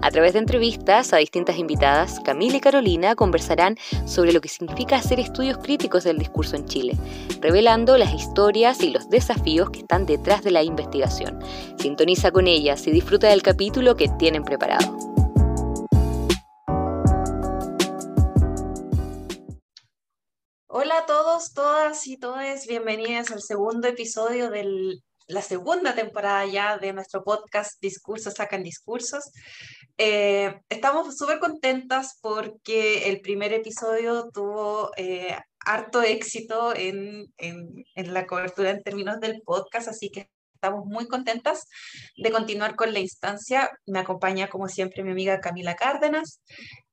A 0.00 0.10
través 0.10 0.32
de 0.32 0.40
entrevistas 0.40 1.12
a 1.12 1.18
distintas 1.18 1.58
invitadas, 1.58 2.20
Camila 2.24 2.56
y 2.56 2.60
Carolina 2.60 3.14
conversarán 3.14 3.76
sobre 4.06 4.32
lo 4.32 4.40
que 4.40 4.48
significa 4.48 4.96
hacer 4.96 5.20
estudios 5.20 5.58
críticos 5.58 6.04
del 6.04 6.18
discurso 6.18 6.56
en 6.56 6.66
Chile, 6.66 6.96
revelando 7.40 7.96
las 7.96 8.12
historias 8.12 8.82
y 8.82 8.90
los 8.90 9.08
desafíos 9.08 9.70
que 9.70 9.80
están 9.80 10.06
detrás 10.06 10.42
de 10.42 10.50
la 10.50 10.62
investigación. 10.62 11.38
Sintoniza 11.78 12.30
con 12.30 12.46
ellas 12.46 12.86
y 12.86 12.90
disfruta 12.90 13.28
del 13.28 13.42
capítulo 13.42 13.96
que 13.96 14.08
tienen 14.18 14.44
preparado. 14.44 14.96
Hola 20.74 20.98
a 20.98 21.06
todos, 21.06 21.52
todas 21.52 22.06
y 22.06 22.18
todos, 22.18 22.66
bienvenidas 22.66 23.30
al 23.30 23.42
segundo 23.42 23.88
episodio 23.88 24.50
de 24.50 24.64
la 25.28 25.42
segunda 25.42 25.94
temporada 25.94 26.44
ya 26.46 26.78
de 26.78 26.92
nuestro 26.92 27.22
podcast 27.24 27.80
Discursos 27.80 28.34
Sacan 28.34 28.62
Discursos. 28.62 29.32
Eh, 29.98 30.60
estamos 30.68 31.16
súper 31.16 31.38
contentas 31.38 32.18
porque 32.20 33.08
el 33.08 33.20
primer 33.20 33.52
episodio 33.52 34.30
tuvo 34.32 34.90
eh, 34.96 35.36
harto 35.60 36.02
éxito 36.02 36.74
en, 36.74 37.32
en, 37.38 37.84
en, 37.94 38.14
la 38.14 38.26
cobertura 38.26 38.70
en 38.70 38.82
términos 38.82 39.20
del 39.20 39.42
podcast, 39.42 39.88
así 39.88 40.10
que 40.10 40.28
estamos 40.54 40.86
muy 40.86 41.08
contentas 41.08 41.66
de 42.16 42.30
continuar 42.30 42.76
con 42.76 42.92
la 42.92 43.00
instancia. 43.00 43.70
Me 43.86 43.98
acompaña 43.98 44.48
como 44.48 44.68
siempre 44.68 45.02
mi 45.02 45.10
amiga 45.10 45.40
Camila 45.40 45.74
Cárdenas 45.74 46.40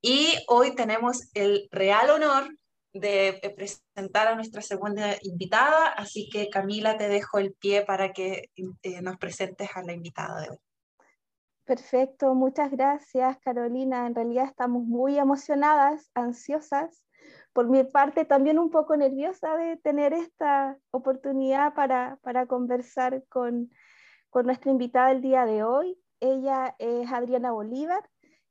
y 0.02 0.34
hoy 0.48 0.74
tenemos 0.74 1.30
el 1.34 1.68
real 1.70 2.10
honor 2.10 2.48
de 2.92 3.54
presentar 3.56 4.28
a 4.28 4.34
nuestra 4.34 4.62
segunda 4.62 5.14
invitada, 5.22 5.88
así 5.88 6.28
que 6.28 6.50
Camila 6.50 6.96
te 6.96 7.08
dejo 7.08 7.38
el 7.38 7.52
pie 7.54 7.82
para 7.82 8.12
que 8.12 8.50
eh, 8.56 9.02
nos 9.02 9.16
presentes 9.16 9.68
a 9.74 9.82
la 9.82 9.92
invitada 9.92 10.40
de 10.40 10.50
hoy. 10.50 10.58
Perfecto, 11.64 12.34
muchas 12.34 12.72
gracias 12.72 13.38
Carolina. 13.44 14.06
En 14.06 14.14
realidad 14.14 14.46
estamos 14.46 14.82
muy 14.82 15.18
emocionadas, 15.18 16.10
ansiosas. 16.14 17.04
Por 17.52 17.68
mi 17.68 17.84
parte 17.84 18.24
también 18.24 18.58
un 18.58 18.70
poco 18.70 18.96
nerviosa 18.96 19.56
de 19.56 19.76
tener 19.76 20.12
esta 20.12 20.76
oportunidad 20.90 21.74
para, 21.74 22.18
para 22.22 22.46
conversar 22.46 23.22
con, 23.28 23.70
con 24.30 24.46
nuestra 24.46 24.72
invitada 24.72 25.12
el 25.12 25.20
día 25.20 25.44
de 25.44 25.62
hoy. 25.62 25.96
Ella 26.18 26.74
es 26.78 27.10
Adriana 27.12 27.52
Bolívar. 27.52 28.02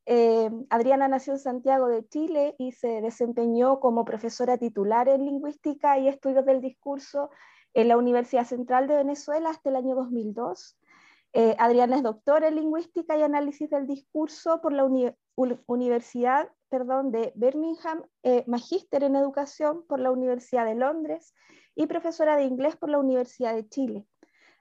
Eh, 0.06 0.50
Adriana 0.70 1.08
nació 1.08 1.34
en 1.34 1.40
Santiago 1.40 1.88
de 1.88 2.08
Chile 2.08 2.56
y 2.58 2.72
se 2.72 3.02
desempeñó 3.02 3.80
como 3.80 4.06
profesora 4.06 4.58
titular 4.58 5.08
en 5.08 5.26
lingüística 5.26 5.98
y 6.00 6.08
estudios 6.08 6.46
del 6.46 6.62
discurso 6.62 7.30
en 7.74 7.88
la 7.88 7.98
Universidad 7.98 8.46
Central 8.46 8.88
de 8.88 8.96
Venezuela 8.96 9.50
hasta 9.50 9.70
el 9.70 9.76
año 9.76 9.96
2002. 9.96 10.78
Eh, 11.34 11.56
Adriana 11.60 11.98
es 11.98 12.04
doctora 12.04 12.48
en 12.48 12.56
lingüística 12.56 13.16
y 13.18 13.22
análisis 13.22 13.70
del 13.70 13.86
discurso 13.86 14.62
por 14.62 14.74
la 14.74 14.90
Universidad 15.68 16.50
perdón, 16.70 17.12
de 17.12 17.34
Birmingham, 17.36 18.04
eh, 18.24 18.44
magíster 18.48 19.04
en 19.04 19.16
educación 19.16 19.86
por 19.88 20.00
la 20.00 20.12
Universidad 20.12 20.66
de 20.66 20.76
Londres 20.76 21.34
y 21.76 21.88
profesora 21.88 22.38
de 22.38 22.44
inglés 22.44 22.78
por 22.78 22.90
la 22.90 23.00
Universidad 23.00 23.56
de 23.56 23.68
Chile. 23.68 24.06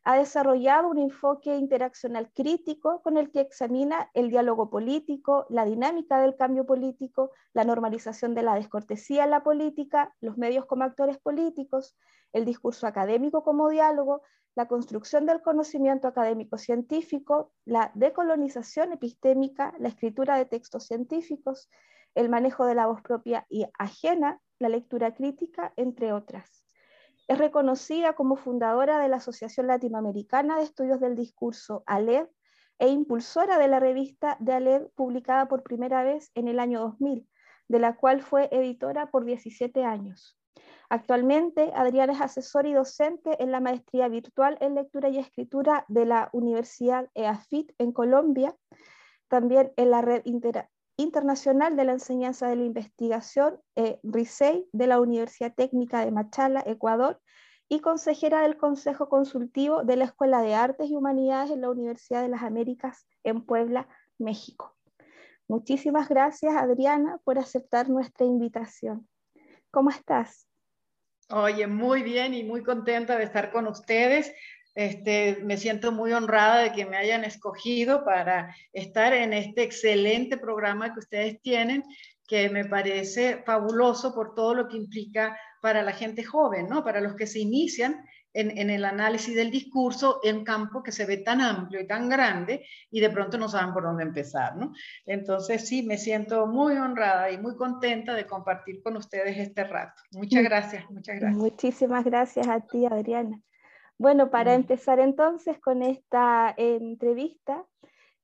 Ha 0.09 0.17
desarrollado 0.17 0.89
un 0.89 0.97
enfoque 0.97 1.55
interaccional 1.55 2.33
crítico 2.33 3.03
con 3.03 3.19
el 3.19 3.31
que 3.31 3.42
examina 3.42 4.11
el 4.15 4.31
diálogo 4.31 4.70
político, 4.70 5.44
la 5.50 5.66
dinámica 5.66 6.19
del 6.19 6.34
cambio 6.34 6.65
político, 6.65 7.32
la 7.53 7.65
normalización 7.65 8.34
de 8.34 8.43
la 8.43 8.55
descortesía 8.55 9.25
en 9.25 9.32
la 9.32 9.43
política, 9.43 10.15
los 10.22 10.38
medios 10.38 10.65
como 10.65 10.84
actores 10.84 11.19
políticos, 11.19 11.94
el 12.32 12.47
discurso 12.47 12.87
académico 12.87 13.44
como 13.44 13.69
diálogo, 13.69 14.22
la 14.55 14.66
construcción 14.66 15.27
del 15.27 15.43
conocimiento 15.43 16.09
académico 16.09 16.56
científico, 16.56 17.53
la 17.66 17.93
decolonización 17.94 18.93
epistémica, 18.93 19.75
la 19.78 19.88
escritura 19.88 20.38
de 20.38 20.47
textos 20.47 20.87
científicos, 20.87 21.69
el 22.15 22.31
manejo 22.31 22.65
de 22.65 22.77
la 22.77 22.87
voz 22.87 23.03
propia 23.03 23.44
y 23.50 23.66
ajena, 23.78 24.41
la 24.59 24.71
lectura 24.71 25.15
crítica, 25.15 25.75
entre 25.77 26.15
otras. 26.15 26.68
Es 27.28 27.37
reconocida 27.37 28.15
como 28.15 28.37
fundadora 28.37 28.99
de 28.99 29.09
la 29.09 29.16
Asociación 29.16 29.66
Latinoamericana 29.66 30.56
de 30.56 30.65
Estudios 30.65 30.99
del 30.99 31.15
Discurso, 31.15 31.83
ALED, 31.87 32.27
e 32.78 32.89
impulsora 32.89 33.59
de 33.59 33.69
la 33.69 33.81
revista 33.81 34.39
de 34.41 34.55
ALED 34.55 34.87
publicada 34.94 35.47
por 35.47 35.62
primera 35.62 36.03
vez 36.03 36.31
en 36.34 36.49
el 36.49 36.59
año 36.59 36.81
2000, 36.81 37.28
de 37.69 37.78
la 37.78 37.97
cual 37.97 38.22
fue 38.22 38.49
editora 38.50 39.11
por 39.11 39.27
17 39.27 39.84
años. 39.84 40.38
Actualmente, 40.88 41.71
Adriana 41.75 42.15
es 42.15 42.21
asesor 42.22 42.67
y 42.67 42.72
docente 42.72 43.43
en 43.43 43.53
la 43.53 43.61
maestría 43.61 44.09
virtual 44.09 44.56
en 44.61 44.75
lectura 44.75 45.11
y 45.11 45.19
escritura 45.19 45.84
de 45.88 46.06
la 46.06 46.31
Universidad 46.33 47.11
EAFIT 47.15 47.72
en 47.77 47.93
Colombia, 47.93 48.56
también 49.28 49.71
en 49.77 49.91
la 49.91 50.00
Red 50.00 50.22
Internacional 51.00 51.76
de 51.76 51.84
la 51.84 51.92
Enseñanza 51.92 52.48
de 52.48 52.56
la 52.56 52.64
Investigación, 52.64 53.60
eh, 53.76 54.00
RISEI, 54.03 54.69
de 54.72 54.86
la 54.88 55.00
Universidad 55.00 55.54
Técnica 55.54 56.04
de 56.04 56.10
Machala, 56.10 56.62
Ecuador, 56.66 57.20
y 57.69 57.78
consejera 57.81 58.42
del 58.42 58.56
Consejo 58.56 59.08
Consultivo 59.08 59.84
de 59.84 59.94
la 59.97 60.06
Escuela 60.06 60.42
de 60.42 60.54
Artes 60.54 60.91
y 60.91 60.97
Humanidades 60.97 61.53
en 61.53 61.60
la 61.60 61.70
Universidad 61.70 62.22
de 62.22 62.28
las 62.28 62.42
Américas 62.42 63.06
en 63.22 63.47
Puebla, 63.47 63.88
México. 64.19 64.75
Muchísimas 65.47 66.08
gracias, 66.08 66.56
Adriana, 66.56 67.20
por 67.22 67.38
aceptar 67.38 67.88
nuestra 67.88 68.26
invitación. 68.26 69.08
¿Cómo 69.70 69.91
estás? 69.91 70.48
Oye, 71.31 71.66
muy 71.69 72.03
bien 72.03 72.34
y 72.34 72.42
muy 72.42 72.64
contenta 72.64 73.16
de 73.16 73.25
estar 73.25 73.53
con 73.53 73.69
ustedes. 73.69 74.34
Este, 74.78 75.41
me 75.43 75.56
siento 75.56 75.91
muy 75.91 76.12
honrada 76.12 76.62
de 76.62 76.71
que 76.71 76.87
me 76.87 76.97
hayan 76.97 77.25
escogido 77.25 78.05
para 78.05 78.55
estar 78.72 79.12
en 79.12 79.33
este 79.33 79.65
excelente 79.65 80.37
programa 80.37 80.94
que 80.94 81.00
ustedes 81.00 81.43
tienen, 81.43 81.83
que 82.28 82.49
me 82.49 82.65
parece 82.65 83.43
fabuloso 83.44 84.15
por 84.15 84.37
todo 84.37 84.55
lo 84.55 84.69
que 84.69 84.77
implica 84.77 85.37
para 85.61 85.83
la 85.83 85.91
gente 85.91 86.22
joven, 86.22 86.69
¿no? 86.69 86.84
Para 86.84 87.00
los 87.00 87.17
que 87.17 87.27
se 87.27 87.41
inician 87.41 88.05
en, 88.33 88.71
el 88.71 88.84
análisis 88.84 89.34
del 89.34 89.50
discurso 89.50 90.21
en 90.22 90.44
campo 90.44 90.81
que 90.81 90.93
se 90.93 91.06
ve 91.06 91.17
tan 91.17 91.41
amplio 91.41 91.81
y 91.81 91.87
tan 91.88 92.09
grande 92.09 92.65
y 92.88 93.00
de 93.00 93.11
pronto 93.11 93.37
no 93.37 93.49
saben 93.49 93.75
por 93.75 93.83
dónde 93.83 94.05
empezar, 94.05 94.55
¿no? 94.55 94.75
Entonces 95.06 95.67
sí, 95.67 95.83
me 95.83 95.99
siento 95.99 96.47
muy 96.47 96.77
honrada 96.77 97.33
y 97.33 97.38
muy 97.38 97.56
contenta 97.56 98.15
de 98.15 98.28
compartir 98.28 98.81
con 98.84 98.97
ustedes 98.97 99.38
este 99.38 99.65
rato. 99.65 100.00
Muchas 100.12 100.44
gracias, 100.44 100.88
muchas 100.88 101.17
gracias. 101.17 101.37
Muchísimas 101.37 102.05
gracias 102.05 102.47
a 102.47 102.61
ti, 102.61 102.87
Adriana. 102.87 103.43
Bueno, 103.98 104.31
para 104.31 104.54
empezar 104.54 105.00
entonces 105.00 105.59
con 105.59 105.82
esta 105.82 106.54
entrevista, 106.56 107.66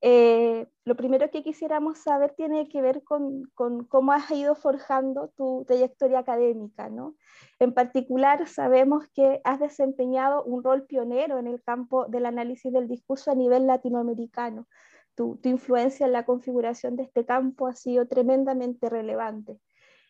eh, 0.01 0.69
lo 0.85 0.97
primero 0.97 1.31
que 1.31 1.43
quisiéramos 1.43 1.99
saber 1.99 2.35
tiene 2.37 2.69
que 2.69 2.81
ver 2.81 3.03
con, 3.03 3.51
con, 3.55 3.85
cómo 3.85 4.13
has 4.13 4.31
ido 4.31 4.55
forjando 4.55 5.33
tu 5.37 5.65
trayectoria 5.67 6.21
académica, 6.21 6.91
¿no? 6.91 7.17
En 7.59 7.73
particular, 7.73 8.47
sabemos 8.47 9.09
que 9.15 9.41
has 9.45 9.59
desempeñado 9.59 10.45
un 10.45 10.63
rol 10.63 10.85
pionero 10.87 11.39
en 11.39 11.47
el 11.49 11.63
campo 11.63 12.07
del 12.07 12.27
análisis 12.27 12.73
del 12.73 12.87
discurso 12.87 13.33
a 13.33 13.35
nivel 13.35 13.67
latinoamericano. 13.67 14.69
Tu, 15.17 15.41
influencia 15.45 16.07
en 16.07 16.13
la 16.13 16.25
configuración 16.25 16.97
de 16.97 17.05
este 17.05 17.25
campo 17.25 17.67
ha 17.67 17.75
sido 17.75 18.07
tremendamente 18.07 18.91
relevante. 18.91 19.59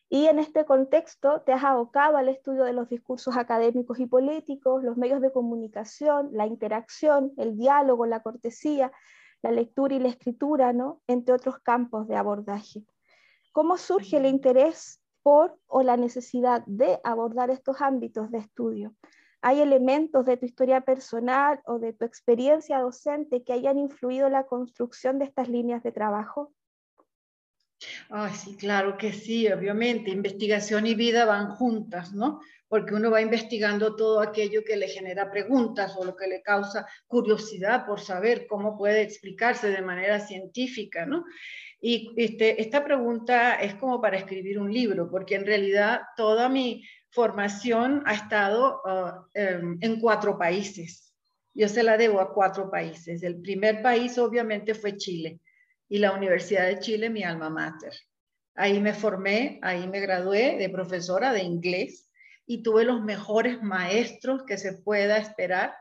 Y 0.08 0.26
en 0.26 0.38
este 0.38 0.64
contexto 0.64 1.40
te 1.42 1.52
has 1.52 1.64
abocado 1.64 2.16
al 2.16 2.28
estudio 2.28 2.64
de 2.64 2.72
los 2.72 2.88
discursos 2.88 3.36
académicos 3.36 3.98
y 3.98 4.06
políticos, 4.06 4.84
los 4.84 4.96
medios 4.96 5.20
de 5.20 5.32
comunicación, 5.32 6.30
la 6.32 6.46
interacción, 6.46 7.32
el 7.36 7.56
diálogo, 7.56 8.06
la 8.06 8.22
cortesía, 8.22 8.92
la 9.42 9.50
lectura 9.50 9.94
y 9.94 9.98
la 9.98 10.08
escritura, 10.08 10.72
¿no? 10.72 11.00
entre 11.06 11.34
otros 11.34 11.58
campos 11.58 12.06
de 12.06 12.16
abordaje. 12.16 12.84
¿Cómo 13.52 13.76
surge 13.76 14.16
el 14.16 14.26
interés 14.26 15.00
por 15.24 15.58
o 15.66 15.82
la 15.82 15.96
necesidad 15.96 16.62
de 16.66 17.00
abordar 17.02 17.50
estos 17.50 17.80
ámbitos 17.80 18.30
de 18.30 18.38
estudio. 18.38 18.94
¿Hay 19.40 19.60
elementos 19.60 20.26
de 20.26 20.36
tu 20.36 20.44
historia 20.44 20.82
personal 20.82 21.60
o 21.64 21.78
de 21.78 21.94
tu 21.94 22.04
experiencia 22.04 22.78
docente 22.78 23.42
que 23.42 23.54
hayan 23.54 23.78
influido 23.78 24.26
en 24.26 24.34
la 24.34 24.44
construcción 24.44 25.18
de 25.18 25.24
estas 25.24 25.48
líneas 25.48 25.82
de 25.82 25.92
trabajo? 25.92 26.52
Ay, 28.10 28.32
sí, 28.32 28.56
claro 28.56 28.96
que 28.96 29.12
sí, 29.12 29.48
obviamente. 29.48 30.10
Investigación 30.10 30.86
y 30.86 30.94
vida 30.94 31.24
van 31.24 31.50
juntas, 31.50 32.12
¿no? 32.12 32.40
Porque 32.68 32.94
uno 32.94 33.10
va 33.10 33.20
investigando 33.20 33.94
todo 33.96 34.20
aquello 34.20 34.62
que 34.64 34.76
le 34.76 34.88
genera 34.88 35.30
preguntas 35.30 35.94
o 35.96 36.04
lo 36.04 36.16
que 36.16 36.26
le 36.26 36.42
causa 36.42 36.86
curiosidad 37.06 37.86
por 37.86 38.00
saber 38.00 38.46
cómo 38.46 38.76
puede 38.76 39.02
explicarse 39.02 39.68
de 39.68 39.82
manera 39.82 40.20
científica, 40.20 41.06
¿no? 41.06 41.24
Y 41.80 42.12
este, 42.16 42.60
esta 42.60 42.84
pregunta 42.84 43.56
es 43.56 43.74
como 43.74 44.00
para 44.00 44.16
escribir 44.16 44.58
un 44.58 44.72
libro, 44.72 45.10
porque 45.10 45.34
en 45.34 45.44
realidad 45.44 46.00
toda 46.16 46.48
mi 46.48 46.82
formación 47.10 48.02
ha 48.06 48.14
estado 48.14 48.80
ah, 48.86 49.26
em, 49.34 49.78
en 49.80 50.00
cuatro 50.00 50.38
países. 50.38 51.12
yo 51.56 51.68
se 51.68 51.84
la 51.84 51.96
debo 51.96 52.20
a 52.20 52.32
cuatro 52.34 52.70
países. 52.70 53.22
El 53.22 53.40
primer 53.40 53.80
país 53.82 54.18
obviamente 54.18 54.74
fue 54.74 54.96
Chile 54.96 55.40
y 55.94 55.98
la 55.98 56.10
Universidad 56.10 56.66
de 56.66 56.80
Chile, 56.80 57.08
mi 57.08 57.22
alma 57.22 57.50
mater. 57.50 57.92
Ahí 58.56 58.80
me 58.80 58.94
formé, 58.94 59.60
ahí 59.62 59.86
me 59.86 60.00
gradué 60.00 60.56
de 60.58 60.68
profesora 60.68 61.32
de 61.32 61.44
inglés 61.44 62.10
y 62.46 62.64
tuve 62.64 62.84
los 62.84 63.00
mejores 63.00 63.62
maestros 63.62 64.42
que 64.44 64.58
se 64.58 64.72
pueda 64.72 65.18
esperar. 65.18 65.72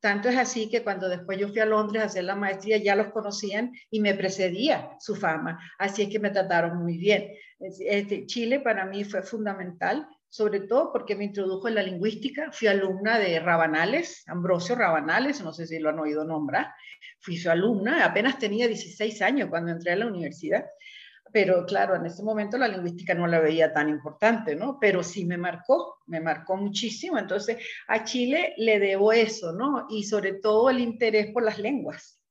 Tanto 0.00 0.30
es 0.30 0.38
así 0.38 0.70
que 0.70 0.82
cuando 0.82 1.06
después 1.06 1.38
yo 1.38 1.50
fui 1.50 1.58
a 1.58 1.66
Londres 1.66 2.02
a 2.02 2.06
hacer 2.06 2.24
la 2.24 2.34
maestría 2.34 2.78
ya 2.78 2.96
los 2.96 3.08
conocían 3.08 3.72
y 3.90 4.00
me 4.00 4.14
precedía 4.14 4.96
su 4.98 5.16
fama. 5.16 5.60
Así 5.78 6.04
es 6.04 6.08
que 6.08 6.18
me 6.18 6.30
trataron 6.30 6.78
muy 6.78 6.96
bien. 6.96 7.28
Este, 7.60 8.24
Chile 8.24 8.60
para 8.60 8.86
mí 8.86 9.04
fue 9.04 9.22
fundamental 9.22 10.08
sobre 10.32 10.60
todo 10.60 10.90
porque 10.90 11.14
me 11.14 11.24
introdujo 11.24 11.68
en 11.68 11.74
la 11.74 11.82
lingüística. 11.82 12.50
Fui 12.52 12.66
alumna 12.66 13.18
de 13.18 13.38
Rabanales, 13.38 14.24
Ambrosio 14.26 14.74
Rabanales, 14.74 15.42
no 15.42 15.52
sé 15.52 15.66
si 15.66 15.78
lo 15.78 15.90
han 15.90 15.98
oído 15.98 16.24
nombrar. 16.24 16.72
Fui 17.20 17.36
su 17.36 17.50
alumna, 17.50 18.02
apenas 18.02 18.38
tenía 18.38 18.66
16 18.66 19.20
años 19.20 19.50
cuando 19.50 19.72
entré 19.72 19.92
a 19.92 19.96
la 19.96 20.06
universidad. 20.06 20.64
Pero 21.34 21.66
claro, 21.66 21.96
en 21.96 22.06
ese 22.06 22.22
momento 22.22 22.56
la 22.56 22.66
lingüística 22.66 23.12
no 23.12 23.26
la 23.26 23.40
veía 23.40 23.74
tan 23.74 23.90
importante, 23.90 24.56
¿no? 24.56 24.78
Pero 24.80 25.02
sí 25.02 25.26
me 25.26 25.36
marcó, 25.36 25.98
me 26.06 26.18
marcó 26.18 26.56
muchísimo. 26.56 27.18
Entonces, 27.18 27.58
a 27.88 28.02
Chile 28.02 28.54
le 28.56 28.78
debo 28.78 29.12
eso, 29.12 29.52
¿no? 29.52 29.86
Y 29.90 30.04
sobre 30.04 30.32
todo 30.32 30.70
el 30.70 30.78
interés 30.80 31.30
por 31.30 31.42
las 31.42 31.58
lenguas. 31.58 32.22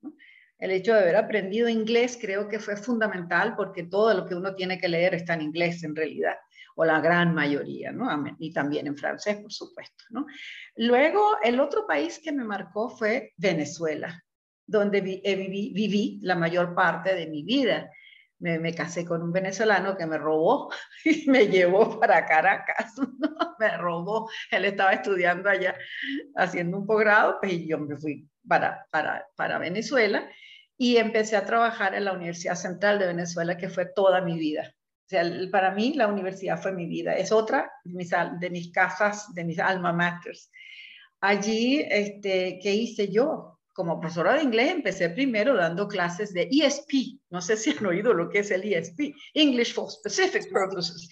El 0.57 0.71
hecho 0.71 0.95
de 0.95 1.01
haber 1.01 1.17
aprendido 1.17 1.69
inglés 1.69 2.17
creo 2.19 2.47
que 2.47 2.57
fue 2.57 2.75
fundamental 2.77 3.55
porque 3.55 3.83
todo 3.83 4.11
lo 4.15 4.25
que 4.25 4.33
uno 4.33 4.55
tiene 4.55 4.79
que 4.79 4.89
leer 4.89 5.13
está 5.13 5.35
en 5.35 5.41
inglés 5.41 5.83
en 5.83 5.95
realidad 5.95 6.35
o 6.75 6.85
la 6.85 6.99
gran 6.99 7.33
mayoría, 7.33 7.91
¿no? 7.91 8.07
Y 8.39 8.53
también 8.53 8.87
en 8.87 8.97
francés, 8.97 9.37
por 9.37 9.51
supuesto, 9.51 10.03
¿no? 10.09 10.25
Luego, 10.75 11.37
el 11.43 11.59
otro 11.59 11.85
país 11.85 12.19
que 12.23 12.31
me 12.31 12.43
marcó 12.43 12.89
fue 12.89 13.33
Venezuela, 13.37 14.23
donde 14.65 15.01
viví, 15.01 16.19
la 16.21 16.35
mayor 16.35 16.73
parte 16.75 17.15
de 17.15 17.27
mi 17.27 17.43
vida. 17.43 17.91
Me, 18.39 18.73
casé 18.73 19.05
con 19.05 19.21
un 19.21 19.31
venezolano 19.31 19.95
que 19.95 20.07
me 20.07 20.17
robó 20.17 20.73
y 21.05 21.29
me 21.29 21.47
llevó 21.47 21.99
para 21.99 22.25
Caracas, 22.25 22.93
¿no? 22.97 23.55
me 23.59 23.77
robó, 23.77 24.31
él 24.49 24.65
estaba 24.65 24.93
estudiando 24.93 25.47
allá, 25.47 25.75
haciendo 26.35 26.79
un 26.79 26.87
posgrado, 26.87 27.37
pues 27.39 27.53
y 27.53 27.67
yo 27.67 27.77
me 27.77 27.97
fui 27.97 28.27
para 28.47 29.59
Venezuela 29.59 30.27
y 30.75 30.97
empecé 30.97 31.35
a 31.35 31.45
trabajar 31.45 31.93
en 31.93 32.05
la 32.05 32.13
Universidad 32.13 32.55
Central 32.55 32.97
de 32.97 33.05
Venezuela, 33.05 33.55
que 33.55 33.69
fue 33.69 33.85
toda 33.85 34.21
mi 34.21 34.39
vida 34.39 34.73
para 35.51 35.71
mí 35.71 35.93
la 35.93 36.07
universidad 36.07 36.61
fue 36.61 36.71
mi 36.71 36.85
vida. 36.85 37.15
Es 37.15 37.31
otra 37.31 37.71
de 37.83 38.49
mis 38.49 38.71
casas, 38.71 39.33
de 39.33 39.43
mis 39.43 39.59
alma 39.59 39.93
maters. 39.93 40.51
Allí, 41.19 41.85
este, 41.89 42.59
¿qué 42.61 42.73
hice 42.73 43.11
yo? 43.11 43.59
Como 43.73 43.99
profesora 43.99 44.33
de 44.33 44.43
inglés 44.43 44.71
empecé 44.71 45.09
primero 45.09 45.55
dando 45.55 45.87
clases 45.87 46.33
de 46.33 46.49
ESP. 46.51 47.19
No 47.29 47.41
sé 47.41 47.57
si 47.57 47.71
han 47.71 47.85
oído 47.85 48.13
lo 48.13 48.29
que 48.29 48.39
es 48.39 48.51
el 48.51 48.63
ESP, 48.63 49.15
English 49.33 49.73
for 49.73 49.89
Specific 49.89 50.51
Purposes. 50.51 51.09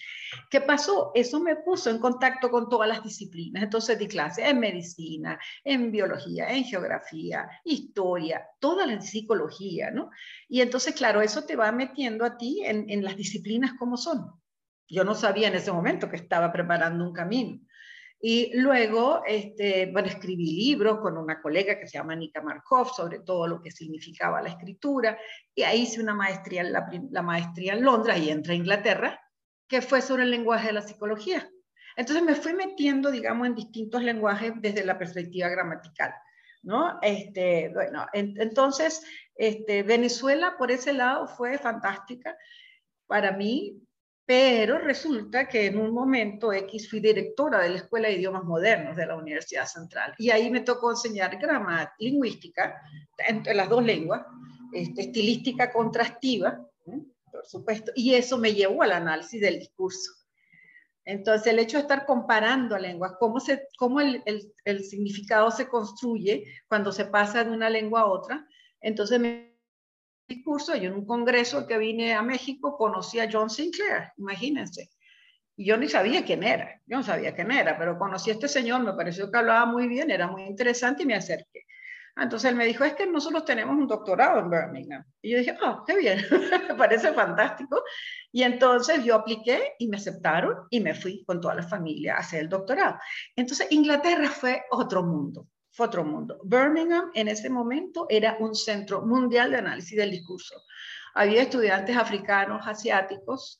¿Qué 0.50 0.60
pasó? 0.60 1.10
Eso 1.14 1.40
me 1.40 1.56
puso 1.56 1.90
en 1.90 1.98
contacto 1.98 2.50
con 2.50 2.68
todas 2.68 2.88
las 2.88 3.02
disciplinas. 3.02 3.62
Entonces 3.62 3.98
di 3.98 4.06
clases 4.06 4.46
en 4.46 4.60
medicina, 4.60 5.38
en 5.64 5.90
biología, 5.90 6.50
en 6.50 6.64
geografía, 6.64 7.48
historia, 7.64 8.46
toda 8.60 8.86
la 8.86 9.00
psicología, 9.00 9.90
¿no? 9.90 10.10
Y 10.48 10.60
entonces, 10.60 10.94
claro, 10.94 11.20
eso 11.20 11.44
te 11.44 11.56
va 11.56 11.72
metiendo 11.72 12.24
a 12.24 12.36
ti 12.36 12.62
en, 12.64 12.88
en 12.90 13.02
las 13.02 13.16
disciplinas 13.16 13.72
como 13.78 13.96
son. 13.96 14.40
Yo 14.88 15.04
no 15.04 15.14
sabía 15.14 15.48
en 15.48 15.54
ese 15.54 15.72
momento 15.72 16.08
que 16.08 16.16
estaba 16.16 16.52
preparando 16.52 17.04
un 17.04 17.12
camino. 17.12 17.60
Y 18.22 18.52
luego, 18.58 19.22
este, 19.26 19.86
bueno, 19.90 20.08
escribí 20.08 20.44
libros 20.44 20.98
con 21.00 21.16
una 21.16 21.40
colega 21.40 21.78
que 21.78 21.86
se 21.86 21.96
llama 21.96 22.14
Nika 22.14 22.42
Markov 22.42 22.92
sobre 22.94 23.20
todo 23.20 23.46
lo 23.46 23.62
que 23.62 23.70
significaba 23.70 24.42
la 24.42 24.50
escritura. 24.50 25.18
Y 25.54 25.62
ahí 25.62 25.82
hice 25.82 26.02
una 26.02 26.14
maestría, 26.14 26.62
la, 26.62 27.22
maestría 27.22 27.72
en 27.72 27.82
Londres 27.82 28.18
y 28.18 28.28
entré 28.28 28.52
a 28.52 28.56
Inglaterra, 28.56 29.20
que 29.66 29.80
fue 29.80 30.02
sobre 30.02 30.24
el 30.24 30.30
lenguaje 30.30 30.66
de 30.66 30.74
la 30.74 30.82
psicología. 30.82 31.48
Entonces 31.96 32.22
me 32.22 32.34
fui 32.34 32.52
metiendo, 32.52 33.10
digamos, 33.10 33.46
en 33.46 33.54
distintos 33.54 34.02
lenguajes 34.02 34.52
desde 34.56 34.84
la 34.84 34.98
perspectiva 34.98 35.48
gramatical. 35.48 36.12
¿no? 36.62 36.98
Este, 37.00 37.70
bueno, 37.72 38.06
entonces, 38.12 39.02
este, 39.34 39.82
Venezuela 39.82 40.56
por 40.58 40.70
ese 40.70 40.92
lado 40.92 41.26
fue 41.26 41.56
fantástica 41.56 42.36
para 43.06 43.32
mí 43.32 43.80
pero 44.30 44.78
resulta 44.78 45.48
que 45.48 45.66
en 45.66 45.76
un 45.76 45.92
momento 45.92 46.52
X 46.52 46.88
fui 46.88 47.00
directora 47.00 47.62
de 47.62 47.70
la 47.70 47.76
Escuela 47.78 48.06
de 48.06 48.14
Idiomas 48.14 48.44
Modernos 48.44 48.94
de 48.94 49.04
la 49.04 49.16
Universidad 49.16 49.66
Central 49.66 50.14
y 50.18 50.30
ahí 50.30 50.48
me 50.50 50.60
tocó 50.60 50.92
enseñar 50.92 51.36
gramática, 51.36 51.96
lingüística, 51.98 52.80
entre 53.26 53.54
las 53.54 53.68
dos 53.68 53.84
lenguas, 53.84 54.24
este, 54.72 55.00
estilística 55.00 55.72
contrastiva, 55.72 56.64
por 57.32 57.44
supuesto, 57.44 57.90
y 57.96 58.14
eso 58.14 58.38
me 58.38 58.54
llevó 58.54 58.84
al 58.84 58.92
análisis 58.92 59.40
del 59.40 59.58
discurso. 59.58 60.12
Entonces, 61.04 61.48
el 61.48 61.58
hecho 61.58 61.78
de 61.78 61.82
estar 61.82 62.06
comparando 62.06 62.78
lenguas, 62.78 63.14
cómo, 63.18 63.40
se, 63.40 63.66
cómo 63.76 64.00
el, 64.00 64.22
el, 64.26 64.52
el 64.64 64.84
significado 64.84 65.50
se 65.50 65.66
construye 65.66 66.44
cuando 66.68 66.92
se 66.92 67.06
pasa 67.06 67.42
de 67.42 67.50
una 67.50 67.68
lengua 67.68 68.02
a 68.02 68.06
otra, 68.06 68.46
entonces 68.80 69.18
me 69.18 69.49
discurso, 70.30 70.76
yo 70.76 70.88
en 70.88 70.94
un 70.94 71.04
congreso 71.04 71.66
que 71.66 71.76
vine 71.76 72.14
a 72.14 72.22
México 72.22 72.76
conocí 72.78 73.18
a 73.18 73.28
John 73.30 73.50
Sinclair, 73.50 74.12
imagínense. 74.16 74.90
Y 75.56 75.66
yo 75.66 75.76
ni 75.76 75.88
sabía 75.88 76.24
quién 76.24 76.42
era, 76.44 76.80
yo 76.86 76.98
no 76.98 77.02
sabía 77.02 77.34
quién 77.34 77.50
era, 77.50 77.76
pero 77.76 77.98
conocí 77.98 78.30
a 78.30 78.34
este 78.34 78.48
señor, 78.48 78.82
me 78.82 78.94
pareció 78.94 79.30
que 79.30 79.38
hablaba 79.38 79.66
muy 79.66 79.88
bien, 79.88 80.10
era 80.10 80.28
muy 80.28 80.44
interesante 80.44 81.02
y 81.02 81.06
me 81.06 81.16
acerqué. 81.16 81.66
Entonces 82.16 82.50
él 82.50 82.56
me 82.56 82.66
dijo, 82.66 82.84
es 82.84 82.94
que 82.94 83.06
nosotros 83.06 83.44
tenemos 83.44 83.76
un 83.76 83.86
doctorado 83.86 84.40
en 84.40 84.50
Birmingham. 84.50 85.04
Y 85.22 85.30
yo 85.30 85.38
dije, 85.38 85.56
oh, 85.62 85.84
qué 85.86 85.96
bien, 85.96 86.20
me 86.68 86.74
parece 86.76 87.12
fantástico. 87.12 87.82
Y 88.32 88.42
entonces 88.42 89.04
yo 89.04 89.16
apliqué 89.16 89.74
y 89.78 89.88
me 89.88 89.96
aceptaron 89.96 90.66
y 90.70 90.80
me 90.80 90.94
fui 90.94 91.24
con 91.24 91.40
toda 91.40 91.54
la 91.54 91.62
familia 91.62 92.16
a 92.16 92.18
hacer 92.18 92.40
el 92.40 92.48
doctorado. 92.48 92.98
Entonces 93.34 93.66
Inglaterra 93.70 94.28
fue 94.28 94.62
otro 94.70 95.02
mundo 95.02 95.46
fue 95.70 95.86
otro 95.86 96.04
mundo. 96.04 96.40
Birmingham 96.44 97.10
en 97.14 97.28
ese 97.28 97.48
momento 97.48 98.06
era 98.08 98.36
un 98.40 98.54
centro 98.54 99.02
mundial 99.02 99.50
de 99.50 99.58
análisis 99.58 99.96
del 99.96 100.10
discurso. 100.10 100.54
Había 101.14 101.42
estudiantes 101.42 101.96
africanos, 101.96 102.66
asiáticos, 102.66 103.58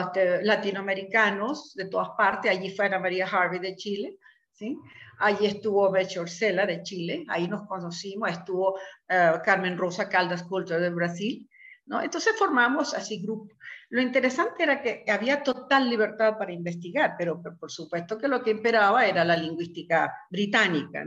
este, 0.00 0.42
latinoamericanos 0.42 1.74
de 1.74 1.86
todas 1.86 2.10
partes. 2.16 2.50
Allí 2.50 2.70
fue 2.70 2.86
Ana 2.86 2.98
María 2.98 3.26
Harvey 3.26 3.60
de 3.60 3.76
Chile. 3.76 4.16
¿sí? 4.52 4.76
Allí 5.18 5.46
estuvo 5.46 5.90
Beche 5.90 6.18
Orcela 6.18 6.66
de 6.66 6.82
Chile. 6.82 7.24
Ahí 7.28 7.46
nos 7.46 7.66
conocimos. 7.66 8.30
Estuvo 8.30 8.78
ah, 9.08 9.40
Carmen 9.44 9.78
Rosa 9.78 10.08
Caldas 10.08 10.42
Coulter 10.42 10.80
de 10.80 10.90
Brasil. 10.90 11.48
¿no? 11.86 12.02
Entonces 12.02 12.34
formamos 12.36 12.92
así 12.92 13.22
grupo. 13.22 13.54
Lo 13.90 14.02
interesante 14.02 14.64
era 14.64 14.82
que 14.82 15.04
había 15.08 15.42
total 15.42 15.88
libertad 15.88 16.36
para 16.36 16.52
investigar, 16.52 17.14
pero, 17.18 17.40
por 17.42 17.70
supuesto 17.70 18.18
que 18.18 18.28
lo 18.28 18.42
que 18.42 18.50
imperaba 18.50 19.06
era 19.06 19.24
la 19.24 19.36
lingüística 19.36 20.14
británica, 20.30 21.06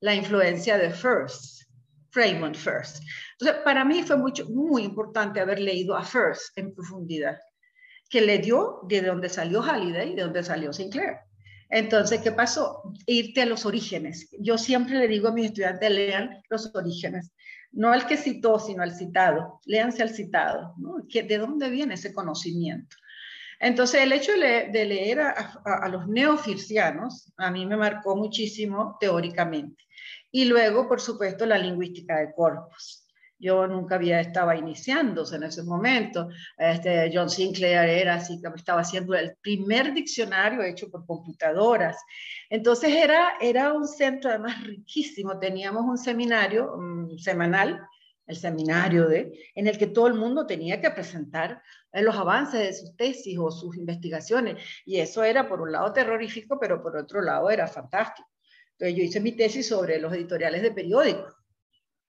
la 0.00 0.14
influencia 0.14 0.76
de 0.76 0.90
First, 0.90 1.62
Raymond 2.12 2.54
First. 2.54 3.02
Entonces, 3.32 3.62
para 3.64 3.84
mí 3.84 4.02
fue 4.02 4.16
mucho, 4.16 4.46
muy 4.50 4.82
importante 4.82 5.40
haber 5.40 5.60
leído 5.60 5.96
a 5.96 6.04
First 6.04 6.56
en 6.58 6.74
profundidad, 6.74 7.38
que 8.10 8.20
le 8.20 8.38
dio 8.38 8.80
de 8.88 9.02
donde 9.02 9.28
salió 9.28 9.62
Halliday 9.62 10.12
y 10.12 10.14
de 10.14 10.22
donde 10.22 10.42
salió 10.42 10.72
Sinclair. 10.72 11.18
Entonces, 11.70 12.20
¿qué 12.20 12.32
pasó? 12.32 12.82
Irte 13.06 13.42
a 13.42 13.46
los 13.46 13.66
orígenes. 13.66 14.28
Yo 14.38 14.56
siempre 14.56 14.98
le 14.98 15.08
digo 15.08 15.28
a 15.28 15.32
mis 15.32 15.46
estudiantes, 15.46 15.90
lean 15.90 16.42
los 16.48 16.74
orígenes. 16.74 17.32
No 17.72 17.92
al 17.92 18.06
que 18.06 18.16
citó, 18.16 18.58
sino 18.58 18.82
al 18.82 18.94
citado. 18.94 19.60
Léanse 19.66 20.02
al 20.02 20.10
citado. 20.10 20.74
¿no? 20.78 20.96
¿De 21.06 21.38
dónde 21.38 21.70
viene 21.70 21.94
ese 21.94 22.12
conocimiento? 22.12 22.96
Entonces, 23.60 24.02
el 24.02 24.12
hecho 24.12 24.32
de, 24.32 24.84
leer 24.84 25.20
a, 25.20 25.88
los 25.90 26.06
neofircianos 26.06 27.32
a 27.36 27.50
mí 27.50 27.66
me 27.66 27.76
marcó 27.76 28.14
muchísimo 28.16 28.96
teóricamente. 29.00 29.84
Y 30.30 30.44
luego, 30.44 30.88
por 30.88 31.00
supuesto, 31.00 31.44
la 31.44 31.58
lingüística 31.58 32.18
de 32.18 32.32
corpus. 32.34 32.97
Yo 33.40 33.68
nunca 33.68 33.94
había 33.94 34.20
estado 34.20 34.52
iniciándose 34.52 35.36
en 35.36 35.44
ese 35.44 35.62
momento. 35.62 36.28
Este, 36.56 37.10
John 37.12 37.30
Sinclair 37.30 37.88
era 37.88 38.14
así, 38.14 38.40
estaba 38.56 38.80
haciendo 38.80 39.14
el 39.14 39.36
primer 39.36 39.94
diccionario 39.94 40.62
hecho 40.62 40.90
por 40.90 41.06
computadoras. 41.06 41.96
Entonces 42.50 42.90
era, 42.90 43.34
era 43.40 43.72
un 43.72 43.86
centro 43.86 44.30
además 44.30 44.64
riquísimo. 44.64 45.38
Teníamos 45.38 45.84
un 45.84 45.98
seminario 45.98 46.76
semanal, 47.18 47.80
el 48.26 48.36
seminario 48.36 49.06
de, 49.06 49.32
en 49.54 49.68
el 49.68 49.78
que 49.78 49.86
todo 49.86 50.08
el 50.08 50.14
mundo 50.14 50.44
tenía 50.44 50.80
que 50.80 50.90
presentar 50.90 51.62
eh, 51.92 52.02
los 52.02 52.16
avances 52.16 52.60
de 52.60 52.72
sus 52.72 52.96
tesis 52.96 53.38
o 53.38 53.52
sus 53.52 53.76
investigaciones. 53.76 54.62
Y 54.84 54.98
eso 54.98 55.22
era 55.22 55.48
por 55.48 55.60
un 55.60 55.70
lado 55.70 55.92
terrorífico, 55.92 56.58
pero 56.58 56.82
por 56.82 56.96
otro 56.96 57.22
lado 57.22 57.50
era 57.50 57.68
fantástico. 57.68 58.28
Entonces 58.72 58.96
yo 58.96 59.04
hice 59.04 59.20
mi 59.20 59.32
tesis 59.32 59.68
sobre 59.68 60.00
los 60.00 60.12
editoriales 60.12 60.62
de 60.62 60.72
periódicos 60.72 61.37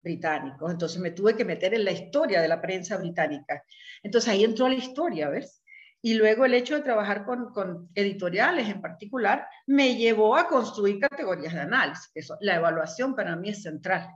británicos, 0.02 0.72
entonces 0.72 1.00
me 1.00 1.12
tuve 1.12 1.36
que 1.36 1.46
meter 1.46 1.74
en 1.74 1.86
la 1.86 1.92
historia 1.92 2.42
de 2.42 2.48
la 2.48 2.62
prensa 2.62 2.98
británica. 2.98 3.64
Entonces 4.02 4.30
ahí 4.30 4.44
entró 4.44 4.68
la 4.68 4.76
historia, 4.76 5.30
¿ves? 5.30 5.64
Y 6.02 6.14
luego 6.14 6.46
el 6.46 6.54
hecho 6.54 6.76
de 6.76 6.82
trabajar 6.82 7.26
con, 7.26 7.90
editoriales 7.94 8.70
en 8.70 8.82
particular 8.82 9.46
me 9.68 9.96
llevó 9.98 10.38
a 10.38 10.48
construir 10.48 11.00
categorías 11.00 11.54
de 11.54 11.60
análisis. 11.60 12.10
Eso, 12.16 12.38
la 12.40 12.56
evaluación 12.56 13.16
para 13.16 13.36
mí 13.36 13.50
es 13.50 13.64
central 13.64 14.08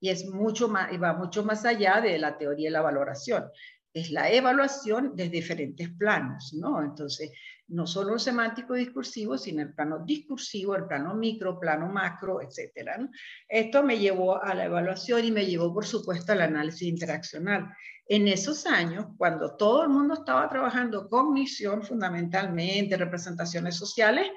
y 0.00 0.08
es 0.08 0.26
mucho 0.26 0.68
más, 0.68 0.90
va 1.00 1.12
mucho 1.12 1.44
más 1.44 1.64
allá 1.66 2.00
de 2.00 2.18
la 2.18 2.38
teoría 2.38 2.68
y 2.68 2.72
la 2.72 2.80
valoración. 2.80 3.44
Es 3.92 4.10
la 4.10 4.30
evaluación 4.32 5.14
de 5.14 5.28
diferentes 5.28 5.90
planos, 5.90 6.54
¿no? 6.54 6.82
Entonces, 6.82 7.30
no 7.72 7.86
solo 7.86 8.14
el 8.14 8.20
semántico 8.20 8.74
discursivo, 8.74 9.36
sino 9.36 9.62
el 9.62 9.74
plano 9.74 10.04
discursivo, 10.04 10.76
el 10.76 10.86
plano 10.86 11.14
micro, 11.14 11.58
plano 11.58 11.88
macro. 11.88 12.40
¿no? 12.40 13.10
Esto 13.48 13.82
me 13.82 13.98
llevó 13.98 14.42
a 14.42 14.54
la 14.54 14.66
evaluación 14.66 15.24
y 15.24 15.30
me 15.30 15.46
llevó, 15.46 15.72
por 15.72 15.86
supuesto, 15.86 16.32
al 16.32 16.42
análisis 16.42 16.88
interaccional 16.88 17.68
en 18.06 18.28
esos 18.28 18.66
años, 18.66 19.06
cuando 19.16 19.56
todo 19.56 19.84
el 19.84 19.88
mundo 19.88 20.14
estaba 20.14 20.48
trabajando 20.48 21.08
cognición 21.08 21.82
fundamentalmente, 21.82 22.96
representaciones 22.96 23.76
sociales, 23.76 24.30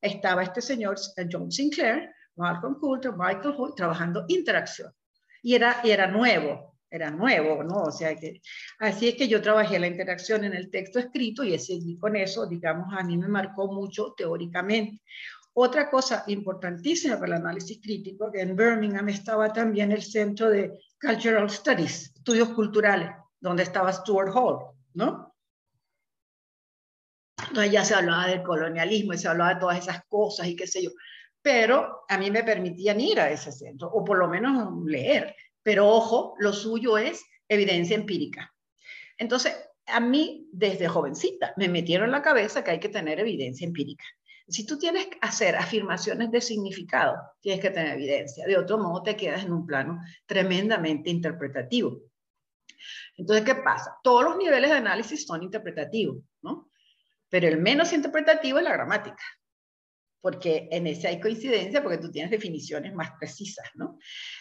estaba 0.00 0.42
este 0.42 0.60
señor 0.60 0.96
eh, 1.16 1.28
John 1.30 1.52
Sinclair, 1.52 2.10
Malcolm 2.36 2.78
Coulter, 2.80 3.12
Michael 3.12 3.54
Hoy, 3.56 3.72
trabajando 3.76 4.24
interacción. 4.28 4.92
Y 5.42 5.54
era, 5.54 5.80
y 5.84 5.90
era 5.90 6.06
nuevo, 6.06 6.69
era 6.90 7.10
nuevo, 7.10 7.62
¿no? 7.62 7.82
O 7.84 7.92
sea 7.92 8.16
que, 8.16 8.40
así 8.78 9.08
es 9.08 9.14
que 9.14 9.28
yo 9.28 9.40
trabajé 9.40 9.78
la 9.78 9.86
interacción 9.86 10.44
en 10.44 10.54
el 10.54 10.70
texto 10.70 10.98
escrito 10.98 11.44
y 11.44 11.58
seguí 11.58 11.96
con 11.98 12.16
eso, 12.16 12.46
digamos, 12.46 12.92
a 12.92 13.04
mí 13.04 13.16
me 13.16 13.28
marcó 13.28 13.72
mucho 13.72 14.12
teóricamente. 14.16 15.00
Otra 15.52 15.90
cosa 15.90 16.24
importantísima 16.28 17.18
para 17.18 17.36
el 17.36 17.42
análisis 17.42 17.80
crítico, 17.82 18.30
que 18.30 18.40
en 18.40 18.56
Birmingham 18.56 19.08
estaba 19.08 19.52
también 19.52 19.92
el 19.92 20.02
Centro 20.02 20.48
de 20.48 20.78
Cultural 21.00 21.50
Studies, 21.50 22.12
Estudios 22.14 22.50
Culturales, 22.50 23.10
donde 23.40 23.64
estaba 23.64 23.92
Stuart 23.92 24.32
Hall, 24.34 24.66
¿no? 24.94 25.34
Entonces 27.48 27.72
ya 27.72 27.84
se 27.84 27.94
hablaba 27.94 28.26
del 28.26 28.42
colonialismo 28.42 29.12
y 29.12 29.18
se 29.18 29.28
hablaba 29.28 29.54
de 29.54 29.60
todas 29.60 29.78
esas 29.78 30.04
cosas 30.06 30.46
y 30.46 30.54
qué 30.54 30.66
sé 30.66 30.82
yo. 30.84 30.90
Pero 31.42 32.04
a 32.08 32.18
mí 32.18 32.30
me 32.30 32.44
permitían 32.44 33.00
ir 33.00 33.18
a 33.18 33.30
ese 33.30 33.50
centro, 33.50 33.88
o 33.88 34.04
por 34.04 34.18
lo 34.18 34.28
menos 34.28 34.72
leer. 34.84 35.34
Pero 35.62 35.88
ojo, 35.88 36.34
lo 36.38 36.52
suyo 36.52 36.98
es 36.98 37.24
evidencia 37.48 37.96
empírica. 37.96 38.54
Entonces, 39.18 39.54
a 39.86 40.00
mí 40.00 40.48
desde 40.52 40.88
jovencita 40.88 41.52
me 41.56 41.68
metieron 41.68 42.06
en 42.06 42.12
la 42.12 42.22
cabeza 42.22 42.64
que 42.64 42.70
hay 42.70 42.80
que 42.80 42.88
tener 42.88 43.20
evidencia 43.20 43.66
empírica. 43.66 44.04
Si 44.48 44.66
tú 44.66 44.78
tienes 44.78 45.06
que 45.06 45.18
hacer 45.20 45.54
afirmaciones 45.56 46.30
de 46.30 46.40
significado, 46.40 47.16
tienes 47.40 47.60
que 47.60 47.70
tener 47.70 47.94
evidencia. 47.94 48.46
De 48.46 48.56
otro 48.56 48.78
modo, 48.78 49.02
te 49.02 49.16
quedas 49.16 49.44
en 49.44 49.52
un 49.52 49.64
plano 49.64 50.00
tremendamente 50.26 51.08
interpretativo. 51.08 52.00
Entonces, 53.16 53.44
¿qué 53.44 53.54
pasa? 53.56 53.96
Todos 54.02 54.24
los 54.24 54.36
niveles 54.36 54.70
de 54.70 54.76
análisis 54.76 55.24
son 55.24 55.42
interpretativos, 55.42 56.24
¿no? 56.42 56.70
Pero 57.28 57.46
el 57.46 57.58
menos 57.58 57.92
interpretativo 57.92 58.58
es 58.58 58.64
la 58.64 58.72
gramática, 58.72 59.22
porque 60.20 60.68
en 60.70 60.86
ese 60.86 61.08
hay 61.08 61.20
coincidencia, 61.20 61.82
porque 61.82 61.98
tú 61.98 62.10
tienes 62.10 62.30
definiciones 62.30 62.94
más 62.94 63.12
precisas, 63.18 63.68
¿no? 63.74 63.98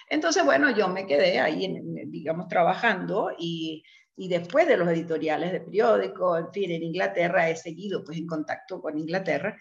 Entonces, 0.10 0.44
bueno, 0.44 0.76
yo 0.76 0.88
me 0.88 1.06
quedé 1.06 1.40
ahí, 1.40 1.82
digamos, 2.08 2.48
trabajando 2.48 3.32
y, 3.38 3.84
y 4.16 4.28
después 4.28 4.68
de 4.68 4.78
los 4.78 4.90
editoriales 4.90 5.52
de 5.52 5.62
periódico, 5.62 6.38
en 6.38 6.52
fin, 6.52 6.72
en 6.72 6.84
Inglaterra 6.84 7.50
he 7.50 7.56
seguido 7.56 8.04
pues 8.04 8.18
en 8.18 8.28
contacto 8.28 8.82
con 8.82 8.98
Inglaterra 8.98 9.58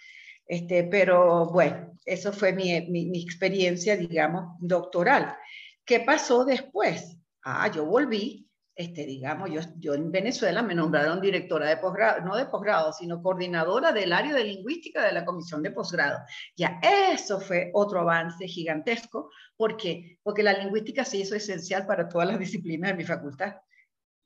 este, 0.49 0.85
pero 0.85 1.45
bueno, 1.47 1.99
eso 2.07 2.33
fue 2.33 2.55
mi, 2.55 2.81
mi, 2.89 3.23
experiencia, 3.23 3.97
digamos, 3.97 4.57
doctoral. 4.59 5.37
¿Qué 5.85 6.01
pasó 6.01 6.47
después? 6.47 7.19
Ah, 7.45 7.71
yo 7.71 7.85
volví, 7.85 8.48
este, 8.79 9.05
digamos, 9.05 9.51
yo, 9.51 9.61
yo 9.81 9.95
en 9.95 10.13
Venezuela 10.13 10.63
me 10.63 10.73
nombraron 10.73 11.21
directora 11.21 11.69
de 11.69 11.79
posgrado, 11.79 12.25
no 12.25 12.37
de 12.37 12.47
posgrado, 12.47 12.93
sino 12.93 13.21
coordinadora 13.21 13.91
del 13.91 14.13
área 14.13 14.33
de 14.33 14.45
lingüística 14.45 15.05
de 15.05 15.11
la 15.11 15.25
comisión 15.25 15.65
de 15.65 15.73
posgrado. 15.73 16.21
Ya 16.57 16.79
eso 16.81 17.41
fue 17.41 17.73
otro 17.75 17.99
avance 18.03 18.47
gigantesco. 18.47 19.33
¿Por 19.57 19.77
qué? 19.77 20.21
Porque 20.23 20.45
la 20.45 20.53
lingüística 20.53 21.05
se 21.05 21.17
hizo 21.17 21.35
esencial 21.35 21.87
para 21.87 22.09
todas 22.09 22.29
las 22.29 22.39
disciplinas 22.39 22.93
de 22.93 22.97
mi 22.99 23.05
facultad. 23.05 23.57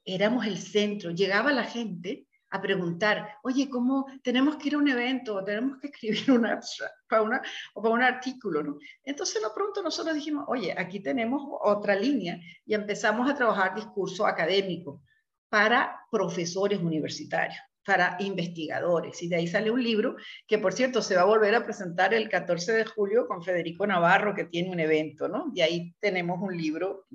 Éramos 0.05 0.45
el 0.45 0.59
centro, 0.59 1.13
llegaba 1.13 1.51
la 1.51 1.65
gente 1.65 2.27
a 2.53 2.61
preguntar, 2.61 3.39
oye, 3.43 3.69
¿cómo 3.69 4.07
tenemos 4.23 4.57
que 4.57 4.69
ir 4.69 4.75
a 4.75 4.79
un 4.79 4.89
evento? 4.89 5.43
¿Tenemos 5.43 5.79
que 5.81 5.87
escribir 5.89 6.31
una 6.31 6.61
para, 7.09 7.23
una, 7.23 7.43
o 7.75 7.83
para 7.83 7.95
un 7.95 8.03
artículo? 8.03 8.63
¿no? 8.63 8.79
Entonces, 9.03 9.43
de 9.43 9.49
pronto 9.55 9.83
nosotros 9.83 10.15
dijimos, 10.15 10.45
oye, 10.49 10.75
aquí 10.77 11.01
tenemos 11.01 11.43
otra 11.63 11.95
línea 11.95 12.39
y 12.67 12.75
empezamos 12.75 13.29
a 13.29 13.35
trabajar 13.35 13.75
discurso 13.75 14.27
académico 14.27 15.03
para 15.49 16.07
profesores 16.11 16.81
universitarios 16.81 17.59
para 17.85 18.17
investigadores. 18.21 19.23
Y 19.23 19.29
de 19.29 19.37
ahí 19.37 19.49
sale 19.49 19.71
un 19.71 19.83
libro 19.83 20.17
que, 20.47 20.59
por 20.59 20.73
cierto, 20.73 21.03
se 21.03 21.17
va 21.17 21.23
a 21.23 21.27
volver 21.27 21.55
a 21.55 21.65
presentar 21.65 22.15
el 22.15 22.29
14 22.29 22.73
de 22.73 22.85
julio 22.85 23.27
con 23.27 23.43
Federico 23.43 23.87
Navarro, 23.87 24.35
que 24.35 24.45
tiene 24.45 24.71
un 24.71 24.79
evento, 24.79 25.27
¿no? 25.29 25.51
Y 25.55 25.63
ahí 25.63 25.95
tenemos 25.99 26.41
un 26.41 26.57
libro 26.57 27.07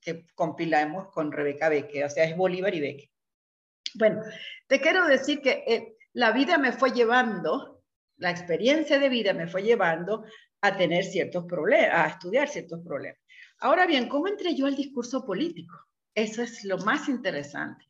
que 0.00 0.26
compilamos 0.34 1.08
con 1.08 1.32
Rebeca 1.32 1.68
Beque, 1.68 2.04
o 2.04 2.10
sea, 2.10 2.24
es 2.24 2.36
Bolívar 2.36 2.74
y 2.74 2.80
Beque. 2.80 3.11
Bueno, 3.94 4.22
te 4.66 4.80
quiero 4.80 5.06
decir 5.06 5.40
que 5.40 5.64
eh, 5.66 5.96
la 6.12 6.32
vida 6.32 6.58
me 6.58 6.72
fue 6.72 6.92
llevando, 6.92 7.82
la 8.16 8.30
experiencia 8.30 8.98
de 8.98 9.08
vida 9.08 9.32
me 9.34 9.48
fue 9.48 9.62
llevando 9.62 10.24
a 10.60 10.76
tener 10.76 11.04
ciertos 11.04 11.44
problemas, 11.44 11.90
a 11.92 12.08
estudiar 12.08 12.48
ciertos 12.48 12.80
problemas. 12.84 13.18
Ahora 13.58 13.86
bien, 13.86 14.08
¿cómo 14.08 14.28
entré 14.28 14.54
yo 14.54 14.66
al 14.66 14.76
discurso 14.76 15.24
político? 15.24 15.74
Eso 16.14 16.42
es 16.42 16.64
lo 16.64 16.78
más 16.78 17.08
interesante. 17.08 17.86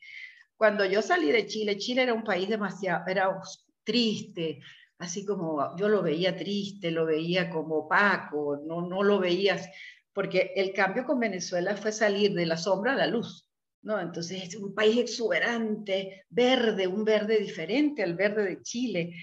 Cuando 0.56 0.84
yo 0.84 1.02
salí 1.02 1.32
de 1.32 1.46
Chile, 1.46 1.78
Chile 1.78 2.02
era 2.02 2.14
un 2.14 2.24
país 2.24 2.48
demasiado, 2.48 3.04
era 3.06 3.40
triste, 3.84 4.60
así 4.98 5.24
como 5.24 5.76
yo 5.76 5.88
lo 5.88 6.02
veía 6.02 6.36
triste, 6.36 6.90
lo 6.90 7.04
veía 7.04 7.50
como 7.50 7.78
opaco, 7.78 8.60
no, 8.64 8.82
no 8.82 9.02
lo 9.02 9.18
veías, 9.18 9.68
porque 10.12 10.52
el 10.54 10.72
cambio 10.72 11.04
con 11.04 11.18
Venezuela 11.18 11.76
fue 11.76 11.90
salir 11.90 12.32
de 12.34 12.46
la 12.46 12.56
sombra 12.56 12.92
a 12.92 12.96
la 12.96 13.06
luz. 13.06 13.51
¿No? 13.82 14.00
Entonces 14.00 14.44
es 14.44 14.56
un 14.56 14.74
país 14.74 14.98
exuberante, 14.98 16.24
verde, 16.30 16.86
un 16.86 17.04
verde 17.04 17.38
diferente 17.38 18.02
al 18.02 18.14
verde 18.14 18.44
de 18.44 18.62
Chile. 18.62 19.14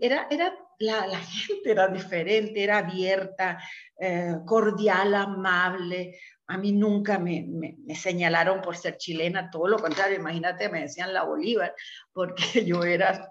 Era, 0.00 0.28
era, 0.30 0.54
la, 0.78 1.06
la 1.06 1.18
gente 1.18 1.72
era 1.72 1.88
diferente, 1.88 2.62
era 2.62 2.78
abierta, 2.78 3.58
eh, 3.98 4.34
cordial, 4.46 5.14
amable. 5.14 6.18
A 6.46 6.56
mí 6.56 6.72
nunca 6.72 7.18
me, 7.18 7.44
me, 7.48 7.76
me, 7.84 7.94
señalaron 7.96 8.62
por 8.62 8.76
ser 8.76 8.96
chilena, 8.96 9.50
todo 9.50 9.66
lo 9.66 9.78
contrario, 9.78 10.16
imagínate, 10.16 10.68
me 10.68 10.82
decían 10.82 11.12
la 11.12 11.24
Bolívar, 11.24 11.74
porque 12.12 12.44
yo 12.64 12.84
era, 12.84 13.30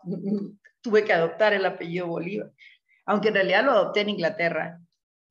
tuve 0.81 1.05
que 1.05 1.13
adoptar 1.13 1.53
el 1.53 1.65
apellido 1.65 2.07
Bolívar, 2.07 2.51
aunque 3.05 3.29
en 3.29 3.35
realidad 3.35 3.63
lo 3.63 3.71
adopté 3.71 4.01
en 4.01 4.09
Inglaterra, 4.09 4.81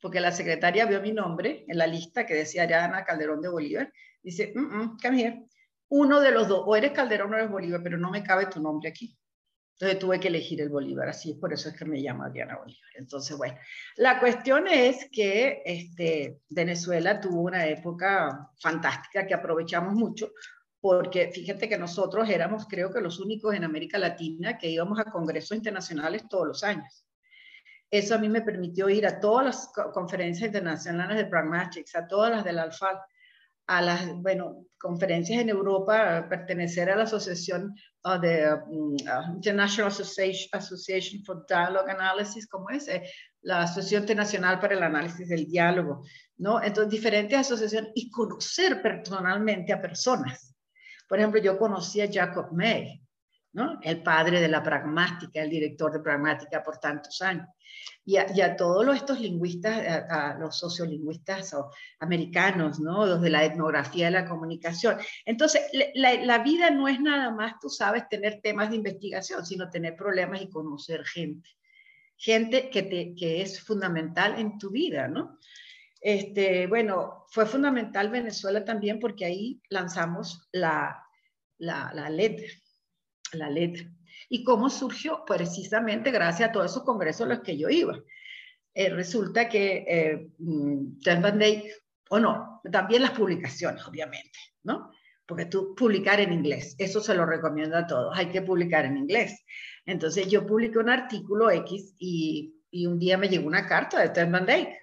porque 0.00 0.20
la 0.20 0.32
secretaria 0.32 0.86
vio 0.86 1.02
mi 1.02 1.12
nombre 1.12 1.64
en 1.68 1.76
la 1.76 1.86
lista 1.86 2.24
que 2.24 2.34
decía 2.34 2.64
Ana 2.64 3.04
Calderón 3.04 3.42
de 3.42 3.48
Bolívar 3.48 3.92
Dice, 4.24 4.52
mm, 4.56 4.60
mm. 4.60 5.48
Uno 5.90 6.20
de 6.20 6.32
los 6.32 6.48
dos, 6.48 6.64
o 6.66 6.74
eres 6.74 6.92
Calderón 6.92 7.32
o 7.32 7.36
eres 7.36 7.50
Bolívar, 7.50 7.82
pero 7.82 7.98
no 7.98 8.10
me 8.10 8.24
cabe 8.24 8.46
tu 8.46 8.60
nombre 8.60 8.88
aquí. 8.88 9.16
Entonces 9.74 9.98
tuve 9.98 10.18
que 10.18 10.28
elegir 10.28 10.60
el 10.60 10.70
Bolívar, 10.70 11.08
así 11.08 11.32
es 11.32 11.36
por 11.36 11.52
eso 11.52 11.68
es 11.68 11.76
que 11.76 11.84
me 11.84 11.98
llamo 11.98 12.28
Diana 12.30 12.56
Bolívar. 12.56 12.90
Entonces, 12.94 13.36
bueno, 13.36 13.58
la 13.96 14.18
cuestión 14.18 14.66
es 14.66 15.08
que 15.12 15.62
este, 15.64 16.40
Venezuela 16.48 17.20
tuvo 17.20 17.42
una 17.42 17.66
época 17.66 18.50
fantástica 18.58 19.26
que 19.26 19.34
aprovechamos 19.34 19.94
mucho, 19.94 20.32
porque 20.80 21.30
fíjate 21.32 21.68
que 21.68 21.76
nosotros 21.76 22.28
éramos, 22.28 22.66
creo 22.66 22.90
que 22.90 23.00
los 23.00 23.20
únicos 23.20 23.54
en 23.54 23.64
América 23.64 23.98
Latina 23.98 24.56
que 24.56 24.70
íbamos 24.70 24.98
a 24.98 25.10
congresos 25.10 25.56
internacionales 25.56 26.28
todos 26.28 26.46
los 26.46 26.64
años. 26.64 27.04
Eso 27.90 28.14
a 28.14 28.18
mí 28.18 28.28
me 28.28 28.42
permitió 28.42 28.88
ir 28.88 29.06
a 29.06 29.20
todas 29.20 29.44
las 29.44 29.72
conferencias 29.92 30.46
internacionales 30.46 31.16
de 31.16 31.26
Pragmatics, 31.26 31.94
a 31.94 32.06
todas 32.06 32.30
las 32.30 32.44
del 32.44 32.58
Alfa, 32.58 33.04
a 33.66 33.82
las 33.82 34.14
bueno, 34.16 34.64
conferencias 34.78 35.40
en 35.40 35.48
Europa, 35.48 36.26
pertenecer 36.28 36.90
a 36.90 36.96
la 36.96 37.04
asociación 37.04 37.74
uh, 38.04 38.20
de 38.20 38.52
uh, 38.52 38.96
International 39.34 39.90
Association, 39.90 40.48
Association 40.52 41.24
for 41.24 41.44
Dialogue 41.48 41.90
Analysis, 41.90 42.46
como 42.46 42.68
es 42.70 42.88
eh, 42.88 43.02
la 43.42 43.62
Asociación 43.62 44.02
Internacional 44.02 44.60
para 44.60 44.74
el 44.74 44.82
Análisis 44.82 45.28
del 45.28 45.46
Diálogo, 45.46 46.04
¿no? 46.38 46.62
Entonces, 46.62 46.90
diferentes 46.90 47.38
asociaciones 47.38 47.92
y 47.94 48.10
conocer 48.10 48.82
personalmente 48.82 49.72
a 49.72 49.80
personas. 49.80 50.54
Por 51.08 51.18
ejemplo, 51.18 51.40
yo 51.40 51.58
conocí 51.58 52.00
a 52.00 52.10
Jacob 52.10 52.52
May, 52.52 53.03
¿no? 53.54 53.78
El 53.82 54.02
padre 54.02 54.40
de 54.40 54.48
la 54.48 54.62
pragmática, 54.62 55.40
el 55.40 55.50
director 55.50 55.92
de 55.92 56.00
pragmática 56.00 56.62
por 56.62 56.78
tantos 56.78 57.22
años 57.22 57.48
y 58.04 58.16
a, 58.16 58.56
todos 58.56 58.94
estos 58.94 59.18
lingüistas, 59.18 60.10
a, 60.10 60.36
los 60.38 60.58
sociolingüistas 60.58 61.54
americanos, 62.00 62.78
¿no? 62.78 63.06
Los 63.06 63.22
de 63.22 63.30
la 63.30 63.44
etnografía 63.44 64.06
de 64.06 64.10
la 64.10 64.28
comunicación. 64.28 64.98
Entonces, 65.24 65.62
la, 65.94 66.38
vida 66.38 66.70
no 66.70 66.86
es 66.86 67.00
nada 67.00 67.30
más, 67.30 67.54
tú 67.60 67.70
sabes, 67.70 68.08
tener 68.08 68.40
temas 68.42 68.70
de 68.70 68.76
investigación, 68.76 69.46
sino 69.46 69.70
tener 69.70 69.96
problemas 69.96 70.42
y 70.42 70.50
conocer 70.50 71.04
gente. 71.04 71.48
Gente 72.16 72.68
que, 72.70 72.82
te, 72.82 73.14
que 73.14 73.40
es 73.40 73.60
fundamental 73.60 74.38
en 74.38 74.58
tu 74.58 74.70
vida, 74.70 75.08
¿no? 75.08 75.38
Este, 76.00 76.66
bueno, 76.66 77.24
fue 77.28 77.46
fundamental 77.46 78.10
Venezuela 78.10 78.62
también 78.64 79.00
porque 79.00 79.24
ahí 79.24 79.62
lanzamos 79.70 80.46
la, 80.52 81.02
la, 81.56 81.90
la 81.94 82.10
letra 82.10 82.46
la 83.36 83.50
letra. 83.50 83.90
¿Y 84.28 84.44
cómo 84.44 84.70
surgió? 84.70 85.24
Precisamente 85.26 86.10
gracias 86.10 86.48
a 86.48 86.52
todos 86.52 86.70
esos 86.70 86.84
congresos 86.84 87.26
a 87.26 87.34
los 87.34 87.40
que 87.40 87.56
yo 87.56 87.68
iba. 87.68 87.98
Eh, 88.74 88.90
resulta 88.90 89.48
que 89.48 89.84
eh, 89.86 90.28
mm, 90.38 90.98
Van 91.04 91.40
o 92.10 92.18
no, 92.18 92.60
también 92.70 93.02
las 93.02 93.12
publicaciones, 93.12 93.86
obviamente, 93.86 94.38
¿no? 94.64 94.90
Porque 95.26 95.46
tú 95.46 95.74
publicar 95.74 96.20
en 96.20 96.32
inglés, 96.32 96.74
eso 96.78 97.00
se 97.00 97.14
lo 97.14 97.24
recomiendo 97.24 97.76
a 97.78 97.86
todos, 97.86 98.16
hay 98.16 98.26
que 98.26 98.42
publicar 98.42 98.84
en 98.84 98.98
inglés. 98.98 99.42
Entonces 99.86 100.28
yo 100.28 100.46
publiqué 100.46 100.78
un 100.78 100.90
artículo 100.90 101.50
X 101.50 101.94
y, 101.98 102.54
y 102.70 102.86
un 102.86 102.98
día 102.98 103.16
me 103.16 103.28
llegó 103.28 103.46
una 103.46 103.66
carta 103.66 104.00
de 104.00 104.10
Ted 104.10 104.30
Van 104.30 104.44
Dyke, 104.44 104.76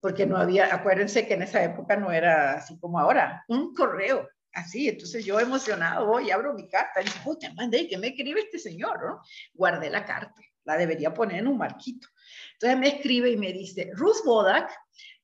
porque 0.00 0.26
no 0.26 0.38
había, 0.38 0.74
acuérdense 0.74 1.26
que 1.26 1.34
en 1.34 1.42
esa 1.42 1.62
época 1.62 1.96
no 1.96 2.10
era 2.10 2.54
así 2.54 2.78
como 2.80 2.98
ahora, 2.98 3.44
un 3.48 3.74
correo, 3.74 4.28
así, 4.52 4.88
entonces 4.88 5.24
yo 5.24 5.38
emocionado 5.38 6.06
voy, 6.06 6.30
abro 6.30 6.54
mi 6.54 6.68
carta 6.68 7.00
y 7.00 7.04
digo, 7.04 7.16
oh, 7.26 7.36
Ted 7.36 7.52
Van 7.54 7.70
Dyke, 7.70 7.90
¿qué 7.90 7.98
me 7.98 8.08
escribe 8.08 8.40
este 8.40 8.58
señor? 8.58 9.04
¿no? 9.04 9.20
Guardé 9.54 9.90
la 9.90 10.04
carta, 10.04 10.40
la 10.64 10.76
debería 10.76 11.12
poner 11.12 11.38
en 11.38 11.48
un 11.48 11.58
marquito. 11.58 12.08
Entonces 12.54 12.78
me 12.78 12.88
escribe 12.88 13.30
y 13.30 13.36
me 13.36 13.52
dice, 13.52 13.90
Ruth 13.94 14.24
Bodak 14.24 14.70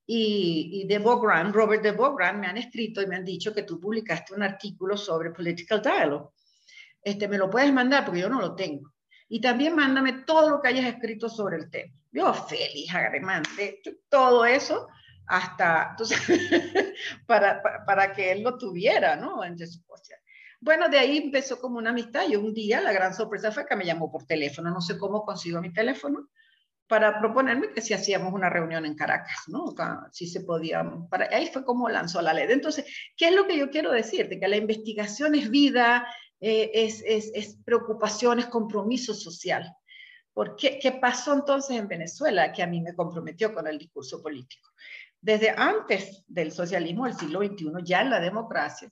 y, 0.06 0.83
y 0.83 0.87
de 0.87 0.99
Robert 0.99 1.83
de 1.83 1.92
Bogran, 1.92 2.40
me 2.40 2.47
han 2.47 2.59
escrito 2.59 3.02
y 3.02 3.06
me 3.06 3.16
han 3.16 3.25
dicho 3.25 3.52
que 3.52 3.64
tú 3.64 3.80
publicaste 3.80 4.35
un 4.35 4.42
artículo 4.42 4.97
sobre 4.97 5.30
political 5.30 5.83
dialogue. 5.83 6.30
Este, 7.02 7.28
me 7.28 7.38
lo 7.38 7.50
puedes 7.50 7.73
mandar 7.73 8.04
porque 8.04 8.21
yo 8.21 8.28
no 8.28 8.40
lo 8.40 8.54
tengo. 8.54 8.92
Y 9.28 9.40
también 9.40 9.75
mándame 9.75 10.25
todo 10.25 10.50
lo 10.50 10.62
que 10.62 10.68
hayas 10.68 10.87
escrito 10.87 11.28
sobre 11.28 11.56
el 11.56 11.71
tema. 11.71 11.92
Yo 12.12 12.33
feliz, 12.33 12.95
agremante, 12.95 13.80
todo 14.09 14.45
eso 14.45 14.88
hasta, 15.26 15.88
entonces, 15.90 16.18
para, 17.26 17.62
para, 17.62 17.85
para, 17.85 18.12
que 18.12 18.33
él 18.33 18.42
lo 18.42 18.56
tuviera, 18.56 19.16
¿no? 19.16 19.42
Bueno, 20.61 20.88
de 20.88 20.99
ahí 20.99 21.18
empezó 21.18 21.61
como 21.61 21.78
una 21.78 21.90
amistad. 21.90 22.28
Y 22.28 22.37
un 22.37 22.54
día 22.54 22.80
la 22.80 22.92
gran 22.92 23.14
sorpresa 23.14 23.52
fue 23.52 23.66
que 23.66 23.76
me 23.76 23.85
llamó 23.85 24.11
por 24.11 24.25
teléfono. 24.26 24.71
No 24.71 24.80
sé 24.80 24.99
cómo 24.99 25.25
consiguió 25.25 25.61
mi 25.61 25.73
teléfono 25.73 26.28
para 26.88 27.18
proponerme 27.18 27.73
que 27.73 27.80
si 27.80 27.95
hacíamos 27.95 28.33
una 28.33 28.49
reunión 28.49 28.87
en 28.87 28.95
Caracas, 28.95 29.45
¿no? 29.49 29.75
Si 30.12 30.26
se 30.28 30.42
podía, 30.42 30.85
para, 31.11 31.28
ahí 31.37 31.49
fue 31.52 31.64
como 31.64 31.88
lanzó 31.88 32.23
la 32.23 32.33
ley. 32.33 32.47
Entonces, 32.49 32.85
¿qué 33.16 33.28
es 33.28 33.35
lo 33.35 33.47
que 33.47 33.59
yo 33.59 33.71
quiero 33.71 33.90
decirte? 33.90 34.38
Que 34.38 34.49
la 34.49 34.56
investigación 34.56 35.35
es 35.35 35.50
vida, 35.50 36.06
eh, 36.40 36.71
es, 36.73 37.02
es, 37.04 37.33
es, 37.35 37.56
preocupación, 37.64 38.38
es 38.38 38.47
compromiso 38.47 39.14
social. 39.14 39.73
¿Por 40.33 40.54
qué? 40.54 40.78
¿Qué 40.78 40.92
pasó 40.92 41.33
entonces 41.33 41.76
en 41.76 41.88
Venezuela 41.88 42.52
que 42.52 42.62
a 42.62 42.66
mí 42.66 42.80
me 42.80 42.95
comprometió 42.95 43.52
con 43.52 43.66
el 43.66 43.78
discurso 43.78 44.23
político? 44.23 44.71
Desde 45.20 45.50
antes 45.50 46.25
del 46.26 46.52
socialismo 46.52 47.04
del 47.04 47.14
siglo 47.14 47.40
XXI, 47.40 47.73
ya 47.85 48.02
en 48.02 48.11
la 48.11 48.20
democracia, 48.20 48.90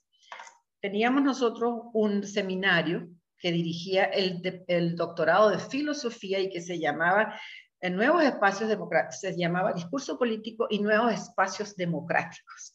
teníamos 0.81 1.23
nosotros 1.23 1.81
un 1.93 2.23
seminario 2.23 3.07
que 3.37 3.51
dirigía 3.51 4.05
el, 4.05 4.63
el 4.67 4.95
doctorado 4.95 5.49
de 5.49 5.59
filosofía 5.59 6.39
y 6.39 6.49
que 6.49 6.61
se 6.61 6.79
llamaba 6.79 7.39
en 7.81 7.95
nuevos 7.95 8.23
espacios 8.23 8.69
democráticos, 8.69 9.19
se 9.19 9.37
llamaba 9.37 9.73
discurso 9.73 10.17
político 10.17 10.67
y 10.69 10.79
nuevos 10.79 11.13
espacios 11.13 11.75
democráticos. 11.75 12.74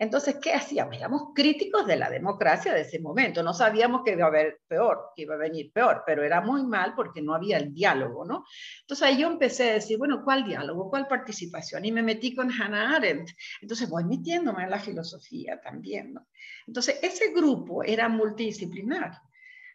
Entonces, 0.00 0.36
¿qué 0.40 0.54
hacíamos? 0.54 0.96
Éramos 0.96 1.34
críticos 1.34 1.86
de 1.86 1.96
la 1.96 2.08
democracia 2.08 2.72
de 2.72 2.80
ese 2.80 3.00
momento. 3.00 3.42
No 3.42 3.52
sabíamos 3.52 4.00
que 4.02 4.12
iba 4.12 4.24
a 4.24 4.28
haber 4.28 4.62
peor, 4.66 5.10
que 5.14 5.22
iba 5.22 5.34
a 5.34 5.38
venir 5.38 5.70
peor, 5.74 6.04
pero 6.06 6.24
era 6.24 6.40
muy 6.40 6.64
mal 6.64 6.94
porque 6.96 7.20
no 7.20 7.34
había 7.34 7.58
el 7.58 7.74
diálogo, 7.74 8.24
¿no? 8.24 8.46
Entonces 8.80 9.06
ahí 9.06 9.18
yo 9.18 9.26
empecé 9.26 9.68
a 9.68 9.74
decir, 9.74 9.98
bueno, 9.98 10.22
¿cuál 10.24 10.44
diálogo? 10.44 10.88
¿Cuál 10.88 11.06
participación? 11.06 11.84
Y 11.84 11.92
me 11.92 12.02
metí 12.02 12.34
con 12.34 12.50
Hannah 12.50 12.96
Arendt. 12.96 13.28
Entonces 13.60 13.90
voy 13.90 14.04
metiéndome 14.04 14.64
en 14.64 14.70
la 14.70 14.80
filosofía 14.80 15.60
también, 15.60 16.14
¿no? 16.14 16.26
Entonces 16.66 16.98
ese 17.02 17.34
grupo 17.34 17.84
era 17.84 18.08
multidisciplinar. 18.08 19.20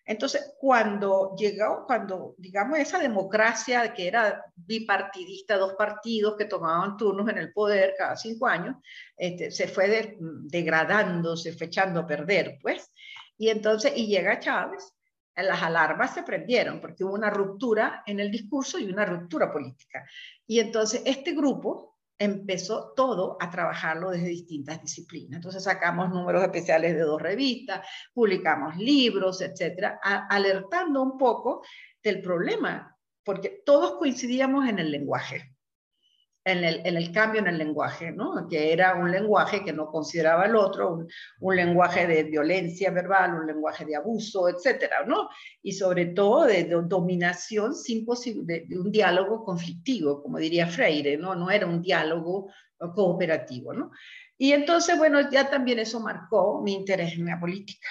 Entonces, 0.06 0.54
cuando 0.60 1.36
llegó, 1.36 1.84
cuando, 1.88 2.36
digamos, 2.38 2.78
esa 2.78 3.00
democracia 3.00 3.92
que 3.94 4.08
era 4.08 4.46
bipartidista, 4.56 5.58
dos 5.58 5.74
partidos 5.74 6.36
que 6.38 6.46
tomaban 6.46 6.96
turnos 6.96 7.28
en 7.30 7.40
el 7.40 7.52
poder 7.52 7.96
cada 7.98 8.16
cinco 8.16 8.46
años, 8.46 8.76
este, 9.18 9.50
se 9.50 9.68
fue 9.68 10.16
degradando, 10.20 11.36
se 11.36 11.54
fue 11.54 11.68
echando 11.68 12.02
a 12.02 12.08
perder, 12.08 12.60
pues. 12.62 12.92
Y 13.38 13.50
entonces, 13.50 13.94
y 13.96 14.06
llega 14.06 14.40
Chávez, 14.40 14.94
las 15.36 15.62
alarmas 15.62 16.14
se 16.14 16.24
prendieron 16.24 16.80
porque 16.80 17.04
hubo 17.04 17.14
una 17.14 17.30
ruptura 17.30 18.04
en 18.06 18.20
el 18.20 18.32
discurso 18.32 18.78
y 18.80 18.90
una 18.90 19.06
ruptura 19.06 19.52
política. 19.52 20.08
Y 20.46 20.60
entonces, 20.60 21.02
este 21.06 21.34
grupo, 21.34 21.95
empezó 22.18 22.94
todo 22.96 23.38
a 23.40 23.50
trabajarlo 23.50 24.12
desde 24.12 24.28
distintas 24.28 24.82
disciplinas. 24.82 25.38
Entonces 25.38 25.64
sacamos 25.64 26.10
números 26.10 26.44
especiales 26.44 26.94
de 26.94 27.02
dos 27.02 27.22
revistas, 27.22 27.86
publicamos 28.14 28.78
libros, 28.78 29.42
etcétera, 29.42 30.00
alertando 30.02 31.02
un 31.02 31.18
poco 31.18 31.64
del 32.02 32.22
problema, 32.22 32.96
porque 33.24 33.62
todos 33.66 33.98
coincidíamos 33.98 34.68
en 34.68 34.80
el 34.80 34.92
lenguaje 34.92 35.55
en 36.46 36.64
el, 36.64 37.12
cambio 37.12 37.42
en 37.42 37.48
el 37.48 37.58
lenguaje, 37.58 38.12
¿no? 38.12 38.48
que 38.48 38.72
era 38.72 38.94
un 38.96 39.10
lenguaje 39.10 39.64
que 39.64 39.74
no 39.74 39.88
consideraba 39.88 40.46
el 40.46 40.56
otro, 40.56 41.06
un, 41.40 41.56
lenguaje 41.56 42.06
de 42.06 42.24
violencia 42.24 42.92
verbal, 42.92 43.34
un 43.34 43.48
lenguaje 43.48 43.84
de 43.84 43.96
abuso, 43.96 44.48
etcétera, 44.48 45.06
¿no? 45.08 45.28
Y 45.64 45.72
sobre 45.72 46.08
todo 46.08 46.46
de, 46.46 46.66
dominación 46.66 47.74
sin 47.74 48.06
de, 48.46 48.66
de, 48.68 48.80
un 48.80 48.92
diálogo 48.92 49.44
conflictivo, 49.44 50.22
como 50.22 50.38
diría 50.38 50.68
Freire, 50.68 51.18
¿no? 51.18 51.34
No 51.34 51.50
era 51.50 51.66
un 51.66 51.82
diálogo 51.82 52.52
cooperativo, 52.94 53.74
¿no? 53.74 53.92
Y 54.38 54.52
entonces, 54.52 54.98
bueno, 54.98 55.32
ya 55.32 55.50
también 55.50 55.80
eso 55.80 56.00
marcó 56.00 56.62
mi 56.62 56.74
interés 56.74 57.14
en 57.14 57.26
la 57.26 57.40
política. 57.40 57.88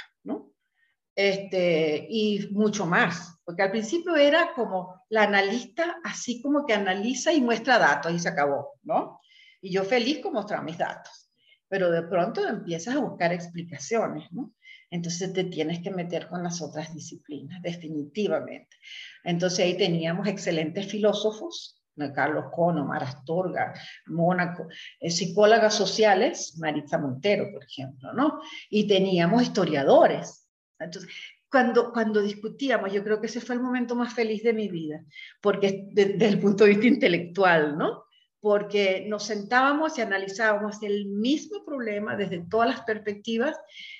Este, 1.17 2.07
y 2.11 2.49
mucho 2.51 2.87
más, 2.87 3.39
porque 3.45 3.63
al 3.63 3.71
principio 3.71 4.17
era 4.17 4.53
como 4.55 5.03
la 5.11 5.23
analista, 5.25 5.97
así 6.03 6.43
como 6.43 6.67
que 6.67 6.75
analiza 6.75 7.33
y 7.33 7.41
muestra 7.41 7.79
datos 7.79 8.13
y 8.13 8.19
se 8.19 8.29
acabó, 8.29 8.73
¿no? 8.83 9.21
Y 9.61 9.71
yo 9.73 9.85
feliz 9.85 10.21
con 10.21 10.33
mostrar 10.33 10.65
mis 10.65 10.77
datos, 10.77 11.31
pero 11.69 11.91
de 11.91 12.03
pronto 12.03 12.47
empiezas 12.47 12.97
a 12.97 13.01
buscar 13.01 13.33
explicaciones, 13.33 14.31
¿no? 14.33 14.53
Entonces 14.91 15.33
te 15.33 15.45
tienes 15.45 15.81
que 15.81 15.91
meter 15.91 16.29
con 16.29 16.43
las 16.43 16.61
otras 16.61 16.95
disciplinas, 16.95 17.63
definitivamente. 17.63 18.77
Entonces 19.23 19.61
ahí 19.61 19.77
teníamos 19.77 20.27
excelentes 20.27 20.87
filósofos, 20.87 21.81
Carlos 22.15 22.47
Cono, 22.53 22.85
Marastorga, 22.85 23.73
Mónaco, 24.07 24.67
eh, 25.01 25.11
psicólogas 25.11 25.75
sociales, 25.75 26.57
Maritza 26.59 26.99
Montero, 26.99 27.51
por 27.53 27.65
ejemplo, 27.65 28.13
¿no? 28.13 28.41
Y 28.69 28.87
teníamos 28.87 29.43
historiadores, 29.43 30.44
entonces, 30.79 31.11
cuando, 31.51 31.93
cuando 31.93 32.21
discutíamos, 32.21 32.93
yo 32.93 33.05
creo 33.05 33.21
que 33.21 33.29
ese 33.29 33.41
fue 33.41 33.55
el 33.55 33.63
momento 33.63 33.95
más 33.95 34.13
feliz 34.13 34.43
de 34.43 34.53
mi 34.53 34.69
vida, 34.69 35.05
porque 35.41 35.87
desde 35.93 36.27
el 36.27 36.41
punto 36.41 36.65
de 36.65 36.71
vista 36.71 36.87
intelectual, 36.87 37.79
¿no? 37.79 38.05
Porque 38.41 39.07
nos 39.09 39.25
sentábamos 39.25 39.97
y 39.97 40.03
analizábamos 40.03 40.83
el 40.83 41.07
mismo 41.07 41.65
problema 41.65 42.17
desde 42.17 42.45
todas 42.51 42.69
las 42.69 42.81
perspectivas 42.81 43.57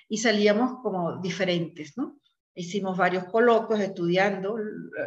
y 0.09 0.19
salíamos 0.19 0.81
como 0.83 1.21
diferentes, 1.21 1.97
¿no? 1.97 2.19
Hicimos 2.57 2.97
varios 2.97 3.25
coloquios 3.25 3.81
estudiando 3.81 4.57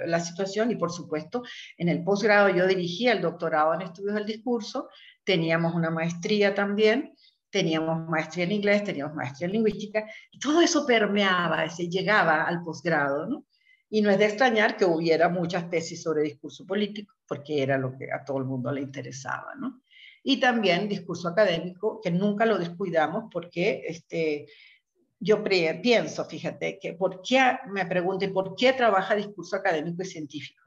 la 0.06 0.20
situación 0.20 0.72
y, 0.72 0.76
por 0.76 0.92
supuesto, 0.92 1.44
en 1.78 1.90
el 1.90 2.04
posgrado 2.04 2.50
yo 2.50 2.66
dirigía 2.66 3.12
el 3.12 3.22
doctorado 3.22 3.74
en 3.74 3.82
estudios 3.82 4.16
del 4.16 4.26
discurso, 4.26 4.90
teníamos 5.24 5.76
una 5.76 5.90
maestría 5.90 6.56
también 6.56 7.14
teníamos 7.50 8.08
maestría 8.10 8.46
en 8.46 8.52
inglés, 8.52 8.84
teníamos 8.84 9.16
maestría 9.16 9.48
en 9.48 9.54
lingüística, 9.54 10.06
y 10.32 10.40
todo 10.40 10.62
eso 10.62 10.86
permeaba, 10.86 11.70
se 11.70 11.90
llegaba 11.90 12.44
al 12.44 12.64
posgrado, 12.64 13.26
¿no? 13.26 13.46
Y 13.90 14.02
no 14.02 14.10
es 14.10 14.20
de 14.20 14.26
extrañar 14.26 14.76
que 14.76 14.86
hubiera 14.86 15.30
muchas 15.30 15.70
tesis 15.70 16.04
sobre 16.04 16.24
discurso 16.24 16.66
político, 16.66 17.16
porque 17.28 17.64
era 17.64 17.78
lo 17.78 17.98
que 17.98 18.12
a 18.12 18.24
todo 18.26 18.40
el 18.40 18.46
mundo 18.46 18.72
le 18.72 18.82
interesaba, 18.82 19.56
¿no? 19.58 19.82
Y 20.24 20.40
también 20.40 20.90
discurso 20.90 21.30
académico, 21.30 22.02
que 22.02 22.12
nunca 22.12 22.46
lo 22.46 22.58
descuidamos, 22.58 23.26
porque 23.32 23.84
este, 23.88 24.48
yo 25.20 25.42
pienso, 25.44 26.26
fíjate, 26.26 26.80
que 26.80 26.94
por 26.94 27.22
qué, 27.22 27.58
me 27.72 27.86
pregunté, 27.86 28.30
¿por 28.30 28.56
qué 28.56 28.74
trabaja 28.74 29.16
discurso 29.16 29.56
académico 29.56 30.02
y 30.04 30.06
científico? 30.06 30.64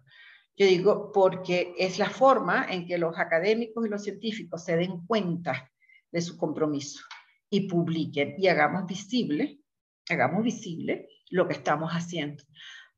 Yo 0.56 0.66
digo, 0.66 1.12
porque 1.12 1.74
es 1.78 1.98
la 1.98 2.10
forma 2.10 2.66
en 2.70 2.86
que 2.86 2.98
los 2.98 3.18
académicos 3.18 3.86
y 3.86 3.88
los 3.88 4.02
científicos 4.02 4.64
se 4.64 4.76
den 4.76 5.06
cuenta 5.06 5.70
de 6.10 6.20
su 6.20 6.36
compromiso 6.36 7.04
y 7.48 7.68
publiquen 7.68 8.34
y 8.38 8.48
hagamos 8.48 8.86
visible, 8.86 9.60
hagamos 10.08 10.44
visible 10.44 11.08
lo 11.30 11.46
que 11.46 11.54
estamos 11.54 11.92
haciendo. 11.92 12.42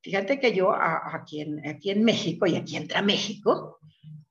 Fíjate 0.02 0.40
que 0.40 0.54
yo 0.54 0.72
aquí 0.74 1.42
en, 1.42 1.66
aquí 1.68 1.90
en 1.90 2.04
México, 2.04 2.46
y 2.46 2.56
aquí 2.56 2.76
entra 2.76 3.02
México, 3.02 3.78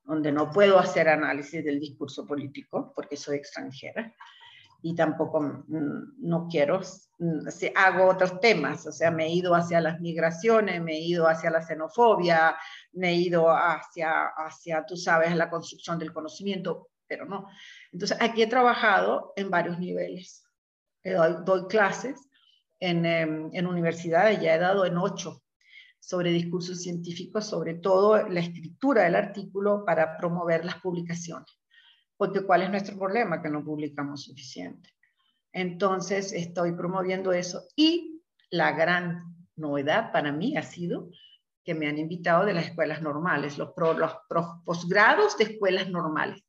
donde 0.04 0.32
no 0.32 0.52
puedo 0.52 0.78
hacer 0.78 1.08
análisis 1.08 1.63
del 1.63 1.80
discurso 1.80 2.26
político 2.26 2.91
porque 2.96 3.15
soy 3.15 3.38
extranjera 3.38 4.13
y 4.84 4.96
tampoco 4.96 5.63
no 5.67 6.48
quiero, 6.50 6.82
hago 7.76 8.10
otros 8.10 8.39
temas, 8.39 8.88
o 8.88 8.91
sea, 8.91 9.12
me 9.12 9.28
he 9.28 9.30
ido 9.30 9.54
hacia 9.54 9.80
las 9.80 10.02
migraciones, 10.02 10.82
me 10.82 10.94
he 10.94 11.02
ido 11.02 11.28
hacia 11.28 11.52
la 11.52 11.62
xenofobia, 11.62 12.58
me 12.94 13.10
he 13.10 13.15
ido 13.15 13.50
hacia, 13.50 14.26
hacia 14.36 14.84
tú 14.86 14.98
sabes, 14.98 15.36
la 15.36 15.50
construcción 15.50 16.00
del 16.00 16.12
conocimiento, 16.12 16.89
pero 17.12 17.26
no. 17.26 17.45
Entonces, 17.91 18.17
aquí 18.21 18.41
he 18.41 18.47
trabajado 18.47 19.34
en 19.36 19.50
varios 19.50 19.78
niveles. 19.78 20.45
Doy, 21.04 21.36
doy 21.43 21.67
clases 21.67 22.30
en, 22.80 23.06
em, 23.06 23.50
en 23.52 23.67
universidades, 23.67 24.39
ya 24.39 24.56
he 24.56 24.60
dado 24.60 24.86
en 24.86 24.97
ocho 24.97 25.43
sobre 26.00 26.32
discursos 26.32 26.82
científicos, 26.82 27.47
sobre 27.47 27.74
todo 27.74 28.30
la 28.30 28.39
escritura 28.39 29.04
del 29.04 29.15
artículo 29.15 29.84
para 29.86 30.15
promover 30.15 30.63
las 30.63 30.76
publicaciones. 30.76 31.52
Porque 32.15 32.45
¿cuál 32.45 32.62
es 32.62 32.69
nuestro 32.69 32.97
problema? 32.97 33.41
Que 33.41 33.50
no 33.50 33.62
publicamos 33.62 34.24
suficiente. 34.24 34.89
Entonces, 35.52 36.32
estoy 36.32 36.71
promoviendo 36.71 37.34
eso 37.34 37.63
y 37.76 38.24
la 38.52 38.71
gran 38.71 39.36
novedad 39.58 40.13
para 40.13 40.32
mí 40.32 40.56
ha 40.56 40.63
sido 40.63 41.10
que 41.65 41.76
me 41.76 41.88
han 41.88 41.97
invitado 41.97 42.45
de 42.45 42.54
las 42.54 42.67
escuelas 42.67 43.02
normales, 43.02 43.58
los, 43.58 43.74
los 43.76 44.56
posgrados 44.65 45.38
de 45.38 45.43
escuelas 45.43 45.89
normales. 45.89 46.41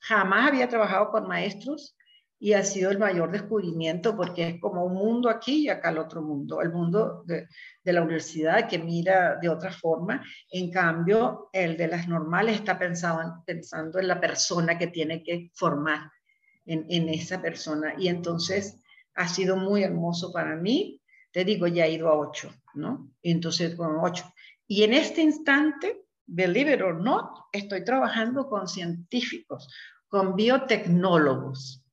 Jamás 0.00 0.48
había 0.48 0.68
trabajado 0.68 1.10
con 1.10 1.28
maestros 1.28 1.96
y 2.38 2.54
ha 2.54 2.62
sido 2.62 2.90
el 2.90 2.98
mayor 2.98 3.30
descubrimiento 3.30 4.16
porque 4.16 4.48
es 4.48 4.60
como 4.60 4.84
un 4.84 4.94
mundo 4.94 5.28
aquí 5.28 5.64
y 5.64 5.68
acá 5.68 5.90
el 5.90 5.98
otro 5.98 6.22
mundo, 6.22 6.62
el 6.62 6.72
mundo 6.72 7.22
de, 7.26 7.46
la 7.84 8.02
universidad 8.02 8.66
que 8.66 8.78
mira 8.78 9.36
de 9.36 9.50
otra 9.50 9.70
forma, 9.70 10.24
en 10.50 10.70
cambio 10.70 11.50
el 11.52 11.76
de 11.76 11.88
las 11.88 12.08
normales 12.08 12.56
está 12.56 12.78
pensando 12.78 13.98
en 13.98 14.08
la 14.08 14.18
persona 14.18 14.78
que 14.78 14.86
tiene 14.86 15.22
que 15.22 15.50
formar 15.54 16.10
en, 16.64 16.86
en 16.88 17.10
esa 17.10 17.42
persona 17.42 17.94
y 17.98 18.08
entonces 18.08 18.80
ha 19.14 19.28
sido 19.28 19.56
muy 19.56 19.82
hermoso 19.82 20.32
para 20.32 20.56
mí, 20.56 21.02
te 21.32 21.44
digo, 21.44 21.66
ya 21.66 21.86
he 21.86 21.92
ido 21.92 22.08
a 22.08 22.18
ocho, 22.18 22.50
¿no? 22.74 23.12
Entonces 23.22 23.74
con 23.74 23.98
ocho. 24.00 24.24
Y 24.66 24.82
en 24.82 24.94
este 24.94 25.20
instante, 25.20 26.04
believe 26.30 26.72
it 26.72 26.80
or 26.80 27.00
not, 27.00 27.48
estoy 27.52 27.84
trabajando 27.84 28.48
con 28.48 28.68
científicos, 28.68 29.68
con 30.08 30.36
biotecnólogos, 30.36 31.84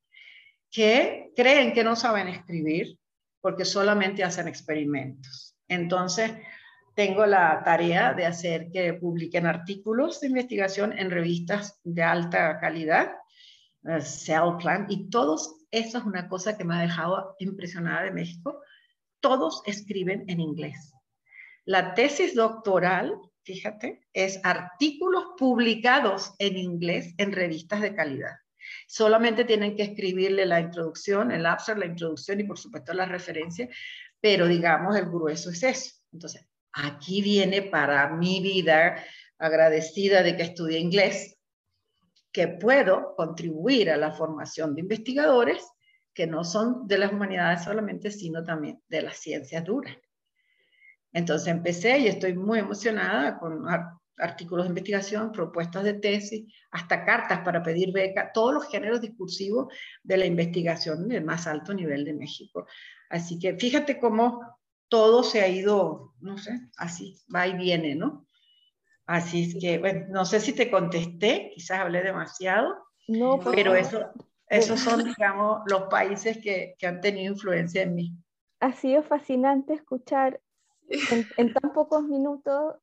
que 0.70 1.32
creen 1.36 1.72
que 1.72 1.84
no 1.84 1.96
saben 1.96 2.28
escribir 2.28 2.98
porque 3.40 3.64
solamente 3.64 4.22
hacen 4.24 4.48
experimentos. 4.48 5.56
Entonces, 5.66 6.32
tengo 6.94 7.26
la 7.26 7.62
tarea 7.64 8.12
de 8.12 8.26
hacer 8.26 8.70
que 8.72 8.94
publiquen 8.94 9.46
artículos 9.46 10.20
de 10.20 10.28
investigación 10.28 10.96
en 10.98 11.10
revistas 11.10 11.80
de 11.84 12.02
alta 12.02 12.58
calidad, 12.60 13.12
uh, 13.82 14.00
Cell 14.00 14.56
Plan, 14.60 14.86
y 14.88 15.08
todos, 15.08 15.64
eso 15.70 15.98
es 15.98 16.04
una 16.04 16.28
cosa 16.28 16.56
que 16.56 16.64
me 16.64 16.76
ha 16.76 16.80
dejado 16.80 17.36
impresionada 17.38 18.02
de 18.02 18.10
México, 18.10 18.60
todos 19.20 19.62
escriben 19.66 20.24
en 20.28 20.40
inglés. 20.40 20.92
La 21.64 21.94
tesis 21.94 22.34
doctoral, 22.34 23.14
fíjate, 23.48 24.02
es 24.12 24.40
artículos 24.44 25.24
publicados 25.38 26.34
en 26.38 26.58
inglés 26.58 27.14
en 27.16 27.32
revistas 27.32 27.80
de 27.80 27.94
calidad. 27.94 28.36
Solamente 28.86 29.46
tienen 29.46 29.74
que 29.74 29.84
escribirle 29.84 30.44
la 30.44 30.60
introducción, 30.60 31.30
el 31.30 31.46
abstract, 31.46 31.80
la 31.80 31.86
introducción 31.86 32.40
y 32.40 32.44
por 32.44 32.58
supuesto 32.58 32.92
la 32.92 33.06
referencia, 33.06 33.66
pero 34.20 34.46
digamos 34.46 34.94
el 34.96 35.06
grueso 35.06 35.48
es 35.48 35.62
eso. 35.62 35.94
Entonces, 36.12 36.46
aquí 36.72 37.22
viene 37.22 37.62
para 37.62 38.10
mi 38.10 38.42
vida 38.42 39.02
agradecida 39.38 40.22
de 40.22 40.36
que 40.36 40.42
estudié 40.42 40.78
inglés, 40.78 41.38
que 42.30 42.48
puedo 42.48 43.14
contribuir 43.16 43.90
a 43.90 43.96
la 43.96 44.12
formación 44.12 44.74
de 44.74 44.82
investigadores 44.82 45.66
que 46.12 46.26
no 46.26 46.44
son 46.44 46.86
de 46.86 46.98
las 46.98 47.12
humanidades 47.12 47.64
solamente, 47.64 48.10
sino 48.10 48.44
también 48.44 48.82
de 48.88 49.00
las 49.00 49.16
ciencias 49.16 49.64
duras. 49.64 49.96
Entonces 51.12 51.48
empecé 51.48 51.98
y 51.98 52.06
estoy 52.08 52.34
muy 52.34 52.58
emocionada 52.58 53.38
con 53.38 53.64
artículos 54.18 54.66
de 54.66 54.70
investigación, 54.70 55.32
propuestas 55.32 55.84
de 55.84 55.94
tesis, 55.94 56.52
hasta 56.70 57.04
cartas 57.04 57.40
para 57.40 57.62
pedir 57.62 57.92
beca, 57.92 58.32
todos 58.32 58.52
los 58.54 58.68
géneros 58.68 59.00
discursivos 59.00 59.72
de 60.02 60.16
la 60.16 60.26
investigación 60.26 61.08
del 61.08 61.24
más 61.24 61.46
alto 61.46 61.72
nivel 61.72 62.04
de 62.04 62.14
México. 62.14 62.66
Así 63.08 63.38
que 63.38 63.56
fíjate 63.56 63.98
cómo 63.98 64.40
todo 64.88 65.22
se 65.22 65.40
ha 65.40 65.48
ido, 65.48 66.14
no 66.20 66.38
sé, 66.38 66.60
así, 66.76 67.16
va 67.34 67.46
y 67.46 67.56
viene, 67.56 67.94
¿no? 67.94 68.26
Así 69.06 69.44
es 69.44 69.56
que, 69.58 69.78
bueno, 69.78 70.06
no 70.10 70.24
sé 70.24 70.40
si 70.40 70.52
te 70.52 70.70
contesté, 70.70 71.50
quizás 71.54 71.80
hablé 71.80 72.02
demasiado, 72.02 72.74
no, 73.06 73.40
pero 73.40 73.74
eso, 73.74 74.10
esos 74.48 74.80
son, 74.80 75.02
digamos, 75.04 75.62
los 75.66 75.84
países 75.84 76.38
que, 76.42 76.74
que 76.78 76.86
han 76.86 77.00
tenido 77.00 77.32
influencia 77.32 77.82
en 77.82 77.94
mí. 77.94 78.14
Ha 78.60 78.72
sido 78.72 79.02
fascinante 79.02 79.72
escuchar 79.72 80.40
en, 80.88 81.52
tan 81.52 81.72
pocos 81.72 82.04
minutos 82.04 82.76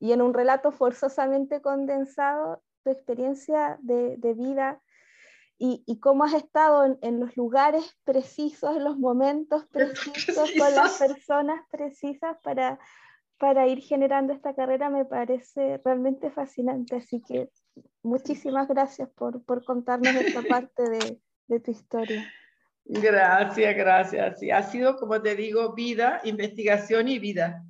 y 0.00 0.12
en 0.12 0.22
un 0.22 0.34
relato 0.34 0.72
forzosamente 0.72 1.60
condensado 1.60 2.62
tu 2.82 2.90
experiencia 2.90 3.78
de, 3.80 4.16
vida 4.34 4.80
y, 5.58 5.82
y, 5.86 6.00
cómo 6.00 6.24
has 6.24 6.34
estado 6.34 6.98
en, 7.00 7.20
los 7.20 7.36
lugares 7.36 7.96
precisos, 8.04 8.76
en 8.76 8.84
los 8.84 8.98
momentos 8.98 9.64
precisos, 9.66 10.50
con 10.58 10.74
las 10.74 10.98
personas 10.98 11.60
precisas 11.70 12.36
para, 12.42 12.80
para 13.38 13.68
ir 13.68 13.80
generando 13.80 14.32
esta 14.32 14.54
carrera 14.54 14.90
me 14.90 15.04
parece 15.04 15.80
realmente 15.84 16.30
fascinante. 16.30 16.96
Así 16.96 17.22
que 17.22 17.50
muchísimas 18.02 18.66
gracias 18.68 19.08
por, 19.10 19.44
por 19.44 19.64
contarnos 19.64 20.14
esta 20.14 20.42
parte 20.48 20.88
de, 20.88 21.20
de 21.46 21.60
tu 21.60 21.70
historia. 21.70 22.24
Gracias, 22.84 23.76
gracias. 23.76 24.40
Sí, 24.40 24.50
ha 24.50 24.62
sido, 24.62 24.96
como 24.96 25.20
te 25.22 25.36
digo, 25.36 25.74
vida, 25.74 26.20
investigación 26.24 27.08
y 27.08 27.18
vida, 27.18 27.64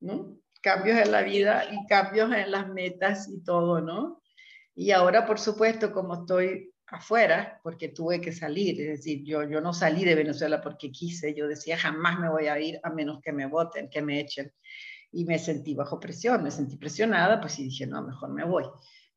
¿no? 0.00 0.36
Cambios 0.62 0.98
en 0.98 1.12
la 1.12 1.22
vida 1.22 1.64
y 1.72 1.86
cambios 1.86 2.30
en 2.32 2.50
las 2.50 2.68
metas 2.68 3.28
y 3.28 3.42
todo, 3.42 3.80
¿no? 3.80 4.20
Y 4.74 4.90
ahora, 4.90 5.26
por 5.26 5.38
supuesto, 5.38 5.92
como 5.92 6.14
estoy 6.14 6.72
afuera, 6.86 7.60
porque 7.62 7.88
tuve 7.88 8.20
que 8.20 8.32
salir, 8.32 8.80
es 8.80 8.98
decir, 8.98 9.22
yo, 9.24 9.48
yo 9.48 9.60
no 9.60 9.72
salí 9.72 10.04
de 10.04 10.14
Venezuela 10.14 10.60
porque 10.60 10.90
quise, 10.90 11.34
yo 11.34 11.48
decía, 11.48 11.78
jamás 11.78 12.18
me 12.18 12.28
voy 12.28 12.48
a 12.48 12.58
ir 12.60 12.80
a 12.82 12.90
menos 12.90 13.20
que 13.22 13.32
me 13.32 13.46
voten, 13.46 13.88
que 13.88 14.02
me 14.02 14.20
echen. 14.20 14.52
Y 15.12 15.24
me 15.24 15.38
sentí 15.38 15.74
bajo 15.74 15.98
presión, 15.98 16.42
me 16.42 16.50
sentí 16.50 16.76
presionada, 16.76 17.40
pues 17.40 17.58
y 17.58 17.64
dije, 17.64 17.86
no, 17.86 18.02
mejor 18.02 18.30
me 18.30 18.44
voy. 18.44 18.64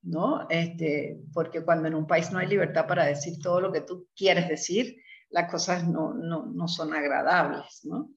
¿no? 0.04 0.48
Este, 0.50 1.20
porque 1.34 1.64
cuando 1.64 1.88
en 1.88 1.96
un 1.96 2.06
país 2.06 2.32
no 2.32 2.40
hay 2.40 2.48
libertad 2.48 2.88
para 2.88 3.06
decir 3.06 3.40
todo 3.42 3.62
lo 3.62 3.72
que 3.72 3.82
tú 3.82 4.08
quieres 4.16 4.50
decir, 4.50 4.98
las 5.34 5.52
cosas 5.52 5.88
no, 5.88 6.14
no, 6.14 6.46
no 6.46 6.68
son 6.68 6.94
agradables, 6.94 7.82
¿no? 7.84 8.12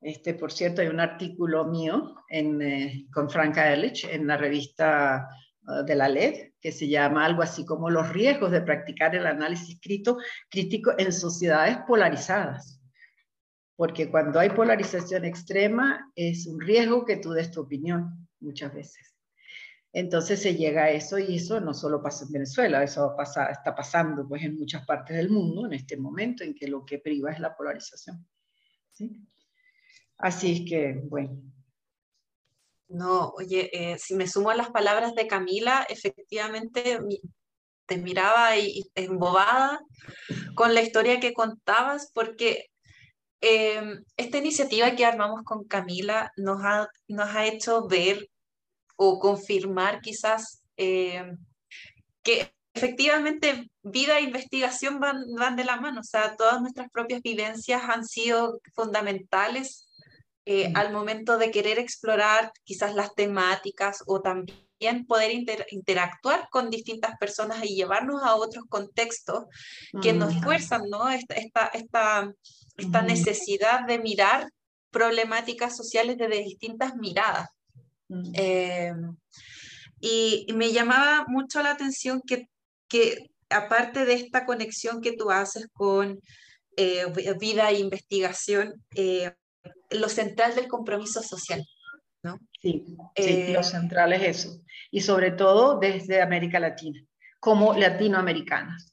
Este, 0.00 0.34
por 0.34 0.52
cierto, 0.52 0.82
hay 0.82 0.88
un 0.88 1.00
artículo 1.00 1.64
mío 1.64 2.16
en, 2.28 2.60
eh, 2.60 3.06
con 3.12 3.30
Franca 3.30 3.72
Ehrlich 3.72 4.04
en 4.04 4.26
la 4.26 4.36
revista 4.36 5.28
uh, 5.62 5.84
de 5.84 5.94
la 5.94 6.08
LED 6.08 6.52
que 6.60 6.72
se 6.72 6.88
llama 6.88 7.24
algo 7.24 7.42
así 7.42 7.64
como 7.64 7.88
los 7.88 8.12
riesgos 8.12 8.50
de 8.50 8.60
practicar 8.60 9.14
el 9.14 9.26
análisis 9.26 9.80
crítico, 9.80 10.18
crítico 10.50 10.92
en 10.98 11.12
sociedades 11.12 11.78
polarizadas. 11.86 12.80
Porque 13.76 14.10
cuando 14.10 14.40
hay 14.40 14.50
polarización 14.50 15.24
extrema 15.24 16.10
es 16.14 16.46
un 16.46 16.60
riesgo 16.60 17.04
que 17.04 17.16
tú 17.16 17.30
des 17.30 17.50
tu 17.50 17.60
opinión 17.60 18.28
muchas 18.40 18.74
veces. 18.74 19.15
Entonces 19.96 20.42
se 20.42 20.54
llega 20.54 20.84
a 20.84 20.90
eso 20.90 21.18
y 21.18 21.36
eso 21.36 21.58
no 21.58 21.72
solo 21.72 22.02
pasa 22.02 22.26
en 22.26 22.32
Venezuela, 22.32 22.82
eso 22.82 23.16
está 23.18 23.74
pasando 23.74 24.28
pues 24.28 24.42
en 24.42 24.54
muchas 24.54 24.84
partes 24.84 25.16
del 25.16 25.30
mundo 25.30 25.64
en 25.64 25.72
este 25.72 25.96
momento 25.96 26.44
en 26.44 26.54
que 26.54 26.68
lo 26.68 26.84
que 26.84 26.98
priva 26.98 27.32
es 27.32 27.40
la 27.40 27.56
polarización. 27.56 28.28
Así 30.18 30.52
es 30.52 30.68
que, 30.68 31.00
bueno. 31.02 31.40
No, 32.88 33.30
oye, 33.38 33.70
eh, 33.72 33.98
si 33.98 34.14
me 34.14 34.28
sumo 34.28 34.50
a 34.50 34.54
las 34.54 34.68
palabras 34.68 35.14
de 35.14 35.26
Camila, 35.26 35.86
efectivamente 35.88 36.98
te 37.86 37.96
miraba 37.96 38.54
y, 38.58 38.84
embobada 38.94 39.80
con 40.54 40.74
la 40.74 40.82
historia 40.82 41.20
que 41.20 41.32
contabas, 41.32 42.10
porque 42.12 42.66
eh, 43.40 44.02
esta 44.18 44.36
iniciativa 44.36 44.94
que 44.94 45.06
armamos 45.06 45.42
con 45.44 45.64
Camila 45.64 46.30
nos 46.36 46.60
ha 46.62 47.46
hecho 47.46 47.88
ver 47.88 48.28
o 48.96 49.18
confirmar 49.18 50.00
quizás 50.00 50.62
eh, 50.76 51.32
que 52.22 52.52
efectivamente 52.74 53.70
vida 53.82 54.18
e 54.18 54.22
investigación 54.22 55.00
van, 55.00 55.24
van 55.38 55.56
de 55.56 55.64
la 55.64 55.80
mano, 55.80 56.00
o 56.00 56.04
sea, 56.04 56.36
todas 56.36 56.60
nuestras 56.60 56.90
propias 56.90 57.22
vivencias 57.22 57.82
han 57.84 58.04
sido 58.04 58.60
fundamentales 58.74 59.88
eh, 60.44 60.68
mm. 60.68 60.76
al 60.76 60.92
momento 60.92 61.38
de 61.38 61.50
querer 61.50 61.78
explorar 61.78 62.52
quizás 62.64 62.94
las 62.94 63.14
temáticas 63.14 64.02
o 64.06 64.20
también 64.20 65.06
poder 65.06 65.32
interactuar 65.70 66.48
con 66.50 66.70
distintas 66.70 67.16
personas 67.18 67.64
y 67.64 67.74
llevarnos 67.74 68.22
a 68.22 68.36
otros 68.36 68.64
contextos 68.68 69.44
que 70.02 70.12
nos 70.12 70.34
mm. 70.34 70.42
fuerzan, 70.42 70.82
¿no? 70.90 71.08
Esta, 71.08 71.34
esta, 71.34 71.66
esta, 71.72 72.32
esta 72.76 73.02
mm. 73.02 73.06
necesidad 73.06 73.86
de 73.86 73.98
mirar 73.98 74.50
problemáticas 74.90 75.76
sociales 75.76 76.18
desde 76.18 76.44
distintas 76.44 76.94
miradas. 76.96 77.48
Mm. 78.08 78.32
Eh, 78.34 78.92
y, 80.00 80.46
me 80.54 80.72
llamaba 80.72 81.24
mucho 81.28 81.62
la 81.62 81.72
atención 81.72 82.22
que, 82.26 82.48
que, 82.88 83.30
aparte 83.50 84.04
de 84.04 84.14
esta 84.14 84.44
conexión 84.44 85.00
que 85.00 85.12
tú 85.12 85.30
haces 85.30 85.68
con 85.72 86.20
eh, 86.76 87.06
vida 87.40 87.70
e 87.70 87.80
investigación, 87.80 88.74
eh, 88.94 89.32
lo 89.90 90.08
central 90.08 90.54
del 90.54 90.68
compromiso 90.68 91.22
social. 91.22 91.64
¿no? 92.22 92.38
Sí, 92.60 92.84
sí 93.16 93.52
lo 93.52 93.62
central 93.62 94.12
es 94.12 94.22
eso. 94.22 94.60
Y 94.90 95.00
sobre 95.00 95.30
todo 95.30 95.78
desde 95.78 96.20
América 96.20 96.60
Latina, 96.60 97.00
como 97.40 97.74
latinoamericanas. 97.74 98.92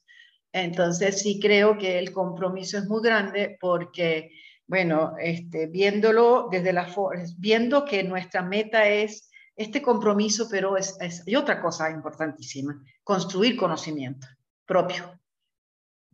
Entonces 0.52 1.20
sí 1.20 1.40
creo 1.40 1.76
que 1.76 1.98
el 1.98 2.12
compromiso 2.12 2.78
es 2.78 2.86
muy 2.86 3.02
grande 3.02 3.56
porque 3.60 4.30
Bueno, 4.66 5.14
este, 5.18 5.66
viéndolo 5.66 6.48
desde 6.50 6.72
la 6.72 6.88
viendo 7.36 7.84
que 7.84 8.02
nuestra 8.02 8.42
meta 8.42 8.88
es 8.88 9.30
este 9.56 9.82
compromiso, 9.82 10.48
pero 10.50 10.76
es, 10.76 10.96
y 11.26 11.36
otra 11.36 11.60
cosa 11.60 11.90
importantísima, 11.90 12.82
construir 13.02 13.56
conocimiento 13.56 14.26
propio, 14.64 15.20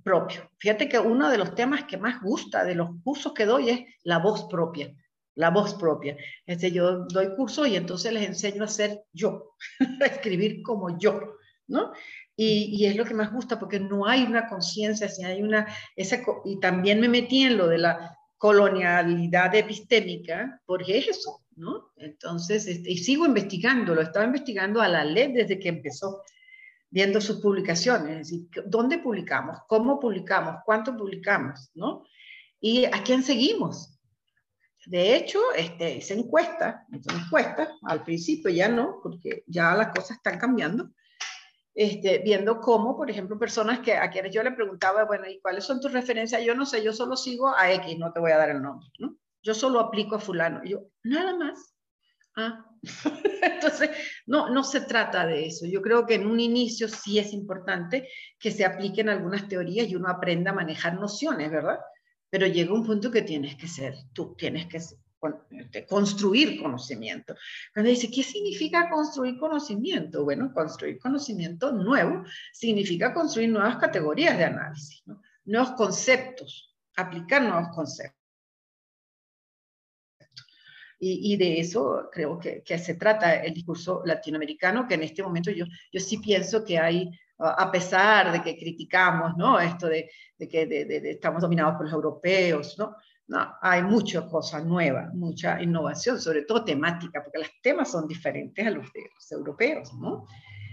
propio. 0.03 0.51
Fíjate 0.59 0.89
que 0.89 0.99
uno 0.99 1.31
de 1.31 1.39
los 1.39 1.55
temas 1.55 1.85
que 1.85 1.97
más 1.97 2.21
gusta 2.21 2.65
de 2.65 2.75
los 2.75 2.91
cursos 3.05 3.33
que 3.33 3.47
doy 3.47 3.71
es 3.71 3.81
la 4.03 4.19
voz 4.19 4.47
propia, 4.51 4.93
la 5.37 5.51
voz 5.51 5.75
propia. 5.75 6.17
Este, 6.45 6.73
yo 6.73 7.05
doy 7.07 7.35
cursos 7.37 7.69
y 7.69 7.77
entonces 7.77 8.13
les 8.13 8.27
enseño 8.27 8.65
a 8.65 8.69
ser 8.69 9.05
yo, 9.13 9.55
a 10.01 10.07
escribir 10.07 10.63
como 10.63 10.99
yo, 10.99 11.37
¿no? 11.69 11.93
Y, 12.37 12.75
y, 12.75 12.87
es 12.87 12.97
lo 12.97 13.05
que 13.05 13.13
más 13.13 13.31
gusta 13.33 13.59
porque 13.59 13.79
no 13.79 14.07
hay 14.07 14.23
una 14.23 14.49
conciencia, 14.49 15.09
si 15.09 15.25
hay 15.25 15.43
una, 15.43 15.67
esa, 15.95 16.23
y 16.47 16.59
también 16.59 16.99
me 16.99 17.09
metí 17.09 17.43
en 17.43 17.59
lo 17.59 17.69
de 17.69 17.77
la 17.77 18.19
colonialidad 18.41 19.55
epistémica, 19.55 20.63
porque 20.65 20.97
es 20.97 21.09
eso, 21.09 21.43
¿no? 21.57 21.93
Entonces, 21.99 22.67
este, 22.67 22.91
y 22.91 22.97
sigo 22.97 23.27
investigando, 23.27 23.95
lo 23.95 24.01
estaba 24.01 24.25
investigando 24.25 24.81
a 24.81 24.89
la 24.89 25.05
ley 25.05 25.31
desde 25.31 25.59
que 25.59 25.69
empezó, 25.69 26.23
viendo 26.89 27.21
sus 27.21 27.43
publicaciones, 27.43 28.13
es 28.13 28.31
decir, 28.31 28.65
¿dónde 28.65 28.97
publicamos? 28.97 29.59
¿Cómo 29.69 30.01
publicamos? 30.01 30.63
¿Cuánto 30.65 30.97
publicamos? 30.97 31.71
¿No? 31.75 32.07
¿Y 32.59 32.87
a 32.87 33.03
quién 33.05 33.23
seguimos? 33.23 34.01
De 34.87 35.17
hecho, 35.17 35.39
este, 35.55 35.99
esa 35.99 36.15
encuesta, 36.15 36.87
esa 36.95 37.15
encuesta, 37.15 37.77
al 37.83 38.03
principio 38.05 38.51
ya 38.51 38.71
no, 38.71 39.01
porque 39.03 39.45
ya 39.49 39.75
las 39.75 39.89
cosas 39.89 40.17
están 40.17 40.39
cambiando, 40.39 40.89
este, 41.81 42.19
viendo 42.19 42.61
cómo, 42.61 42.95
por 42.95 43.11
ejemplo, 43.11 43.39
personas 43.39 43.79
que, 43.79 43.95
a 43.95 44.11
quienes 44.11 44.35
yo 44.35 44.43
le 44.43 44.53
preguntaba, 44.53 45.07
bueno, 45.07 45.27
¿y 45.31 45.41
cuáles 45.41 45.65
son 45.65 45.81
tus 45.81 45.91
referencias? 45.91 46.45
Yo 46.45 46.55
no 46.55 46.67
sé, 46.67 46.85
yo 46.85 46.93
solo 46.93 47.17
sigo 47.17 47.49
a 47.49 47.73
X, 47.73 47.97
no 47.99 48.13
te 48.13 48.21
voy 48.21 48.33
a 48.33 48.37
dar 48.37 48.51
el 48.51 48.61
nombre, 48.61 48.87
¿no? 48.99 49.17
Yo 49.43 49.55
solo 49.55 49.81
aplico 49.81 50.17
a 50.17 50.19
fulano. 50.19 50.61
yo, 50.63 50.81
nada 51.05 51.35
más. 51.39 51.75
Ah. 52.37 52.67
Entonces, 53.43 53.89
no, 54.27 54.51
no 54.51 54.63
se 54.63 54.83
trata 54.83 55.27
de 55.27 55.47
eso. 55.47 55.65
Yo 55.65 55.81
creo 55.81 56.05
que 56.05 56.17
en 56.17 56.27
un 56.27 56.39
inicio 56.39 56.87
sí 56.87 57.19
es 57.19 57.33
importante 57.33 58.07
que 58.39 58.51
se 58.51 58.67
apliquen 58.67 59.09
algunas 59.09 59.49
teorías 59.49 59.89
y 59.89 59.97
uno 59.97 60.11
aprenda 60.11 60.51
a 60.51 60.55
manejar 60.55 61.01
nociones, 61.01 61.51
¿verdad? 61.51 61.79
Pero 62.29 62.47
llega 62.47 62.75
un 62.75 62.85
punto 62.85 63.11
que 63.11 63.23
tienes 63.23 63.57
que 63.57 63.69
ser, 63.69 63.95
tú 64.13 64.35
tienes 64.37 64.67
que 64.67 64.81
ser, 64.81 64.99
este, 65.51 65.87
construir 65.87 66.61
conocimiento. 66.61 67.35
Cuando 67.75 67.91
dice, 67.91 68.11
¿qué 68.11 68.23
significa 68.23 68.89
construir 68.89 69.39
conocimiento? 69.39 70.25
Bueno, 70.25 70.53
construir 70.53 70.99
conocimiento 70.99 71.73
nuevo 71.73 72.25
significa 72.53 73.13
construir 73.13 73.51
nuevas 73.51 73.77
categorías 73.77 74.39
de 74.39 74.45
análisis, 74.45 75.03
nuevos 75.45 75.73
conceptos, 75.73 76.75
aplicar 76.97 77.43
nuevos 77.43 77.69
conceptos. 77.75 78.19
Y, 81.03 81.35
de 81.39 81.61
eso 81.61 82.11
creo 82.13 82.39
que, 82.39 82.63
se 82.79 82.95
trata 82.95 83.37
el 83.37 83.55
discurso 83.55 84.03
latinoamericano, 84.05 84.87
que 84.87 84.95
en 84.95 85.03
este 85.05 85.23
momento 85.23 85.51
yo, 85.51 85.65
yo 85.91 85.99
sí 85.99 86.19
pienso 86.19 86.63
que 86.63 86.79
hay, 86.79 87.11
a 87.39 87.71
pesar 87.73 88.31
de 88.33 88.43
que 88.43 88.59
criticamos 88.59 89.35
¿no? 89.39 89.59
esto 89.59 89.87
de, 89.87 90.11
que 90.39 91.03
estamos 91.11 91.41
dominados 91.41 91.77
por 91.77 91.87
los 91.87 91.95
europeos, 91.95 92.79
¿no? 92.79 92.97
No, 93.31 93.49
hay 93.63 93.85
muchas 93.85 94.25
cosas 94.25 94.65
nuevas, 94.65 95.15
mucha 95.15 95.63
innovación, 95.63 96.21
sobre 96.21 96.43
todo 96.43 96.65
temática, 96.65 97.23
porque 97.23 97.39
los 97.39 97.51
temas 97.63 97.89
son 97.89 98.09
diferentes 98.09 98.67
a 98.67 98.71
los 98.71 98.93
de 98.93 99.03
los 99.15 99.31
europeos, 99.31 99.95
¿no? 99.95 100.27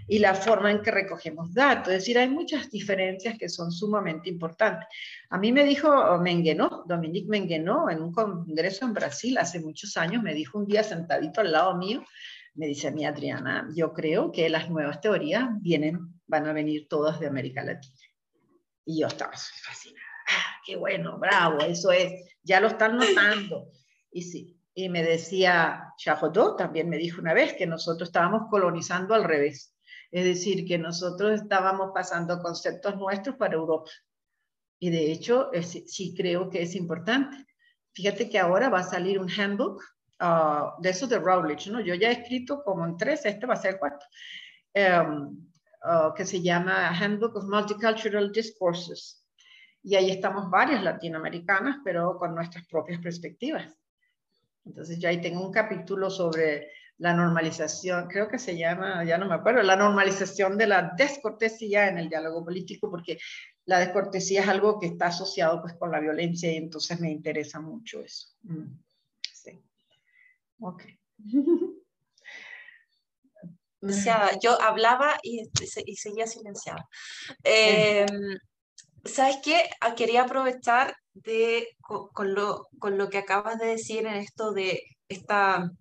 Y 0.08 0.18
la 0.18 0.34
forma 0.34 0.72
en 0.72 0.82
que 0.82 0.90
recogemos 0.90 1.54
datos, 1.54 1.90
es 1.90 2.00
decir, 2.00 2.18
hay 2.18 2.28
muchas 2.28 2.72
diferencias 2.72 3.38
que 3.38 3.48
son 3.48 3.72
sumamente 3.72 4.30
importantes. 4.30 4.88
A 5.30 5.38
mí 5.38 5.52
me 5.52 5.66
dijo 5.66 6.18
Menguenó, 6.18 6.84
Dominique 6.88 7.30
Menguenó, 7.30 7.92
en 7.92 8.02
un 8.02 8.12
congreso 8.12 8.86
en 8.86 8.94
Brasil 8.94 9.38
hace 9.38 9.60
muchos 9.60 9.96
años, 9.96 10.24
me 10.24 10.34
dijo 10.34 10.58
un 10.58 10.66
día 10.66 10.82
sentadito 10.82 11.42
al 11.42 11.52
lado 11.52 11.78
mío, 11.78 12.04
me 12.56 12.66
dice 12.66 12.90
mi 12.90 13.06
Adriana, 13.06 13.70
yo 13.76 13.94
creo 13.94 14.32
que 14.32 14.50
las 14.50 14.68
nuevas 14.68 15.00
teorías 15.00 15.48
vienen, 15.62 16.00
van 16.26 16.48
a 16.48 16.54
venir 16.54 16.88
todas 16.90 17.20
de 17.20 17.28
América 17.28 17.64
Latina. 17.64 17.94
Y 18.84 19.02
yo 19.02 19.06
estaba 19.06 19.34
fascinada 19.34 20.07
ah, 20.28 20.62
qué 20.66 20.76
bueno, 20.76 21.18
bravo, 21.18 21.60
eso 21.62 21.92
es, 21.92 22.12
ya 22.44 22.60
lo 22.60 22.68
están 22.68 22.98
notando. 22.98 23.70
Y 24.12 24.22
sí, 24.24 24.58
y 24.74 24.90
me 24.90 25.04
decía 25.04 25.94
Chajotot, 25.98 26.58
también 26.58 26.88
me 26.90 26.98
dijo 26.98 27.20
una 27.20 27.34
vez 27.34 27.54
que 27.54 27.66
nosotros 27.66 28.10
estábamos 28.10 28.44
colonizando 28.50 29.16
al 29.16 29.24
revés, 29.24 29.74
es 30.12 30.24
decir, 30.24 30.68
que 30.68 30.78
nosotros 30.78 31.42
estábamos 31.42 31.92
pasando 31.94 32.42
conceptos 32.42 32.96
nuestros 32.96 33.36
para 33.38 33.56
Europa. 33.56 33.90
Y 34.80 34.92
de 34.92 35.12
hecho, 35.12 35.50
sí 35.64 36.14
creo 36.16 36.50
que 36.50 36.62
es 36.62 36.76
importante. 36.76 37.48
Fíjate 37.94 38.30
que 38.30 38.38
ahora 38.38 38.70
va 38.70 38.82
a 38.82 38.84
salir 38.84 39.20
un 39.20 39.30
handbook 39.30 39.82
uh, 40.22 40.80
de 40.80 40.92
eso 40.92 41.08
de 41.08 41.18
Rowledge, 41.18 41.72
¿no? 41.72 41.82
Yo 41.82 41.96
ya 41.96 42.10
he 42.10 42.22
escrito 42.22 42.64
como 42.64 42.86
en 42.86 42.96
tres, 42.96 43.26
este 43.26 43.48
va 43.48 43.56
a 43.56 43.58
ser 43.58 43.80
el 44.74 45.02
um, 45.02 45.50
uh, 45.84 46.14
que 46.14 46.26
se 46.26 46.42
llama 46.44 46.90
Handbook 46.90 47.36
of 47.36 47.46
Multicultural 47.46 48.32
Discourses 48.32 49.27
y 49.88 49.96
ahí 49.96 50.12
estamos 50.12 50.50
varias 50.50 50.84
latinoamericanas, 50.84 51.78
pero 51.82 52.18
con 52.18 52.36
nuestras 52.36 52.68
propias 52.68 53.00
perspectivas. 53.00 53.74
Entonces 54.66 55.00
ya 55.00 55.08
ahí 55.08 55.22
tengo 55.22 55.46
un 55.46 55.54
capítulo 55.54 56.10
sobre 56.10 56.72
la 56.98 57.14
normalización, 57.14 58.10
creo 58.10 58.28
que 58.28 58.38
se 58.38 58.58
llama, 58.58 59.06
ya 59.06 59.18
no 59.18 59.30
me 59.30 59.36
acuerdo, 59.36 59.64
la 59.64 59.78
normalización 59.78 60.58
de 60.58 60.68
la 60.68 60.92
descortesía 60.98 61.88
en 61.88 62.00
el 62.00 62.10
diálogo 62.10 62.44
político, 62.44 62.92
porque 62.92 63.18
la 63.64 63.80
descortesía 63.80 64.42
es 64.42 64.50
algo 64.50 64.78
que 64.78 64.88
está 64.88 65.08
asociado 65.08 65.62
pues 65.62 65.76
con 65.76 65.90
la 65.90 66.02
violencia 66.02 66.52
y 66.52 66.58
entonces 66.58 67.00
me 67.00 67.10
interesa 67.10 67.62
mucho 67.62 68.02
eso. 68.02 68.36
Mm, 68.42 68.78
sí. 69.22 69.64
Ok. 70.60 70.84
Yo 74.44 74.62
hablaba 74.62 75.16
y, 75.24 75.50
y 75.86 75.96
seguía 75.96 76.28
silenciada. 76.28 76.90
Eh, 77.42 78.06
¿Sabes 79.08 79.38
qué? 79.44 79.70
Ah, 79.82 79.96
quería 79.96 80.24
aprovechar 80.24 80.96
de, 81.14 81.68
con, 81.82 82.34
lo, 82.34 82.68
con 82.80 82.98
lo 82.98 83.10
que 83.10 83.18
acabas 83.18 83.58
de 83.60 83.68
decir 83.68 84.06
en 84.06 84.16
esto 84.16 84.52
de 84.52 84.82
esta... 85.08 85.72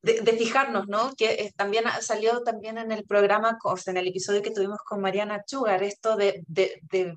De, 0.00 0.32
fijarnos, 0.38 0.86
¿no? 0.86 1.12
Que 1.16 1.32
eh, 1.32 1.52
también 1.56 1.84
salió 2.00 2.42
también 2.42 2.78
en 2.78 2.92
el 2.92 3.04
programa, 3.04 3.58
en 3.86 3.96
el 3.96 4.06
episodio 4.06 4.42
que 4.42 4.52
tuvimos 4.52 4.78
con 4.78 5.00
Mariana 5.00 5.42
Chugar, 5.44 5.82
esto 5.82 6.16
de, 6.16 6.42
de, 6.46 6.80
de 6.90 7.16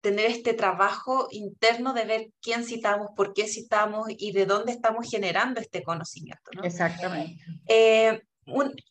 tener 0.00 0.26
este 0.26 0.52
trabajo 0.52 1.28
interno 1.30 1.92
de 1.92 2.04
ver 2.04 2.30
quién 2.42 2.64
citamos, 2.64 3.10
por 3.16 3.32
qué 3.34 3.46
citamos 3.46 4.08
y 4.08 4.32
de 4.32 4.46
dónde 4.46 4.72
estamos 4.72 5.08
generando 5.08 5.60
este 5.60 5.82
conocimiento. 5.82 6.50
¿no? 6.54 6.64
Exactamente. 6.64 7.42
Eh, 7.68 8.20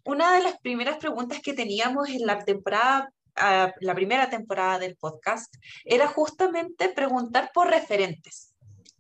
una 0.06 0.36
de 0.36 0.44
las 0.44 0.58
primeras 0.60 0.98
preguntas 0.98 1.42
que 1.44 1.54
teníamos 1.54 2.10
en 2.10 2.26
la 2.26 2.40
temporada 2.40 3.12
la 3.36 3.96
primera 3.96 4.30
temporada 4.30 4.80
del 4.80 4.96
podcast, 4.98 5.54
era 5.86 6.08
justamente 6.08 6.90
preguntar 6.90 7.52
por 7.54 7.70
referentes. 7.70 8.54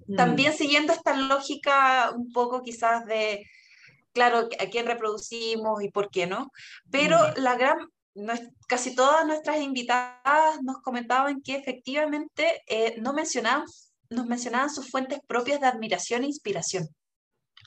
Mm. 0.08 0.16
También 0.16 0.54
siguiendo 0.54 0.94
esta 0.94 1.16
lógica 1.16 2.12
un 2.16 2.32
poco 2.32 2.62
quizás 2.62 3.06
de, 3.06 3.46
claro, 4.14 4.50
a 4.60 4.66
quién 4.66 4.86
reproducimos 4.86 5.84
y 5.84 5.90
por 5.90 6.10
qué 6.10 6.28
no, 6.28 6.52
pero 6.92 7.18
mm. 7.18 7.42
la 7.42 7.56
gran, 7.56 7.78
casi 8.68 8.96
todas 8.96 9.26
nuestras 9.26 9.62
invitadas 9.62 10.62
nos 10.64 10.82
comentaban 10.82 11.42
que 11.42 11.56
efectivamente 11.56 12.62
eh, 12.68 12.96
no 13.00 13.14
mencionaban, 13.14 13.66
nos 14.10 14.26
mencionaban 14.26 14.70
sus 14.70 14.90
fuentes 14.90 15.20
propias 15.28 15.60
de 15.60 15.68
admiración 15.68 16.24
e 16.24 16.28
inspiración. 16.28 16.88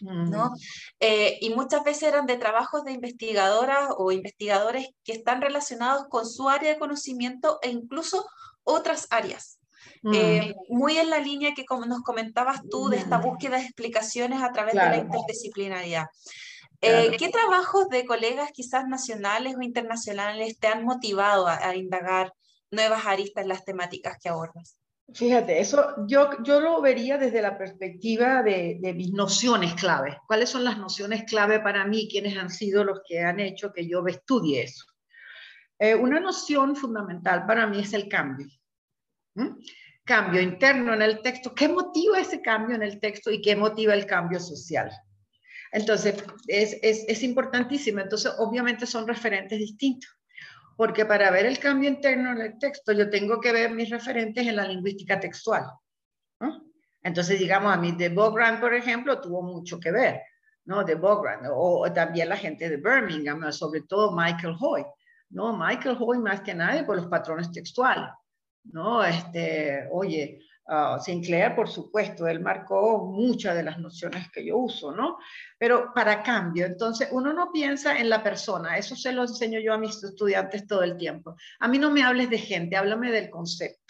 ¿No? 0.01 0.53
Eh, 1.01 1.39
y 1.41 1.51
muchas 1.51 1.85
veces 1.85 2.05
eran 2.05 2.27
de 2.27 2.37
trabajos 2.37 2.85
de 2.85 2.93
investigadoras 2.93 3.89
o 3.97 4.13
investigadores 4.13 4.89
que 5.05 5.13
están 5.13 5.41
relacionados 5.41 6.07
con 6.09 6.27
su 6.27 6.49
área 6.49 6.73
de 6.73 6.79
conocimiento 6.79 7.59
e 7.63 7.71
incluso 7.71 8.27
otras 8.65 9.07
áreas. 9.11 9.59
Eh, 10.13 10.55
muy 10.69 10.99
en 10.99 11.11
la 11.11 11.21
línea 11.21 11.55
que 11.55 11.65
como 11.65 11.87
nos 11.87 12.03
comentabas 12.03 12.61
tú 12.69 12.89
de 12.89 12.97
esta 12.97 13.19
búsqueda 13.19 13.59
de 13.59 13.65
explicaciones 13.65 14.43
a 14.43 14.51
través 14.51 14.75
de 14.75 14.81
la 14.81 14.97
interdisciplinaridad. 14.97 16.07
Eh, 16.81 17.15
¿Qué 17.17 17.29
trabajos 17.29 17.89
de 17.89 18.05
colegas 18.05 18.51
quizás 18.53 18.89
nacionales 18.89 19.55
o 19.57 19.63
internacionales 19.63 20.59
te 20.59 20.67
han 20.67 20.85
motivado 20.85 21.47
a 21.47 21.77
indagar 21.77 22.33
nuevas 22.73 23.07
aristas 23.07 23.43
en 23.43 23.49
las 23.49 23.65
temáticas 23.65 24.19
que 24.21 24.29
abordas? 24.29 24.82
Fíjate, 25.15 25.61
eso 25.61 26.07
yo, 26.07 26.43
yo 26.43 26.61
lo 26.61 26.81
vería 26.81 27.19
desde 27.19 27.43
la 27.43 27.59
perspectiva 27.59 28.43
de, 28.43 28.79
mis 28.97 29.13
nociones 29.13 29.75
clave. 29.75 30.19
¿Cuáles 30.27 30.49
son 30.49 30.65
las 30.65 30.79
nociones 30.79 31.25
clave 31.25 31.61
para 31.61 31.85
mí? 31.85 32.09
¿Quiénes 32.11 32.37
han 32.37 32.51
sido 32.51 32.85
los 32.85 33.01
que 33.07 33.21
han 33.21 33.41
hecho 33.41 33.73
que 33.73 33.87
yo 33.87 34.07
estudie 34.07 34.63
eso? 34.63 34.87
Eh, 35.79 35.95
una 35.95 36.21
noción 36.21 36.77
fundamental 36.77 37.45
para 37.47 37.67
mí 37.67 37.81
es 37.81 37.93
el 37.93 38.09
cambio. 38.09 38.47
Cambio 40.05 40.41
interno 40.41 40.95
en 40.95 41.03
el 41.03 41.21
texto. 41.21 41.55
¿Qué 41.55 41.69
motiva 41.69 42.19
ese 42.19 42.41
cambio 42.41 42.77
en 42.77 42.83
el 42.83 42.99
texto 42.99 43.31
y 43.31 43.41
qué 43.41 43.55
motiva 43.55 43.95
el 43.95 44.07
cambio 44.07 44.41
social? 44.41 44.91
Entonces, 45.73 46.23
es, 46.47 46.79
es, 46.83 47.05
es 47.09 47.23
importantísimo. 47.23 48.01
Entonces, 48.01 48.33
obviamente 48.39 48.87
son 48.87 49.07
referentes 49.07 49.59
distintos 49.59 50.11
porque 50.77 51.05
para 51.05 51.31
ver 51.31 51.47
el 51.47 51.59
cambio 51.59 51.89
interno 51.89 52.33
en 52.33 52.41
el 52.41 52.59
texto 52.59 52.93
yo 52.93 53.09
tengo 53.11 53.41
que 53.41 53.53
ver 53.53 53.71
mis 53.71 53.91
referentes 53.91 54.47
en 54.47 54.57
la 54.57 54.67
lingüística 54.67 55.19
textual. 55.19 55.65
Entonces, 57.03 57.39
digamos, 57.39 57.73
a 57.73 57.77
mí 57.77 57.93
de 57.93 58.09
Bogrand, 58.09 58.61
por 58.61 58.75
ejemplo, 58.75 59.21
tuvo 59.21 59.43
mucho 59.43 59.81
que 59.81 59.91
ver, 59.91 60.23
¿no? 60.65 60.85
De 60.85 60.95
Bogrand, 60.95 61.49
o, 61.53 61.93
también 61.93 62.29
la 62.29 62.37
gente 62.37 62.69
de 62.69 62.77
Birmingham, 62.77 63.53
sobre 63.53 63.83
todo 63.83 64.13
Michael 64.13 64.57
Hoy, 64.61 64.85
¿no? 65.31 65.57
Michael 65.57 65.97
Hoy 65.99 66.19
más 66.19 66.43
que 66.43 66.55
nadie 66.55 66.85
por 66.85 66.97
los 66.97 67.07
patrones 67.07 67.51
textuales, 67.51 68.09
¿no? 68.65 69.03
Este, 69.05 69.89
oye, 69.91 70.39
uh, 70.69 70.99
Sinclair, 71.01 71.55
por 71.55 71.69
supuesto, 71.69 72.27
él 72.27 72.41
marcó 72.41 73.07
muchas 73.07 73.55
de 73.55 73.63
las 73.63 73.79
nociones 73.79 74.31
que 74.31 74.45
yo 74.45 74.59
uso, 74.59 74.93
¿no? 74.93 75.19
Pero 75.59 75.93
para 75.95 76.23
cambio, 76.23 76.67
entonces 76.67 77.09
uno 77.13 77.33
no 77.33 77.51
piensa 77.53 77.99
en 77.99 78.09
la 78.09 78.23
persona, 78.23 78.77
eso 78.77 78.97
se 78.97 79.13
lo 79.13 79.23
enseño 79.23 79.61
yo 79.61 79.73
a 79.75 79.79
mis 79.79 80.03
estudiantes 80.03 80.67
todo 80.67 80.83
el 80.83 80.97
tiempo. 80.97 81.37
A 81.61 81.69
mí 81.69 81.79
no 81.79 81.91
me 81.91 82.03
hables 82.03 82.31
de 82.31 82.39
gente, 82.39 82.77
háblame 82.77 83.11
del 83.11 83.31
concepto 83.31 83.83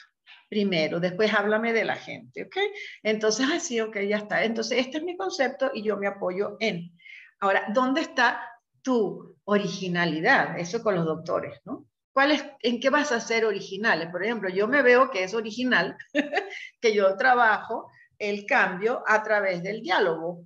primero, 0.52 1.00
después 1.00 1.32
háblame 1.32 1.72
de 1.72 1.86
la 1.86 1.96
gente, 1.96 2.42
¿ok? 2.42 2.56
Entonces, 3.02 3.46
así, 3.50 3.80
ok, 3.80 4.00
ya 4.00 4.18
está. 4.18 4.44
Entonces, 4.44 4.80
este 4.80 4.98
es 4.98 5.02
mi 5.02 5.16
concepto 5.16 5.70
y 5.72 5.82
yo 5.82 5.96
me 5.96 6.06
apoyo 6.06 6.58
en. 6.60 6.92
Ahora, 7.40 7.64
¿dónde 7.72 8.02
está 8.02 8.38
tu 8.82 9.34
originalidad? 9.44 10.58
Eso 10.58 10.82
con 10.82 10.94
los 10.94 11.06
doctores, 11.06 11.58
¿no? 11.64 11.86
¿Cuál 12.12 12.56
¿En 12.60 12.80
qué 12.80 12.90
vas 12.90 13.12
a 13.12 13.20
ser 13.20 13.44
originales? 13.44 14.08
Por 14.10 14.22
ejemplo, 14.22 14.48
yo 14.48 14.68
me 14.68 14.82
veo 14.82 15.10
que 15.10 15.24
es 15.24 15.34
original, 15.34 15.96
que 16.80 16.94
yo 16.94 17.16
trabajo 17.16 17.90
el 18.18 18.46
cambio 18.46 19.02
a 19.06 19.22
través 19.22 19.62
del 19.62 19.82
diálogo. 19.82 20.44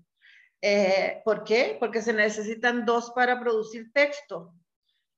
Eh, 0.63 1.21
¿Por 1.25 1.45
qué? 1.45 1.77
Porque 1.79 2.03
se 2.03 2.13
necesitan 2.13 2.85
dos 2.85 3.11
para 3.15 3.41
producir 3.41 3.93
texto. 3.93 4.55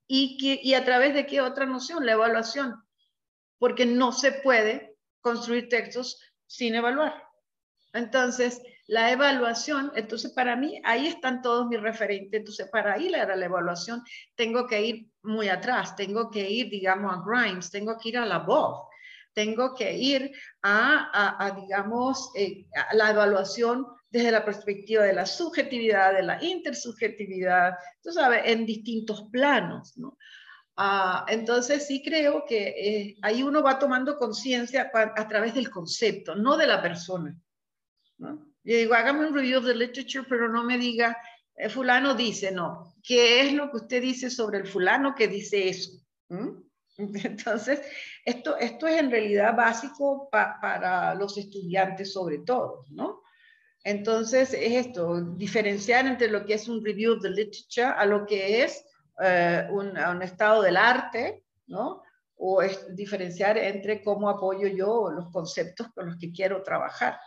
¿Y, 0.06 0.38
que, 0.38 0.58
¿Y 0.62 0.74
a 0.74 0.84
través 0.84 1.14
de 1.14 1.26
qué 1.26 1.40
otra 1.40 1.66
noción? 1.66 2.06
La 2.06 2.12
evaluación 2.12 2.74
porque 3.58 3.86
no 3.86 4.12
se 4.12 4.32
puede 4.32 4.96
construir 5.20 5.68
textos 5.68 6.20
sin 6.46 6.74
evaluar. 6.74 7.22
Entonces, 7.92 8.62
la 8.88 9.12
evaluación, 9.12 9.92
entonces 9.94 10.32
para 10.32 10.56
mí 10.56 10.80
ahí 10.82 11.06
están 11.08 11.42
todos 11.42 11.68
mis 11.68 11.80
referentes, 11.80 12.40
entonces 12.40 12.68
para 12.70 12.98
ir 12.98 13.14
a 13.14 13.36
la 13.36 13.44
evaluación 13.44 14.02
tengo 14.34 14.66
que 14.66 14.82
ir 14.82 15.06
muy 15.22 15.50
atrás, 15.50 15.94
tengo 15.94 16.30
que 16.30 16.48
ir, 16.48 16.70
digamos, 16.70 17.14
a 17.14 17.22
Grimes, 17.24 17.70
tengo 17.70 17.98
que 17.98 18.08
ir 18.08 18.18
a 18.18 18.24
la 18.24 18.38
voz, 18.38 18.88
tengo 19.34 19.74
que 19.74 19.94
ir 19.94 20.32
a, 20.62 21.54
digamos, 21.60 22.30
eh, 22.34 22.66
a 22.90 22.94
la 22.94 23.10
evaluación 23.10 23.86
desde 24.08 24.32
la 24.32 24.42
perspectiva 24.42 25.04
de 25.04 25.12
la 25.12 25.26
subjetividad, 25.26 26.14
de 26.14 26.22
la 26.22 26.42
intersubjetividad, 26.42 27.74
tú 28.02 28.10
sabes, 28.10 28.40
en 28.46 28.64
distintos 28.64 29.28
planos, 29.30 29.98
¿no? 29.98 30.16
Ah, 30.76 31.26
entonces 31.28 31.86
sí 31.86 32.02
creo 32.02 32.44
que 32.46 32.68
eh, 32.68 33.16
ahí 33.20 33.42
uno 33.42 33.62
va 33.62 33.78
tomando 33.78 34.16
conciencia 34.16 34.90
a, 34.94 35.28
través 35.28 35.52
del 35.54 35.68
concepto, 35.68 36.36
no 36.36 36.56
de 36.56 36.68
la 36.68 36.80
persona. 36.80 37.36
¿no? 38.16 38.47
Yo 38.68 38.76
digo, 38.76 38.92
hágame 38.92 39.26
un 39.26 39.34
review 39.34 39.60
of 39.60 39.64
the 39.64 39.74
literature, 39.74 40.26
pero 40.28 40.46
no 40.46 40.62
me 40.62 40.76
diga, 40.76 41.16
eh, 41.56 41.70
fulano 41.70 42.14
dice, 42.14 42.52
no. 42.52 42.94
¿Qué 43.02 43.40
es 43.40 43.54
lo 43.54 43.70
que 43.70 43.78
usted 43.78 44.02
dice 44.02 44.28
sobre 44.28 44.58
el 44.58 44.66
fulano 44.66 45.14
que 45.14 45.26
dice 45.26 45.70
eso? 45.70 45.92
¿Mm? 46.28 46.50
Entonces, 47.24 47.80
esto, 48.26 48.58
esto 48.58 48.86
es 48.86 49.00
en 49.00 49.10
realidad 49.10 49.56
básico 49.56 50.28
para 50.30 51.14
los 51.14 51.38
estudiantes 51.38 52.12
sobre 52.12 52.40
todo, 52.40 52.84
¿no? 52.90 53.22
Entonces, 53.84 54.52
es 54.52 54.86
esto, 54.86 55.18
diferenciar 55.18 56.06
entre 56.06 56.28
lo 56.28 56.44
que 56.44 56.52
es 56.52 56.68
un 56.68 56.84
review 56.84 57.14
of 57.14 57.22
the 57.22 57.30
literature 57.30 57.94
a 57.96 58.04
lo 58.04 58.26
que 58.26 58.64
es 58.64 58.84
eh, 59.24 59.66
un, 59.70 59.96
estado 60.20 60.60
del 60.60 60.76
arte, 60.76 61.42
¿no? 61.68 62.02
O 62.36 62.60
es 62.60 62.94
diferenciar 62.94 63.56
entre 63.56 64.02
cómo 64.02 64.28
apoyo 64.28 64.68
yo 64.68 65.08
los 65.10 65.30
conceptos 65.32 65.88
con 65.94 66.04
los 66.04 66.18
que 66.18 66.30
quiero 66.30 66.62
trabajar. 66.62 67.18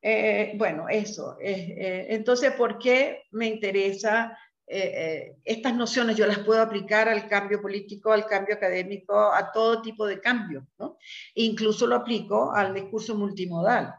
Eh, 0.00 0.52
bueno, 0.56 0.88
eso. 0.88 1.36
Eh, 1.40 2.06
entonces, 2.10 2.52
¿por 2.52 2.78
qué 2.78 3.24
me 3.32 3.46
interesa 3.46 4.36
estas 4.70 5.74
nociones? 5.74 6.14
Yo 6.14 6.26
las 6.26 6.40
puedo 6.40 6.60
aplicar 6.60 7.08
al 7.08 7.26
cambio 7.26 7.62
político, 7.62 8.12
al 8.12 8.26
cambio 8.26 8.54
académico, 8.54 9.32
a 9.32 9.50
todo 9.50 9.80
tipo 9.80 10.06
de 10.06 10.20
cambio, 10.20 10.66
¿no? 10.78 10.98
Incluso 11.36 11.86
lo 11.86 11.96
aplico 11.96 12.52
al 12.52 12.74
discurso 12.74 13.14
multimodal 13.14 13.94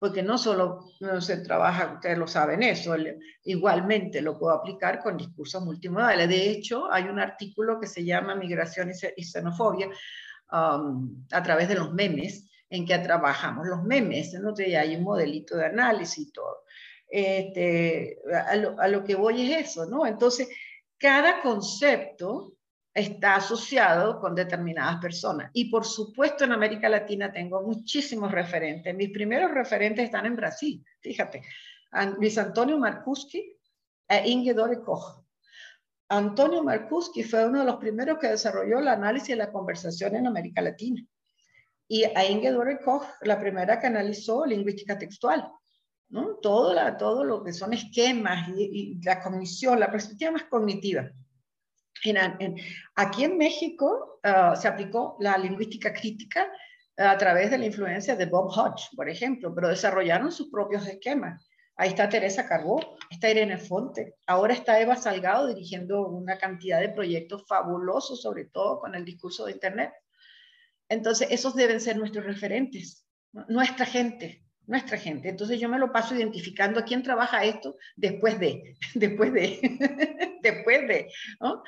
porque 0.00 0.22
no 0.22 0.38
solo 0.38 0.86
se 1.20 1.36
trabaja, 1.42 1.92
ustedes 1.96 2.16
lo 2.16 2.26
saben 2.26 2.62
eso, 2.62 2.96
igualmente 3.44 4.22
lo 4.22 4.38
puedo 4.38 4.54
aplicar 4.54 5.02
con 5.02 5.18
discursos 5.18 5.62
multimodales. 5.62 6.26
De 6.26 6.48
hecho, 6.48 6.90
hay 6.90 7.04
un 7.04 7.20
artículo 7.20 7.78
que 7.78 7.86
se 7.86 8.02
llama 8.02 8.34
Migración 8.34 8.90
y 9.14 9.22
xenofobia 9.22 9.90
um, 10.50 11.26
a 11.30 11.42
través 11.42 11.68
de 11.68 11.74
los 11.74 11.92
memes, 11.92 12.49
en 12.70 12.86
que 12.86 12.98
trabajamos 12.98 13.66
los 13.66 13.82
memes, 13.82 14.32
¿no? 14.34 14.54
hay 14.56 14.96
un 14.96 15.02
modelito 15.02 15.56
de 15.56 15.66
análisis 15.66 16.28
y 16.28 16.32
todo. 16.32 16.64
Este, 17.08 18.18
a, 18.32 18.54
lo, 18.54 18.80
a 18.80 18.86
lo 18.86 19.02
que 19.02 19.16
voy 19.16 19.52
es 19.52 19.66
eso, 19.70 19.86
¿no? 19.86 20.06
Entonces, 20.06 20.48
cada 20.96 21.42
concepto 21.42 22.54
está 22.94 23.36
asociado 23.36 24.20
con 24.20 24.34
determinadas 24.34 25.00
personas. 25.00 25.50
Y 25.52 25.70
por 25.70 25.84
supuesto 25.84 26.44
en 26.44 26.52
América 26.52 26.88
Latina 26.88 27.32
tengo 27.32 27.62
muchísimos 27.62 28.30
referentes. 28.30 28.94
Mis 28.94 29.10
primeros 29.10 29.50
referentes 29.50 30.04
están 30.04 30.26
en 30.26 30.36
Brasil, 30.36 30.84
fíjate. 31.00 31.42
Luis 32.18 32.38
Antonio 32.38 32.78
Marcuski 32.78 33.56
e 34.08 34.28
Inge 34.28 34.54
Dore 34.54 34.80
Koch. 34.80 35.24
Antonio 36.08 36.62
Marcuski 36.62 37.22
fue 37.22 37.46
uno 37.46 37.60
de 37.60 37.66
los 37.66 37.76
primeros 37.76 38.18
que 38.18 38.28
desarrolló 38.28 38.78
el 38.80 38.88
análisis 38.88 39.28
de 39.28 39.36
la 39.36 39.52
conversación 39.52 40.16
en 40.16 40.26
América 40.26 40.60
Latina. 40.60 41.04
Y 41.90 42.04
a 42.04 42.24
Inge 42.24 42.52
Dore 42.52 42.78
Koch, 42.78 43.04
la 43.22 43.40
primera 43.40 43.80
que 43.80 43.88
analizó 43.88 44.46
lingüística 44.46 44.96
textual. 44.96 45.50
¿no? 46.08 46.36
Todo, 46.36 46.72
la, 46.72 46.96
todo 46.96 47.24
lo 47.24 47.42
que 47.42 47.52
son 47.52 47.72
esquemas 47.72 48.48
y, 48.56 49.00
la 49.02 49.20
cognición, 49.20 49.78
la 49.78 49.90
perspectiva 49.90 50.32
más 50.32 50.44
cognitiva 50.44 51.10
aquí 52.94 53.24
en 53.24 53.36
México 53.36 54.20
ah, 54.22 54.54
se 54.56 54.68
aplicó 54.68 55.16
la 55.20 55.36
lingüística 55.36 55.92
crítica 55.92 56.50
a 56.96 57.16
través 57.16 57.50
de 57.50 57.58
la 57.58 57.66
influencia 57.66 58.16
de 58.16 58.26
Bob 58.26 58.50
Hodge, 58.50 58.88
por 58.94 59.08
ejemplo, 59.08 59.54
pero 59.54 59.68
desarrollaron 59.68 60.30
sus 60.30 60.50
propios 60.50 60.86
esquemas. 60.86 61.46
Ahí 61.76 61.90
está 61.90 62.08
Teresa 62.10 62.46
Carbó, 62.46 62.78
está 63.10 63.30
Irene 63.30 63.56
Fonte, 63.56 64.16
ahora 64.26 64.52
está 64.52 64.78
Eva 64.80 64.96
Salgado 64.96 65.46
dirigiendo 65.46 66.08
una 66.08 66.36
cantidad 66.36 66.78
de 66.78 66.90
proyectos 66.90 67.46
fabulosos, 67.48 68.20
sobre 68.20 68.46
todo 68.46 68.80
con 68.80 68.94
el 68.94 69.04
discurso 69.04 69.46
de 69.46 69.52
Internet. 69.52 69.92
Entonces, 70.90 71.28
esos 71.30 71.54
deben 71.54 71.80
ser 71.80 71.96
nuestros 71.96 72.26
referentes, 72.26 73.06
nuestra 73.48 73.86
gente, 73.86 74.44
nuestra 74.66 74.98
gente. 74.98 75.28
Entonces 75.28 75.58
yo 75.58 75.68
me 75.68 75.78
lo 75.78 75.92
paso 75.92 76.14
identificando 76.14 76.78
a 76.78 76.84
quién 76.84 77.02
trabaja 77.02 77.44
esto 77.44 77.76
después 77.96 78.38
de, 78.38 78.76
después 78.94 79.32
de, 79.32 80.38
después 80.42 80.88
de, 80.88 81.12
¿no? 81.40 81.62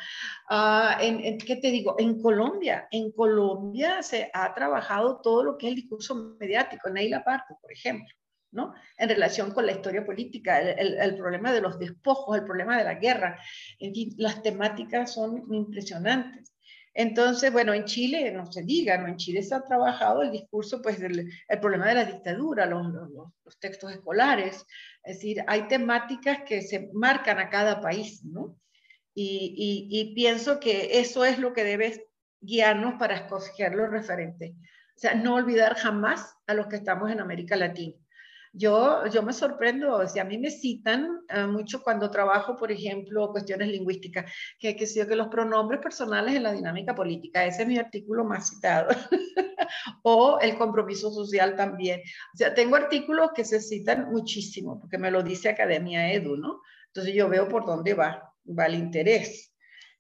Ah, 0.51 0.99
en, 1.01 1.39
¿Qué 1.39 1.57
te 1.57 1.71
digo? 1.71 1.97
En 1.99 2.21
Colombia, 2.21 2.89
en 2.91 3.11
Colombia 3.13 4.03
se 4.03 4.31
ha 4.33 4.55
trabajado 4.55 5.21
todo 5.21 5.43
lo 5.43 5.59
que 5.59 5.67
es 5.67 5.71
el 5.71 5.77
discurso 5.77 6.37
mediático, 6.39 6.91
Neila 6.91 7.25
Parto, 7.25 7.59
por 7.61 7.73
ejemplo. 7.73 8.15
¿no? 8.53 8.75
En 8.99 9.09
relación 9.09 9.53
con 9.53 9.65
la 9.65 9.73
historia 9.73 10.05
política, 10.05 10.61
el, 10.61 11.01
el, 11.01 11.17
problema 11.17 11.53
de 11.53 11.63
los 11.63 11.79
despojos, 11.79 12.37
el 12.37 12.45
problema 12.45 12.77
de 12.77 12.85
la 12.85 12.97
guerra, 12.97 13.41
en 13.79 13.95
fin, 13.95 14.15
las 14.19 14.43
temáticas 14.43 15.15
son 15.15 15.43
impresionantes. 15.51 16.52
Entonces, 16.95 17.51
bueno, 17.53 17.73
en 17.73 17.85
Chile, 17.85 18.31
no 18.33 18.51
se 18.51 18.63
diga, 18.63 18.99
¿no? 18.99 19.09
En 19.09 19.17
Chile 19.17 19.43
se 19.43 19.55
ha 19.55 19.65
trabajado 19.65 20.23
el 20.23 20.31
discurso, 20.31 20.83
pues, 20.83 21.01
del 21.01 21.31
el 21.49 21.61
problema 21.61 21.89
de 21.89 21.95
la 21.95 22.05
dictadura, 22.05 22.67
los, 22.67 22.87
los, 22.93 23.59
textos 23.61 23.93
escolares, 23.93 24.67
es 25.05 25.17
decir, 25.17 25.45
hay 25.47 25.69
temáticas 25.69 26.41
que 26.47 26.63
se 26.63 26.91
marcan 26.93 27.39
a 27.39 27.49
cada 27.49 27.81
país, 27.81 28.25
¿no? 28.25 28.59
Y, 29.15 29.55
y, 29.57 30.01
y 30.01 30.15
pienso 30.15 30.59
que 30.59 30.99
eso 31.01 31.25
es 31.25 31.39
lo 31.39 31.53
que 31.53 31.65
debe 31.65 32.09
guiarnos 32.41 32.95
para 32.99 33.15
escoger 33.17 33.75
los 33.75 33.91
referentes. 33.91 34.53
O 34.97 34.99
sea, 34.99 35.15
no 35.15 35.35
olvidar 35.35 35.77
jamás 35.77 36.35
a 36.47 36.55
los 36.55 36.67
que 36.67 36.77
estamos 36.77 37.11
en 37.11 37.21
América 37.21 37.57
Latina. 37.57 38.02
Yo, 38.55 39.07
yo 39.07 39.23
me 39.23 39.33
sorprendo, 39.33 40.07
si 40.07 40.19
a 40.19 40.25
mí 40.25 40.37
me 40.37 40.51
citan 40.51 41.23
eh, 41.31 41.47
mucho 41.47 41.83
cuando 41.83 42.11
trabajo, 42.11 42.55
por 42.55 42.71
ejemplo, 42.71 43.31
cuestiones 43.31 43.69
lingüísticas, 43.69 44.31
que, 44.59 44.77
que, 44.77 44.85
que 44.85 45.17
los 45.17 45.29
pronombres 45.29 45.81
personales 45.81 46.35
en 46.35 46.43
la 46.43 46.53
dinámica 46.53 46.95
política, 46.95 47.47
ese 47.47 47.63
es 47.63 47.69
mi 47.69 47.79
artículo 47.79 48.25
más 48.25 48.51
citado, 48.51 48.91
o 50.03 50.39
el 50.41 50.59
compromiso 50.59 51.11
social 51.11 51.57
también. 51.57 52.01
O 52.35 52.37
sea, 52.37 52.53
tengo 52.53 52.77
artículos 52.77 53.31
que 53.35 53.47
se 53.47 53.59
citan 53.59 54.11
muchísimo, 54.11 54.79
porque 54.79 54.99
me 54.99 55.11
lo 55.11 55.23
dice 55.23 55.49
Academia 55.49 56.13
Edu, 56.13 56.37
¿no? 56.37 56.61
Entonces 56.89 57.15
yo 57.15 57.31
veo 57.31 57.49
por 57.49 57.65
dónde 57.65 57.95
va, 57.95 58.35
va 58.47 58.67
el 58.67 58.75
interés. 58.75 59.55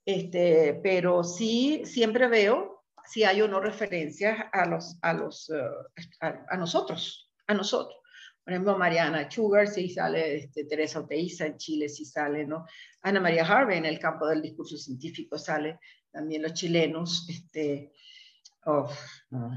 Este, 0.04 0.78
pero 0.82 1.24
sí, 1.24 1.82
siempre 1.86 2.28
veo 2.28 2.84
si 3.06 3.24
hay 3.24 3.40
o 3.40 3.48
no 3.48 3.60
referencias 3.60 4.46
a, 4.52 4.66
los, 4.66 4.98
a, 5.00 5.14
los, 5.14 5.48
eh, 5.48 6.38
a 6.50 6.56
nosotros, 6.58 7.30
a 7.46 7.54
nosotros. 7.54 8.01
Por 8.44 8.52
ejemplo, 8.52 8.76
Mariana 8.76 9.30
Sugar, 9.30 9.68
sí 9.68 9.88
sale, 9.88 10.36
este, 10.36 10.64
Teresa 10.64 11.00
Oteiza 11.00 11.46
en 11.46 11.56
Chile, 11.56 11.88
sí 11.88 12.04
sale, 12.04 12.44
¿no? 12.44 12.66
Ana 13.02 13.20
María 13.20 13.46
Harvey 13.46 13.78
en 13.78 13.86
el 13.86 13.98
campo 13.98 14.26
del 14.26 14.42
discurso 14.42 14.76
científico 14.76 15.38
sale, 15.38 15.78
también 16.10 16.42
los 16.42 16.52
chilenos, 16.52 17.26
este, 17.28 17.92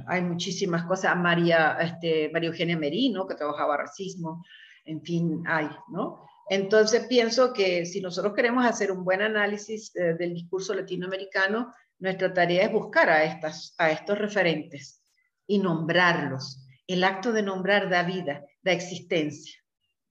hay 0.08 0.22
muchísimas 0.22 0.84
cosas. 0.84 1.16
María, 1.18 1.78
este, 1.82 2.30
María 2.32 2.50
Eugenia 2.50 2.78
Merino, 2.78 3.28
que 3.28 3.36
trabajaba 3.36 3.78
racismo, 3.78 4.44
en 4.86 5.02
fin, 5.02 5.44
hay, 5.48 5.70
¿no? 5.90 6.26
Entonces 6.50 7.08
pienso 7.08 7.54
que 7.54 7.86
si 7.86 8.02
nosotros 8.02 8.34
queremos 8.36 8.66
hacer 8.66 8.92
un 8.92 9.04
buen 9.04 9.22
análisis 9.22 9.96
eh, 9.96 10.14
del 10.14 10.34
discurso 10.34 10.74
latinoamericano, 10.76 11.74
nuestra 12.00 12.34
tarea 12.34 12.66
es 12.66 12.72
buscar 12.72 13.10
a, 13.10 13.24
estas, 13.24 13.74
a 13.78 13.90
estos 13.90 14.18
referentes 14.18 15.02
y 15.48 15.58
nombrarlos. 15.58 16.65
El 16.88 17.04
acto 17.04 17.32
de 17.32 17.42
nombrar 17.42 17.90
da 17.90 18.04
vida, 18.04 18.46
da 18.62 18.72
existencia. 18.72 19.56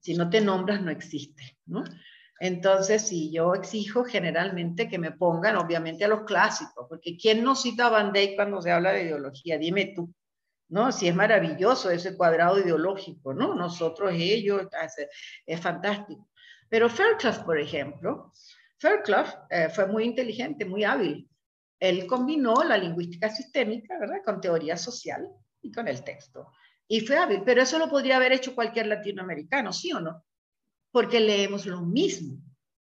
Si 0.00 0.14
no 0.14 0.28
te 0.28 0.40
nombras, 0.40 0.82
no 0.82 0.90
existe, 0.90 1.58
¿no? 1.66 1.84
Entonces, 2.40 3.02
si 3.08 3.32
yo 3.32 3.54
exijo 3.54 4.04
generalmente 4.04 4.88
que 4.88 4.98
me 4.98 5.12
pongan, 5.12 5.56
obviamente, 5.56 6.04
a 6.04 6.08
los 6.08 6.24
clásicos, 6.24 6.86
porque 6.88 7.16
¿quién 7.16 7.44
no 7.44 7.54
cita 7.54 7.86
a 7.86 7.90
Van 7.90 8.12
cuando 8.34 8.60
se 8.60 8.72
habla 8.72 8.92
de 8.92 9.04
ideología? 9.04 9.56
Dime 9.56 9.92
tú, 9.94 10.12
¿no? 10.68 10.90
Si 10.90 11.08
es 11.08 11.14
maravilloso 11.14 11.90
ese 11.90 12.16
cuadrado 12.16 12.58
ideológico, 12.58 13.32
¿no? 13.32 13.54
Nosotros, 13.54 14.12
ellos, 14.14 14.66
es, 15.46 15.60
fantástico. 15.60 16.28
Pero 16.68 16.90
Fairclough, 16.90 17.44
por 17.44 17.58
ejemplo, 17.58 18.32
Fairclough 18.78 19.46
eh, 19.50 19.68
fue 19.68 19.86
muy 19.86 20.04
inteligente, 20.04 20.64
muy 20.64 20.82
hábil. 20.82 21.28
Él 21.78 22.06
combinó 22.06 22.64
la 22.64 22.76
lingüística 22.76 23.30
sistémica, 23.30 23.98
¿verdad? 23.98 24.18
Con 24.24 24.40
teoría 24.40 24.76
social 24.76 25.28
y 25.62 25.70
con 25.70 25.86
el 25.86 26.02
texto. 26.02 26.50
Y 26.88 27.00
fue 27.00 27.16
hábil, 27.16 27.42
pero 27.44 27.62
eso 27.62 27.78
lo 27.78 27.88
podría 27.88 28.16
haber 28.16 28.32
hecho 28.32 28.54
cualquier 28.54 28.86
latinoamericano, 28.86 29.72
¿sí 29.72 29.92
o 29.92 30.00
no? 30.00 30.24
porque 30.94 31.18
leemos 31.18 31.66
lo 31.66 31.80
mismo, 31.80 32.38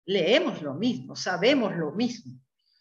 leemos 0.06 0.62
lo 0.62 0.74
mismo, 0.74 1.18
sabemos 1.18 1.76
lo 1.76 1.92
mismo. 1.92 2.40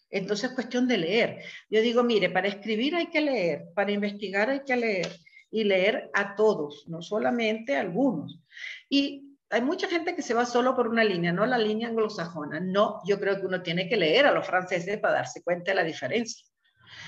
Entonces 0.08 0.50
es 0.50 0.54
cuestión 0.54 0.86
de 0.86 0.96
leer. 0.96 1.42
Yo 1.68 1.82
digo, 1.82 2.04
mire, 2.04 2.30
para 2.30 2.46
escribir 2.46 2.94
hay 2.94 3.08
que 3.08 3.20
leer, 3.20 3.64
para 3.74 3.90
investigar 3.90 4.48
hay 4.48 4.60
que 4.60 4.76
leer 4.76 5.08
y 5.50 5.64
leer 5.64 6.08
a 6.14 6.36
todos, 6.36 6.84
no 6.86 7.02
solamente 7.02 7.74
a 7.74 7.80
algunos. 7.80 8.40
Y 8.88 9.36
hay 9.50 9.60
mucha 9.60 9.88
gente 9.88 10.14
que 10.14 10.22
se 10.22 10.34
va 10.34 10.46
solo 10.46 10.76
por 10.76 10.86
una 10.86 11.02
línea, 11.02 11.32
no 11.32 11.44
la 11.46 11.58
línea 11.58 11.88
anglosajona. 11.88 12.60
No, 12.60 13.00
yo 13.04 13.18
creo 13.18 13.40
que 13.40 13.46
uno 13.46 13.60
tiene 13.60 13.88
que 13.88 13.96
leer 13.96 14.24
a 14.24 14.32
los 14.32 14.46
franceses 14.46 15.00
para 15.00 15.14
darse 15.14 15.42
cuenta 15.42 15.72
de 15.72 15.74
la 15.74 15.84
diferencia. 15.84 16.46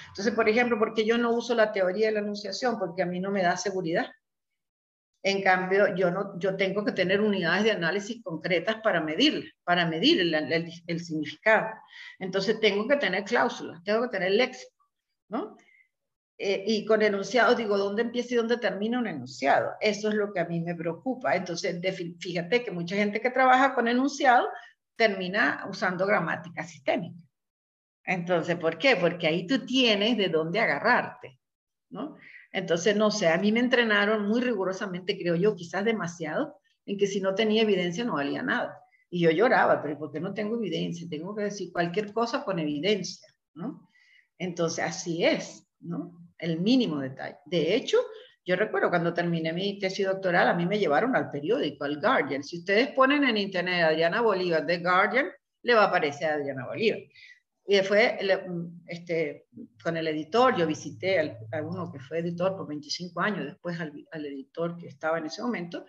Entonces, 0.08 0.34
por 0.34 0.48
ejemplo, 0.48 0.78
porque 0.78 1.04
yo 1.04 1.18
no 1.18 1.32
uso 1.32 1.54
la 1.54 1.72
teoría 1.72 2.06
de 2.06 2.12
la 2.12 2.20
enunciación, 2.20 2.78
porque 2.78 3.02
a 3.02 3.06
mí 3.06 3.20
no 3.20 3.30
me 3.30 3.42
da 3.42 3.56
seguridad. 3.56 4.06
En 5.22 5.42
cambio, 5.42 5.94
yo, 5.94 6.10
no, 6.10 6.38
yo 6.38 6.56
tengo 6.56 6.84
que 6.84 6.92
tener 6.92 7.20
unidades 7.20 7.64
de 7.64 7.72
análisis 7.72 8.22
concretas 8.22 8.76
para 8.82 9.00
medir, 9.00 9.52
para 9.64 9.84
medir 9.86 10.20
el, 10.20 11.00
significado. 11.00 11.68
Entonces, 12.18 12.58
tengo 12.58 12.88
que 12.88 12.96
tener 12.96 13.24
cláusulas, 13.24 13.82
tengo 13.84 14.02
que 14.02 14.08
tener 14.08 14.32
léxico, 14.32 14.88
¿no? 15.28 15.56
Eh, 16.38 16.64
y 16.66 16.86
con 16.86 17.02
enunciado 17.02 17.54
digo, 17.54 17.76
¿dónde 17.76 18.00
empieza 18.00 18.32
y 18.32 18.38
dónde 18.38 18.56
termina 18.56 18.98
un 18.98 19.06
enunciado? 19.06 19.72
Eso 19.78 20.08
es 20.08 20.14
lo 20.14 20.32
que 20.32 20.40
a 20.40 20.46
mí 20.46 20.60
me 20.60 20.74
preocupa. 20.74 21.36
Entonces, 21.36 21.78
fíjate 22.18 22.64
que 22.64 22.70
mucha 22.70 22.96
gente 22.96 23.20
que 23.20 23.30
trabaja 23.30 23.74
con 23.74 23.88
enunciado 23.88 24.48
termina 24.96 25.66
usando 25.68 26.06
gramática 26.06 26.64
sistémica. 26.64 27.20
Entonces, 28.10 28.56
¿por 28.56 28.76
qué? 28.76 28.96
Porque 28.96 29.28
ahí 29.28 29.46
tú 29.46 29.64
tienes 29.64 30.18
de 30.18 30.28
dónde 30.28 30.58
agarrarte, 30.58 31.38
¿no? 31.90 32.16
Entonces, 32.50 32.96
no 32.96 33.12
sé, 33.12 33.28
a 33.28 33.38
mí 33.38 33.52
me 33.52 33.60
entrenaron 33.60 34.26
muy 34.26 34.40
rigurosamente, 34.40 35.16
creo 35.16 35.36
yo, 35.36 35.54
quizás 35.54 35.84
demasiado, 35.84 36.56
en 36.86 36.98
que 36.98 37.06
si 37.06 37.20
no 37.20 37.36
tenía 37.36 37.62
evidencia 37.62 38.04
no 38.04 38.14
valía 38.14 38.42
nada. 38.42 38.76
Y 39.10 39.20
yo 39.20 39.30
lloraba, 39.30 39.80
pero 39.80 39.96
¿por 39.96 40.10
qué 40.10 40.18
no 40.18 40.34
tengo 40.34 40.56
evidencia? 40.56 41.06
Tengo 41.08 41.36
que 41.36 41.44
decir 41.44 41.70
cualquier 41.70 42.12
cosa 42.12 42.42
con 42.42 42.58
evidencia, 42.58 43.28
¿no? 43.54 43.88
Entonces, 44.38 44.84
así 44.84 45.24
es, 45.24 45.64
¿no? 45.78 46.28
El 46.36 46.58
mínimo 46.58 46.98
detalle. 46.98 47.36
De 47.46 47.76
hecho, 47.76 47.98
yo 48.44 48.56
recuerdo 48.56 48.90
cuando 48.90 49.14
terminé 49.14 49.52
mi 49.52 49.78
tesis 49.78 50.06
doctoral, 50.06 50.48
a 50.48 50.54
mí 50.54 50.66
me 50.66 50.80
llevaron 50.80 51.14
al 51.14 51.30
periódico, 51.30 51.84
al 51.84 52.00
Guardian. 52.00 52.42
Si 52.42 52.58
ustedes 52.58 52.88
ponen 52.88 53.22
en 53.22 53.36
internet 53.36 53.84
Adriana 53.84 54.20
Bolívar, 54.20 54.66
The 54.66 54.78
Guardian, 54.78 55.28
le 55.62 55.74
va 55.74 55.84
a 55.84 55.86
aparecer 55.86 56.32
Adriana 56.32 56.66
Bolívar. 56.66 56.98
Y 57.70 57.80
fue 57.82 58.18
este, 58.88 59.46
con 59.80 59.96
el 59.96 60.08
editor, 60.08 60.56
yo 60.56 60.66
visité 60.66 61.20
a 61.52 61.62
uno 61.62 61.92
que 61.92 62.00
fue 62.00 62.18
editor 62.18 62.56
por 62.56 62.66
25 62.66 63.20
años, 63.20 63.46
después 63.46 63.78
al, 63.78 63.92
al, 64.10 64.26
editor 64.26 64.76
que 64.76 64.88
estaba 64.88 65.18
en 65.18 65.26
ese 65.26 65.40
momento, 65.40 65.86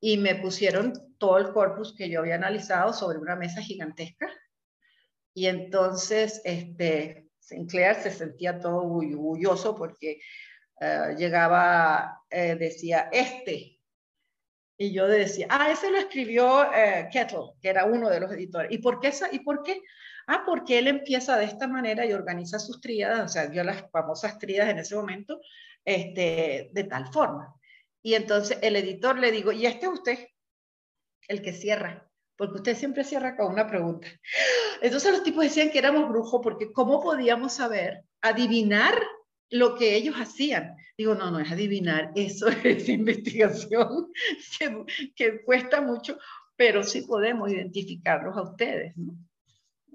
y 0.00 0.16
me 0.16 0.36
pusieron 0.36 0.94
todo 1.18 1.36
el 1.36 1.52
corpus 1.52 1.94
que 1.94 2.08
yo 2.08 2.20
había 2.20 2.36
analizado 2.36 2.94
sobre 2.94 3.18
una 3.18 3.36
mesa 3.36 3.60
gigantesca. 3.60 4.26
Y 5.34 5.48
entonces 5.48 6.40
este, 6.46 7.28
Sinclair 7.40 7.96
se 7.96 8.10
sentía 8.10 8.58
todo 8.58 8.82
orgulloso 8.82 9.76
porque 9.76 10.18
uh, 10.80 11.14
llegaba, 11.14 12.22
eh, 12.30 12.56
decía, 12.58 13.10
este. 13.12 13.78
Y 14.78 14.94
yo 14.94 15.06
decía, 15.06 15.46
ah, 15.50 15.70
ese 15.70 15.90
lo 15.90 15.98
escribió 15.98 16.62
uh, 16.62 17.10
Kettle, 17.12 17.52
que 17.60 17.68
era 17.68 17.84
uno 17.84 18.08
de 18.08 18.18
los 18.18 18.32
editores. 18.32 18.72
¿Y 18.72 18.78
por 18.78 18.98
qué? 18.98 19.12
¿Y 19.30 19.40
por 19.40 19.62
qué? 19.62 19.82
Ah, 20.26 20.42
porque 20.46 20.78
él 20.78 20.88
empieza 20.88 21.36
de 21.36 21.44
esta 21.44 21.66
manera 21.66 22.06
y 22.06 22.12
organiza 22.12 22.58
sus 22.58 22.80
tríadas, 22.80 23.24
o 23.24 23.28
sea, 23.28 23.46
dio 23.48 23.64
las 23.64 23.90
famosas 23.90 24.38
tríadas 24.38 24.70
en 24.70 24.78
ese 24.78 24.94
momento, 24.94 25.40
este, 25.84 26.70
de 26.72 26.84
tal 26.84 27.12
forma. 27.12 27.54
Y 28.02 28.14
entonces 28.14 28.58
el 28.62 28.76
editor 28.76 29.18
le 29.18 29.30
digo, 29.32 29.52
¿y 29.52 29.66
este 29.66 29.86
es 29.86 29.92
usted? 29.92 30.18
El 31.28 31.42
que 31.42 31.52
cierra, 31.52 32.08
porque 32.36 32.56
usted 32.56 32.76
siempre 32.76 33.04
cierra 33.04 33.36
con 33.36 33.52
una 33.52 33.66
pregunta. 33.66 34.08
Entonces 34.80 35.12
los 35.12 35.22
tipos 35.22 35.44
decían 35.44 35.70
que 35.70 35.78
éramos 35.78 36.08
brujos 36.08 36.40
porque 36.42 36.72
¿cómo 36.72 37.00
podíamos 37.00 37.54
saber, 37.54 38.04
adivinar 38.20 38.94
lo 39.50 39.76
que 39.76 39.94
ellos 39.94 40.16
hacían? 40.16 40.76
Digo, 40.98 41.14
no, 41.14 41.30
no 41.30 41.38
es 41.38 41.50
adivinar, 41.50 42.12
eso 42.16 42.48
es 42.48 42.88
investigación 42.88 44.12
que, 44.58 44.84
que 45.14 45.44
cuesta 45.44 45.80
mucho, 45.80 46.18
pero 46.56 46.82
sí 46.82 47.02
podemos 47.02 47.50
identificarlos 47.50 48.36
a 48.36 48.42
ustedes, 48.42 48.96
¿no? 48.96 49.14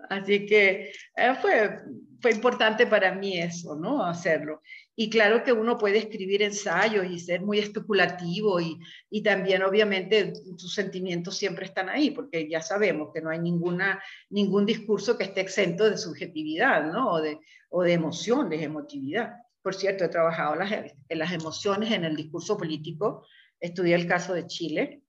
Así 0.10 0.46
que 0.46 0.92
eh, 1.16 1.36
fue, 1.42 1.80
fue 2.22 2.32
importante 2.32 2.88
para 2.88 3.14
mí 3.14 3.38
eso, 3.40 3.76
¿no? 3.76 4.04
Hacerlo. 4.04 4.62
Y 4.96 5.10
claro 5.10 5.44
que 5.44 5.54
uno 5.54 5.78
puede 5.78 6.00
escribir 6.00 6.42
ensayos 6.42 7.06
y 7.06 7.20
ser 7.20 7.42
muy 7.42 7.60
especulativo 7.60 8.60
y, 8.60 8.80
y, 9.10 9.22
también 9.22 9.62
obviamente 9.64 10.34
sus 10.58 10.74
sentimientos 10.74 11.38
siempre 11.38 11.66
están 11.66 11.90
ahí, 11.90 12.12
porque 12.12 12.50
ya 12.50 12.62
sabemos 12.62 13.10
que 13.14 13.22
no 13.22 13.30
hay 13.30 13.40
ninguna, 13.40 14.02
ningún 14.30 14.66
discurso 14.66 15.18
que 15.18 15.26
esté 15.26 15.42
exento 15.42 15.90
de 15.90 15.98
subjetividad, 15.98 16.92
¿no? 16.92 17.12
O 17.12 17.22
de, 17.22 17.40
o 17.70 17.84
de 17.84 17.94
emoción, 17.94 18.50
de 18.50 18.64
emotividad. 18.64 19.34
Por 19.62 19.76
cierto, 19.76 20.06
he 20.06 20.10
trabajado 20.10 20.56
las, 20.56 20.72
en 20.72 21.20
las 21.20 21.32
emociones 21.32 21.92
en 21.92 22.06
el 22.06 22.16
discurso 22.16 22.58
político. 22.58 23.28
Estudié 23.60 23.96
el 23.96 24.08
caso 24.08 24.34
de 24.34 24.48
Chile 24.48 25.02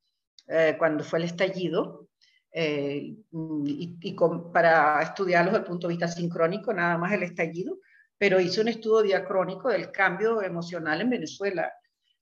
eh, 0.49 0.75
cuando 0.79 1.05
fue 1.05 1.21
el 1.21 1.27
estallido 1.27 2.08
eh, 2.61 3.15
y, 3.31 4.17
para 4.53 5.01
estudiarlos 5.01 5.53
desde 5.53 5.63
el 5.63 5.71
punto 5.71 5.87
de 5.87 5.93
vista 5.93 6.09
sincrónico, 6.09 6.73
nada 6.73 6.99
más 6.99 7.13
el 7.13 7.23
estallido, 7.23 7.79
pero 8.19 8.41
hice 8.41 8.61
un 8.61 8.67
estudio 8.67 9.03
diacrónico 9.03 9.69
del 9.69 9.93
cambio 9.93 10.43
emocional 10.43 11.01
en 11.01 11.11
Venezuela 11.11 11.73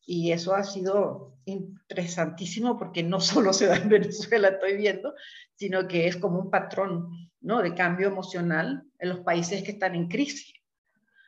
y 0.04 0.32
eso 0.32 0.54
ha 0.54 0.62
sido 0.62 1.38
interesantísimo 1.46 2.78
porque 2.78 3.02
no 3.02 3.18
solo 3.32 3.54
se 3.54 3.64
da 3.64 3.76
en 3.76 3.88
Venezuela, 3.88 4.48
estoy 4.48 4.76
viendo, 4.76 5.14
sino 5.54 5.88
que 5.88 6.06
es 6.06 6.18
como 6.18 6.38
un 6.38 6.50
patrón 6.50 7.08
¿no? 7.40 7.62
de 7.62 7.74
cambio 7.74 8.08
emocional 8.08 8.84
en 8.98 9.08
los 9.08 9.20
países 9.20 9.62
que 9.62 9.70
están 9.70 9.94
en 9.94 10.06
crisis. 10.06 10.52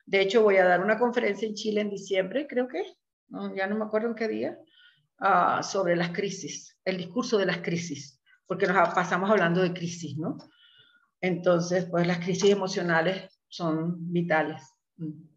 De 0.05 0.21
hecho, 0.21 0.43
voy 0.43 0.59
a 0.59 0.67
dar 0.67 0.85
una 0.85 0.99
conferencia 0.99 1.49
en 1.49 1.55
Chile 1.55 1.81
en 1.81 1.89
diciembre, 1.89 2.47
creo 2.47 2.69
que, 2.69 2.85
no, 3.29 3.55
ya 3.57 3.67
no 3.69 3.79
me 3.79 3.87
acuerdo 3.87 4.09
en 4.09 4.15
qué 4.15 4.29
día, 4.29 4.59
uh, 5.21 5.63
sobre 5.63 5.97
las 5.97 6.11
crisis, 6.11 6.77
el 6.85 6.99
discurso 6.99 7.39
de 7.39 7.47
las 7.47 7.59
crisis 7.59 8.18
porque 8.49 8.67
nos 8.67 8.89
pasamos 8.95 9.31
hablando 9.31 9.63
de 9.63 9.73
crisis, 9.73 10.17
¿no? 10.17 10.39
Entonces, 11.21 11.87
pues 11.91 12.07
las 12.07 12.19
crisis 12.19 12.51
emocionales 12.51 13.39
son 13.49 14.13
vitales 14.13 14.63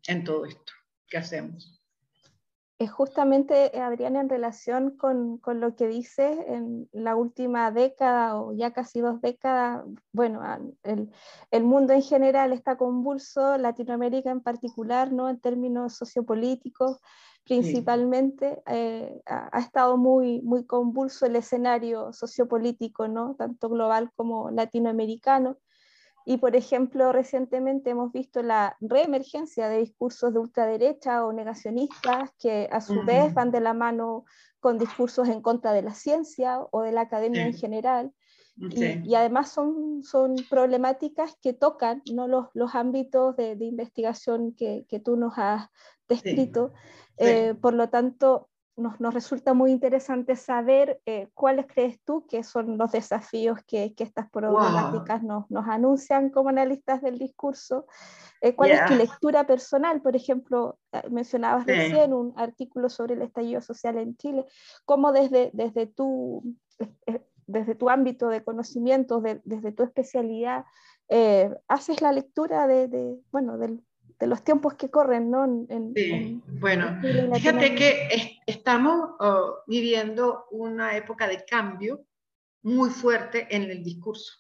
en 0.08 0.24
todo 0.24 0.46
esto 0.46 0.74
que 1.08 1.18
hacemos. 1.18 1.81
Es 2.82 2.90
justamente, 2.92 3.80
Adriana, 3.80 4.22
en 4.22 4.30
relación 4.30 4.98
con, 4.98 5.38
con, 5.38 5.60
lo 5.60 5.76
que 5.76 5.88
dices, 5.88 6.36
en 6.48 6.90
la 6.92 7.16
última 7.16 7.70
década 7.70 8.42
o 8.42 8.54
ya 8.54 8.72
casi 8.72 9.02
dos 9.02 9.22
décadas, 9.22 9.86
bueno, 10.12 10.42
el, 10.82 11.12
el, 11.52 11.64
mundo 11.64 11.94
en 11.94 12.02
general 12.02 12.54
está 12.54 12.78
convulso, 12.78 13.56
Latinoamérica 13.60 14.32
en 14.32 14.42
particular, 14.42 15.12
¿no? 15.12 15.30
En 15.30 15.40
términos 15.40 15.94
sociopolíticos, 15.94 16.98
principalmente, 17.44 18.64
eh, 18.66 19.22
ha, 19.28 19.60
estado 19.60 19.96
muy, 19.98 20.42
muy 20.42 20.66
convulso 20.66 21.28
el 21.28 21.36
escenario 21.36 22.14
sociopolítico, 22.14 23.08
¿no? 23.08 23.36
tanto 23.36 23.70
global 23.70 24.12
como 24.16 24.50
latinoamericano. 24.50 25.58
Y, 26.26 26.38
por 26.38 26.56
ejemplo, 26.56 27.12
recientemente 27.12 27.90
hemos 27.90 28.12
visto 28.12 28.44
la 28.44 28.78
reemergencia 28.80 29.70
de 29.70 29.80
discursos 29.80 30.34
de 30.34 30.40
ultraderecha 30.40 31.26
o 31.26 31.34
negacionistas 31.34 32.32
que 32.40 32.70
a 32.72 32.82
su 32.82 33.04
vez 33.04 33.34
van 33.34 33.52
de 33.52 33.60
la 33.60 33.74
mano 33.74 34.26
con 34.60 34.78
discursos 34.78 35.28
en 35.28 35.42
contra 35.42 35.74
de 35.74 35.82
la 35.82 35.94
ciencia 35.94 36.60
o 36.72 36.82
de 36.82 36.92
la 36.92 37.02
academia 37.02 37.46
en 37.46 37.54
general. 37.54 38.12
Y, 38.58 39.16
además 39.16 39.50
son, 39.52 40.04
son 40.04 40.36
problemáticas 40.50 41.36
que 41.42 41.54
tocan 41.54 42.04
¿no? 42.14 42.28
los, 42.28 42.48
los 42.54 42.76
ámbitos 42.76 43.36
de, 43.36 43.56
de 43.56 43.66
investigación 43.66 44.54
que, 44.54 44.86
que, 44.88 45.00
tú 45.00 45.16
nos 45.16 45.34
has 45.38 45.68
descrito. 46.08 46.74
Eh, 47.18 47.56
por 47.60 47.74
lo 47.74 47.90
tanto, 47.90 48.51
nos, 48.76 49.00
nos, 49.00 49.14
resulta 49.14 49.54
muy 49.54 49.72
interesante 49.72 50.36
saber 50.36 51.02
eh, 51.06 51.30
cuáles 51.34 51.68
crees 51.68 52.00
tú 52.04 52.26
que 52.28 52.44
son 52.44 52.78
los 52.78 52.92
desafíos 52.92 53.60
que, 53.68 53.94
que 53.94 54.04
estas 54.04 54.30
problemáticas 54.30 55.24
nos, 55.24 55.50
nos, 55.52 55.68
anuncian 55.68 56.30
como 56.30 56.50
analistas 56.50 57.02
del 57.02 57.20
discurso. 57.20 57.86
Eh, 58.42 58.56
¿Cuál 58.56 58.72
es 58.72 58.86
tu 58.86 58.96
lectura 58.96 59.46
personal? 59.46 60.02
Por 60.02 60.16
ejemplo, 60.16 60.80
mencionabas 61.10 61.66
recién 61.66 62.14
un 62.14 62.34
artículo 62.38 62.90
sobre 62.90 63.16
el 63.16 63.22
estallido 63.22 63.62
social 63.62 63.98
en 63.98 64.16
Chile. 64.18 64.46
¿Cómo 64.86 65.12
desde, 65.12 65.52
desde 65.54 65.86
tu 65.86 66.44
desde 67.52 67.76
tu 67.76 67.90
ámbito 67.90 68.30
de 68.30 68.44
conocimiento, 68.44 69.22
desde 69.22 69.72
tu 69.72 69.84
especialidad, 69.84 70.66
eh, 71.10 71.54
haces 71.68 72.02
la 72.02 72.12
lectura 72.12 72.68
de, 72.68 73.20
bueno, 73.32 73.58
de, 74.22 74.28
los 74.28 74.44
tiempos 74.44 74.76
que 74.76 74.90
corren, 74.90 75.30
¿no? 75.30 75.66
sí, 75.96 76.42
bueno, 76.48 77.00
fíjate 77.02 77.76
que 77.76 78.40
estamos 78.46 79.16
oh, 79.20 79.58
viviendo 79.68 80.46
una 80.52 80.96
época 80.96 81.28
de 81.28 81.44
cambio 81.44 82.06
muy 82.64 82.90
fuerte 82.90 83.48
en 83.50 83.64
el 83.64 83.84
discurso, 83.84 84.34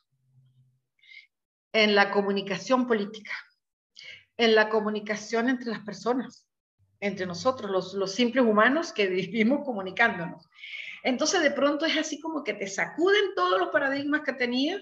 en 1.73 1.95
la 1.95 2.11
comunicación 2.11 2.87
política, 2.87 3.33
en 4.37 4.55
la 4.55 4.69
comunicación 4.69 5.49
entre 5.49 5.71
las 5.71 5.79
personas, 5.79 6.47
entre 6.99 7.25
nosotros, 7.25 7.69
los, 7.69 7.93
los 7.93 8.13
simples 8.13 8.45
humanos 8.45 8.93
que 8.93 9.07
vivimos 9.07 9.65
comunicándonos. 9.65 10.47
Entonces 11.03 11.41
de 11.41 11.51
pronto 11.51 11.85
es 11.85 11.97
así 11.97 12.19
como 12.19 12.43
que 12.43 12.53
te 12.53 12.67
sacuden 12.67 13.33
todos 13.35 13.59
los 13.59 13.69
paradigmas 13.69 14.21
que 14.21 14.33
tenías 14.33 14.81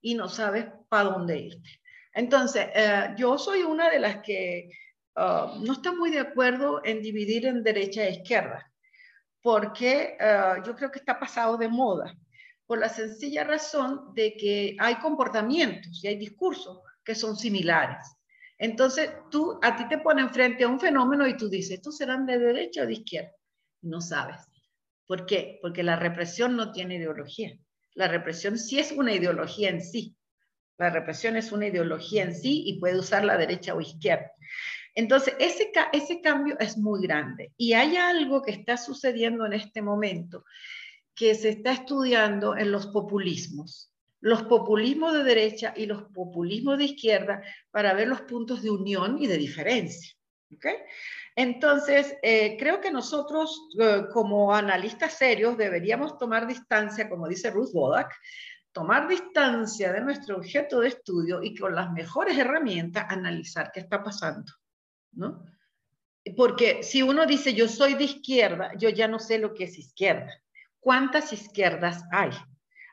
y 0.00 0.14
no 0.14 0.28
sabes 0.28 0.66
para 0.88 1.10
dónde 1.10 1.38
irte. 1.38 1.79
Entonces, 2.12 2.68
eh, 2.74 3.14
yo 3.16 3.38
soy 3.38 3.62
una 3.62 3.88
de 3.88 3.98
las 3.98 4.18
que 4.18 4.70
uh, 5.16 5.62
no 5.64 5.72
está 5.74 5.92
muy 5.92 6.10
de 6.10 6.20
acuerdo 6.20 6.80
en 6.84 7.02
dividir 7.02 7.46
en 7.46 7.62
derecha 7.62 8.04
e 8.04 8.12
izquierda, 8.12 8.70
porque 9.42 10.16
uh, 10.20 10.64
yo 10.64 10.74
creo 10.74 10.90
que 10.90 10.98
está 10.98 11.18
pasado 11.18 11.56
de 11.56 11.68
moda, 11.68 12.14
por 12.66 12.78
la 12.78 12.88
sencilla 12.88 13.44
razón 13.44 14.14
de 14.14 14.36
que 14.36 14.76
hay 14.78 14.96
comportamientos 14.96 16.04
y 16.04 16.08
hay 16.08 16.16
discursos 16.16 16.80
que 17.04 17.14
son 17.14 17.36
similares. 17.36 18.16
Entonces, 18.58 19.10
tú, 19.30 19.58
a 19.62 19.74
ti 19.74 19.88
te 19.88 19.98
ponen 19.98 20.30
frente 20.30 20.64
a 20.64 20.68
un 20.68 20.78
fenómeno 20.78 21.26
y 21.26 21.36
tú 21.36 21.48
dices, 21.48 21.78
¿estos 21.78 21.96
serán 21.96 22.26
de 22.26 22.38
derecha 22.38 22.82
o 22.82 22.86
de 22.86 22.92
izquierda? 22.92 23.32
No 23.82 24.00
sabes. 24.00 24.36
¿Por 25.06 25.26
qué? 25.26 25.58
Porque 25.62 25.82
la 25.82 25.96
represión 25.96 26.56
no 26.56 26.70
tiene 26.70 26.96
ideología. 26.96 27.58
La 27.94 28.06
represión 28.06 28.58
sí 28.58 28.78
es 28.78 28.92
una 28.92 29.14
ideología 29.14 29.70
en 29.70 29.82
sí. 29.82 30.14
La 30.80 30.88
represión 30.88 31.36
es 31.36 31.52
una 31.52 31.66
ideología 31.66 32.22
en 32.22 32.34
sí 32.34 32.62
y 32.64 32.80
puede 32.80 32.98
usar 32.98 33.22
la 33.22 33.36
derecha 33.36 33.74
o 33.74 33.82
izquierda. 33.82 34.32
Entonces, 34.94 35.34
ese, 35.38 35.70
ese 35.92 36.22
cambio 36.22 36.58
es 36.58 36.78
muy 36.78 37.02
grande. 37.02 37.52
Y 37.58 37.74
hay 37.74 37.96
algo 37.96 38.40
que 38.40 38.52
está 38.52 38.78
sucediendo 38.78 39.44
en 39.44 39.52
este 39.52 39.82
momento 39.82 40.42
que 41.14 41.34
se 41.34 41.50
está 41.50 41.72
estudiando 41.72 42.56
en 42.56 42.72
los 42.72 42.86
populismos. 42.86 43.92
Los 44.20 44.44
populismos 44.44 45.12
de 45.12 45.22
derecha 45.22 45.74
y 45.76 45.84
los 45.84 46.04
populismos 46.14 46.78
de 46.78 46.84
izquierda 46.84 47.42
para 47.70 47.92
ver 47.92 48.08
los 48.08 48.22
puntos 48.22 48.62
de 48.62 48.70
unión 48.70 49.18
y 49.20 49.26
de 49.26 49.36
diferencia. 49.36 50.14
¿okay? 50.50 50.76
Entonces, 51.36 52.16
eh, 52.22 52.56
creo 52.58 52.80
que 52.80 52.90
nosotros 52.90 53.68
eh, 53.78 54.04
como 54.14 54.54
analistas 54.54 55.18
serios 55.18 55.58
deberíamos 55.58 56.16
tomar 56.16 56.46
distancia, 56.46 57.06
como 57.10 57.28
dice 57.28 57.50
Ruth 57.50 57.72
Bodak, 57.74 58.10
tomar 58.72 59.08
distancia 59.08 59.92
de 59.92 60.00
nuestro 60.00 60.36
objeto 60.36 60.80
de 60.80 60.88
estudio 60.88 61.42
y 61.42 61.56
con 61.56 61.74
las 61.74 61.90
mejores 61.92 62.38
herramientas 62.38 63.06
analizar 63.08 63.70
qué 63.72 63.80
está 63.80 64.02
pasando, 64.02 64.52
¿no? 65.12 65.44
Porque 66.36 66.82
si 66.82 67.02
uno 67.02 67.26
dice 67.26 67.54
yo 67.54 67.66
soy 67.66 67.94
de 67.94 68.04
izquierda, 68.04 68.72
yo 68.76 68.88
ya 68.90 69.08
no 69.08 69.18
sé 69.18 69.38
lo 69.38 69.54
que 69.54 69.64
es 69.64 69.78
izquierda. 69.78 70.30
¿Cuántas 70.78 71.32
izquierdas 71.32 72.04
hay? 72.12 72.30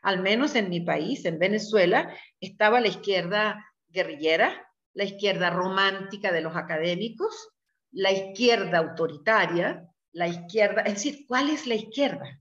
Al 0.02 0.22
menos 0.22 0.56
en 0.56 0.70
mi 0.70 0.82
país, 0.82 1.26
en 1.26 1.38
Venezuela, 1.38 2.14
estaba 2.40 2.80
la 2.80 2.88
izquierda 2.88 3.66
guerrillera, 3.90 4.68
la 4.94 5.04
izquierda 5.04 5.50
romántica 5.50 6.32
de 6.32 6.42
los 6.42 6.56
académicos, 6.56 7.50
la 7.92 8.12
izquierda 8.12 8.80
autoritaria, 8.80 9.88
la 10.12 10.28
izquierda, 10.28 10.82
es 10.82 10.96
decir, 10.96 11.26
¿cuál 11.28 11.50
es 11.50 11.68
la 11.68 11.76
izquierda? 11.76 12.40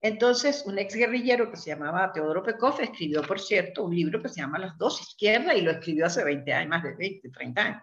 Entonces, 0.00 0.62
un 0.64 0.78
ex 0.78 0.94
guerrillero 0.94 1.50
que 1.50 1.56
se 1.56 1.70
llamaba 1.70 2.12
Teodoro 2.12 2.42
Pekov 2.42 2.80
escribió, 2.80 3.22
por 3.22 3.40
cierto, 3.40 3.84
un 3.84 3.94
libro 3.94 4.22
que 4.22 4.28
se 4.28 4.40
llama 4.40 4.58
Las 4.58 4.78
dos 4.78 5.00
izquierdas 5.00 5.56
y 5.56 5.62
lo 5.62 5.72
escribió 5.72 6.06
hace 6.06 6.22
20 6.22 6.52
años, 6.52 6.70
más 6.70 6.84
de 6.84 6.94
20, 6.94 7.28
30 7.30 7.62
años. 7.62 7.82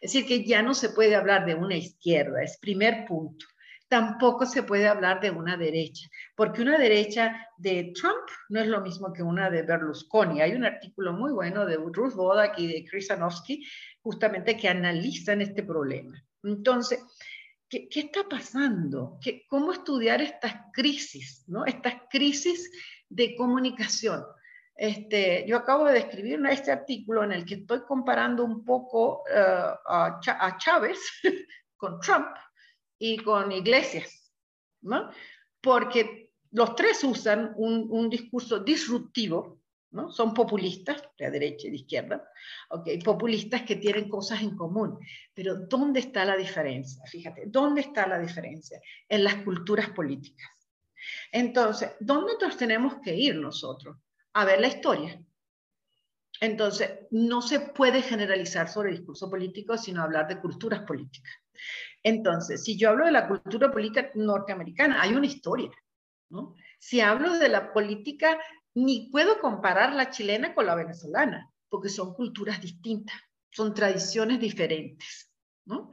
Es 0.00 0.12
decir, 0.12 0.26
que 0.26 0.44
ya 0.44 0.62
no 0.62 0.74
se 0.74 0.90
puede 0.90 1.14
hablar 1.14 1.46
de 1.46 1.54
una 1.54 1.76
izquierda, 1.76 2.42
es 2.42 2.58
primer 2.58 3.06
punto. 3.06 3.46
Tampoco 3.88 4.44
se 4.44 4.62
puede 4.62 4.88
hablar 4.88 5.20
de 5.20 5.30
una 5.30 5.56
derecha, 5.56 6.08
porque 6.34 6.62
una 6.62 6.78
derecha 6.78 7.48
de 7.56 7.92
Trump 7.94 8.28
no 8.48 8.60
es 8.60 8.66
lo 8.66 8.80
mismo 8.80 9.12
que 9.12 9.22
una 9.22 9.50
de 9.50 9.62
Berlusconi. 9.62 10.42
Hay 10.42 10.52
un 10.52 10.64
artículo 10.64 11.12
muy 11.12 11.32
bueno 11.32 11.64
de 11.64 11.76
Ruth 11.76 12.14
Bodak 12.14 12.58
y 12.58 12.66
de 12.66 12.84
Chris 12.84 13.10
Anofsky 13.10 13.64
justamente 14.00 14.56
que 14.56 14.68
analizan 14.68 15.40
este 15.40 15.62
problema. 15.62 16.22
Entonces, 16.42 17.02
¿qué, 17.68 17.88
está 17.92 18.28
pasando? 18.28 19.18
¿Qué, 19.20 19.46
¿Cómo 19.48 19.72
estudiar 19.72 20.20
estas 20.22 20.54
crisis, 20.72 21.44
¿no? 21.46 21.64
estas 21.64 21.94
crisis 22.10 22.70
de 23.08 23.34
comunicación? 23.36 24.24
Este, 24.76 25.44
yo 25.46 25.56
acabo 25.56 25.86
de 25.86 26.00
escribir 26.00 26.40
este 26.50 26.72
artículo 26.72 27.22
en 27.22 27.32
el 27.32 27.44
que 27.44 27.54
estoy 27.54 27.82
comparando 27.82 28.44
un 28.44 28.64
poco 28.64 29.22
eh, 29.32 29.74
a, 29.86 30.18
Chávez 30.58 30.98
con 31.76 32.00
Trump 32.00 32.28
y 32.98 33.18
con 33.18 33.52
Iglesias, 33.52 34.32
¿no? 34.82 35.10
porque 35.60 36.30
los 36.50 36.74
tres 36.76 37.02
usan 37.04 37.52
un 37.56 38.08
discurso 38.08 38.60
disruptivo 38.60 39.63
son 40.10 40.34
populistas, 40.34 41.02
de 41.18 41.30
derecha 41.30 41.68
y 41.68 41.70
de 41.70 41.76
izquierda, 41.76 42.28
okay, 42.68 42.98
populistas 42.98 43.62
que 43.62 43.76
tienen 43.76 44.08
cosas 44.08 44.42
en 44.42 44.56
común. 44.56 44.98
Pero 45.32 45.56
¿dónde 45.56 46.00
está 46.00 46.24
la 46.24 46.36
diferencia? 46.36 47.02
Fíjate, 47.06 47.44
¿dónde 47.46 47.82
está 47.82 48.06
la 48.06 48.18
diferencia? 48.18 48.80
En 49.08 49.24
las 49.24 49.36
culturas 49.36 49.90
políticas. 49.90 50.48
Entonces, 51.30 51.90
¿dónde 52.00 52.32
nos 52.40 52.56
tenemos 52.56 52.96
que 53.02 53.14
ir 53.14 53.36
nosotros? 53.36 53.96
A 54.32 54.44
ver 54.44 54.60
la 54.60 54.68
historia. 54.68 55.20
Entonces, 56.40 56.90
no 57.10 57.40
se 57.40 57.60
puede 57.60 58.02
generalizar 58.02 58.68
sobre 58.68 58.90
el 58.90 58.96
discurso 58.96 59.30
político, 59.30 59.78
sino 59.78 60.02
hablar 60.02 60.26
de 60.26 60.40
culturas 60.40 60.80
políticas. 60.80 61.32
Entonces, 62.02 62.64
si 62.64 62.76
yo 62.76 62.90
hablo 62.90 63.06
de 63.06 63.12
la 63.12 63.28
cultura 63.28 63.70
política 63.70 64.10
norteamericana, 64.14 65.00
hay 65.00 65.14
una 65.14 65.26
historia. 65.26 65.70
¿no? 66.30 66.54
Si 66.78 67.00
hablo 67.00 67.38
de 67.38 67.48
la 67.48 67.72
política 67.72 68.38
ni 68.74 69.08
puedo 69.10 69.40
comparar 69.40 69.94
la 69.94 70.10
chilena 70.10 70.54
con 70.54 70.66
la 70.66 70.74
venezolana, 70.74 71.50
porque 71.68 71.88
son 71.88 72.14
culturas 72.14 72.60
distintas, 72.60 73.16
son 73.50 73.72
tradiciones 73.72 74.40
diferentes, 74.40 75.30
¿no? 75.64 75.90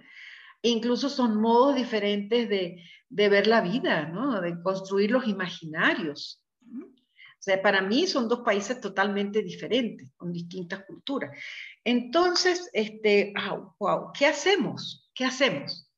E 0.64 0.70
incluso 0.70 1.10
son 1.10 1.40
modos 1.40 1.76
diferentes 1.76 2.50
de, 2.50 2.84
ver 3.10 3.48
la 3.48 3.62
vida, 3.62 4.08
¿no? 4.08 4.42
De 4.42 4.62
construir 4.62 5.12
los 5.12 5.28
imaginarios. 5.28 6.44
O 7.42 7.44
sea, 7.44 7.60
para 7.60 7.82
mí 7.82 8.06
son 8.06 8.28
dos 8.28 8.42
países 8.42 8.80
totalmente 8.80 9.42
diferentes, 9.42 10.12
con 10.16 10.32
distintas 10.32 10.86
culturas. 10.86 11.36
Entonces, 11.84 12.70
este, 12.74 13.34
wow, 13.80 14.12
¿qué 14.14 14.28
hacemos? 14.28 15.10
¿Qué 15.16 15.26
hacemos? 15.26 15.92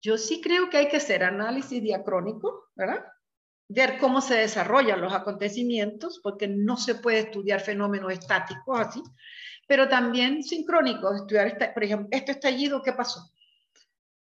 Yo 0.00 0.16
sí 0.16 0.40
creo 0.40 0.70
que 0.70 0.78
hay 0.78 0.88
que 0.88 0.96
hacer 0.96 1.24
análisis 1.24 1.82
diacrónico, 1.82 2.70
¿verdad? 2.74 3.04
Ver 3.68 3.98
cómo 3.98 4.20
se 4.20 4.34
desarrollan 4.34 5.00
los 5.00 5.12
acontecimientos, 5.12 6.20
porque 6.22 6.48
no 6.48 6.76
se 6.76 6.94
puede 6.96 7.20
estudiar 7.20 7.60
fenómenos 7.60 8.12
estáticos 8.12 8.80
así, 8.80 9.02
pero 9.66 9.88
también 9.88 10.42
sincrónicos, 10.42 11.16
estudiar, 11.16 11.74
por 11.74 11.84
ejemplo, 11.84 12.08
este 12.10 12.32
estallido, 12.32 12.82
¿qué 12.82 12.92
pasó? 12.92 13.30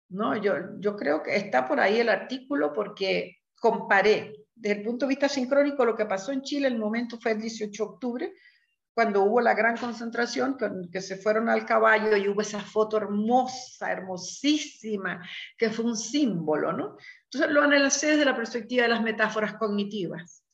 No, 0.08 0.36
yo, 0.36 0.54
yo 0.80 0.96
creo 0.96 1.22
que 1.22 1.36
está 1.36 1.68
por 1.68 1.78
ahí 1.78 2.00
el 2.00 2.08
artículo 2.08 2.72
porque 2.72 3.38
comparé 3.54 4.40
desde 4.60 4.78
el 4.78 4.84
punto 4.84 5.06
de 5.06 5.10
vista 5.10 5.28
sincrónico 5.28 5.84
lo 5.84 5.96
que 5.96 6.04
pasó 6.04 6.32
en 6.32 6.42
Chile, 6.42 6.68
el 6.68 6.78
momento 6.78 7.18
fue 7.18 7.32
el 7.32 7.40
18 7.40 7.82
de 7.82 7.90
octubre, 7.90 8.34
cuando 8.92 9.22
hubo 9.22 9.40
la 9.40 9.54
gran 9.54 9.76
concentración, 9.76 10.58
que 10.92 11.00
se 11.00 11.16
fueron 11.16 11.48
al 11.48 11.64
caballo 11.64 12.16
y 12.16 12.28
hubo 12.28 12.42
esa 12.42 12.60
foto 12.60 12.98
hermosa, 12.98 13.90
hermosísima, 13.90 15.26
que 15.56 15.70
fue 15.70 15.86
un 15.86 15.96
símbolo, 15.96 16.72
¿no? 16.72 16.96
Entonces 17.32 17.54
lo 17.54 17.62
analicé 17.62 18.08
desde 18.08 18.24
la 18.24 18.36
perspectiva 18.36 18.82
de 18.82 18.88
las 18.88 19.02
metáforas 19.02 19.54
cognitivas, 19.54 20.44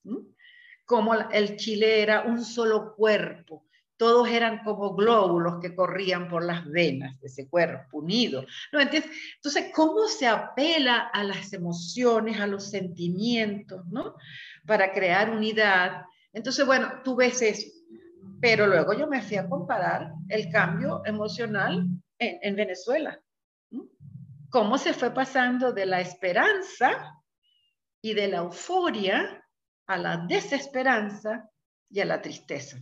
como 0.84 1.14
el 1.14 1.56
Chile 1.56 2.02
era 2.02 2.22
un 2.22 2.44
solo 2.44 2.94
cuerpo, 2.94 3.66
todos 3.96 4.28
eran 4.28 4.62
como 4.62 4.94
glóbulos 4.94 5.58
que 5.60 5.74
corrían 5.74 6.28
por 6.28 6.44
las 6.44 6.68
venas 6.70 7.18
de 7.20 7.28
ese 7.28 7.48
cuerpo 7.48 7.98
unido. 7.98 8.44
¿no? 8.72 8.80
Entonces, 8.80 9.10
entonces, 9.36 9.72
¿cómo 9.74 10.06
se 10.06 10.26
apela 10.26 10.98
a 10.98 11.24
las 11.24 11.52
emociones, 11.52 12.38
a 12.38 12.46
los 12.46 12.70
sentimientos, 12.70 13.86
¿no? 13.86 14.14
para 14.66 14.92
crear 14.92 15.30
unidad? 15.30 16.02
Entonces, 16.32 16.66
bueno, 16.66 17.00
tú 17.04 17.16
ves 17.16 17.40
eso. 17.42 17.68
Pero 18.40 18.66
luego 18.66 18.92
yo 18.92 19.06
me 19.06 19.22
fui 19.22 19.38
a 19.38 19.48
comparar 19.48 20.12
el 20.28 20.50
cambio 20.50 21.00
emocional 21.06 21.86
en, 22.18 22.56
Venezuela. 22.56 23.18
Cómo 24.56 24.78
se 24.78 24.94
fue 24.94 25.12
pasando 25.12 25.70
de 25.70 25.84
la 25.84 26.00
esperanza 26.00 27.14
y 28.00 28.14
de 28.14 28.26
la 28.28 28.38
euforia 28.38 29.46
a 29.86 29.98
la 29.98 30.24
desesperanza 30.26 31.50
y 31.90 32.00
a 32.00 32.06
la 32.06 32.22
tristeza. 32.22 32.78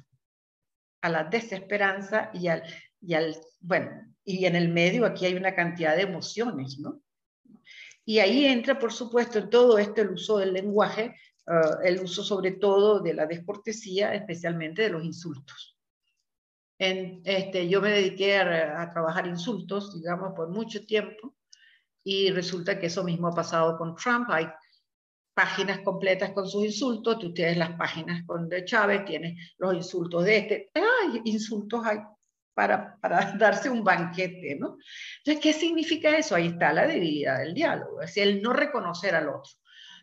A 1.03 1.09
la 1.09 1.25
desesperanza 1.25 2.31
y 2.33 2.47
al, 2.47 2.63
y 3.01 3.17
bueno, 3.59 3.91
y 4.25 4.45
en 4.45 4.55
el 4.55 4.69
medio 4.69 5.05
aquí 5.05 5.27
hay 5.27 5.35
una 5.35 5.53
cantidad 5.53 5.97
de 5.97 6.03
emociones, 6.03 6.79
¿no? 6.79 7.03
Y 8.05 8.21
ahí 8.21 8.45
entra, 8.45 8.79
por 8.79 8.93
supuesto, 8.93 9.41
en 9.41 9.51
todo 9.51 9.77
esto 9.77 10.01
el 10.01 10.11
uso 10.11 10.39
del 10.39 10.53
lenguaje, 10.53 11.17
ah, 11.49 11.79
el 11.83 11.99
uso 11.99 12.23
sobre 12.23 12.53
todo 12.53 13.01
de 13.01 13.15
la 13.15 13.27
descortesía, 13.27 14.15
especialmente 14.15 14.83
de 14.83 14.91
los 14.91 15.05
insultos. 15.05 15.77
En, 16.79 17.21
este, 17.25 17.69
yo 17.69 17.81
me 17.81 17.91
dediqué 17.91 18.39
a, 18.39 18.89
trabajar 18.93 19.27
insultos, 19.27 19.93
digamos, 19.93 20.35
por 20.37 20.51
mucho 20.51 20.87
tiempo, 20.87 21.35
y 22.05 22.31
resulta 22.31 22.79
que 22.79 22.87
eso 22.87 23.03
mismo 23.03 23.29
ha 23.29 23.35
pasado 23.35 23.77
con 23.77 23.97
Trump. 23.97 24.29
Hay 24.31 24.47
páginas 25.35 25.81
completas 25.81 26.31
con 26.33 26.47
sus 26.47 26.65
insultos, 26.65 27.19
tú 27.19 27.33
tienes 27.35 27.57
las 27.57 27.73
páginas 27.73 28.23
con 28.27 28.49
de 28.49 28.65
Chávez, 28.65 29.05
tienes 29.05 29.55
los 29.59 29.75
insultos 29.75 30.25
de 30.25 30.37
este, 30.37 30.71
¡ay! 30.75 31.23
Insultos 31.25 31.85
hay 31.85 31.99
para, 32.55 32.97
para 33.01 33.33
darse 33.39 33.69
un 33.69 33.83
banquete, 33.83 34.57
¿no? 34.61 34.79
Entonces, 35.19 35.43
¿qué 35.43 35.53
significa 35.53 36.17
eso? 36.17 36.37
Ahí 36.37 36.49
está 36.49 36.73
la 36.73 36.87
debilidad 36.87 37.39
del 37.41 37.55
diálogo, 37.55 38.01
es 38.01 38.17
el 38.17 38.41
no 38.41 38.53
reconocer 38.53 39.15
al 39.15 39.29
otro. 39.29 39.51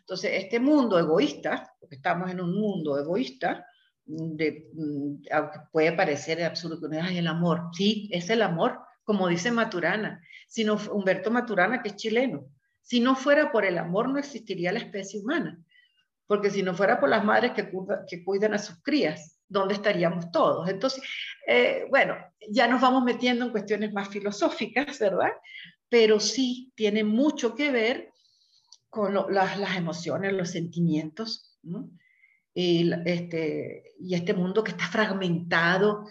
Entonces, 0.00 0.32
este 0.34 0.60
mundo 0.60 0.98
egoísta, 0.98 1.72
porque 1.80 1.96
estamos 1.96 2.30
en 2.30 2.40
un 2.40 2.54
mundo 2.54 2.98
egoísta, 2.98 3.64
de, 4.04 4.68
mm, 4.74 5.22
puede 5.70 5.92
parecer 5.92 6.42
absurdo 6.42 6.80
que 6.80 7.18
el 7.18 7.26
amor, 7.26 7.70
sí, 7.72 8.10
es 8.12 8.28
el 8.30 8.42
amor, 8.42 8.80
como 9.04 9.28
dice 9.28 9.50
Maturana, 9.50 10.20
sino 10.52 10.74
Humberto 10.74 11.30
Maturana, 11.30 11.80
que 11.80 11.88
es 11.88 11.96
chileno. 11.96 12.44
Si 12.82 13.00
no 13.00 13.16
fuera 13.16 13.50
por 13.50 13.64
el 13.64 13.78
amor, 13.78 14.10
no 14.10 14.18
existiría 14.18 14.70
la 14.70 14.80
especie 14.80 15.18
humana. 15.18 15.58
Porque 16.26 16.50
si 16.50 16.62
no 16.62 16.74
fuera 16.74 17.00
por 17.00 17.08
las 17.08 17.24
madres 17.24 17.52
que, 17.52 18.22
cuidan 18.22 18.52
a 18.52 18.58
sus 18.58 18.82
crías, 18.82 19.38
¿dónde 19.48 19.72
estaríamos 19.72 20.30
todos? 20.30 20.68
Entonces, 20.68 21.02
eh, 21.46 21.86
bueno, 21.88 22.16
ya 22.50 22.68
nos 22.68 22.82
vamos 22.82 23.02
metiendo 23.02 23.46
en 23.46 23.50
cuestiones 23.50 23.94
más 23.94 24.10
filosóficas, 24.10 24.98
¿verdad? 24.98 25.30
Pero 25.88 26.20
sí 26.20 26.70
tiene 26.74 27.02
mucho 27.02 27.54
que 27.54 27.70
ver 27.70 28.10
con 28.90 29.14
las, 29.30 29.74
emociones, 29.74 30.34
los 30.34 30.50
sentimientos, 30.50 31.58
¿no? 31.62 31.88
Y 32.52 32.92
este, 33.06 33.94
este 33.98 34.34
mundo 34.34 34.62
que 34.62 34.72
está 34.72 34.84
fragmentado, 34.84 36.04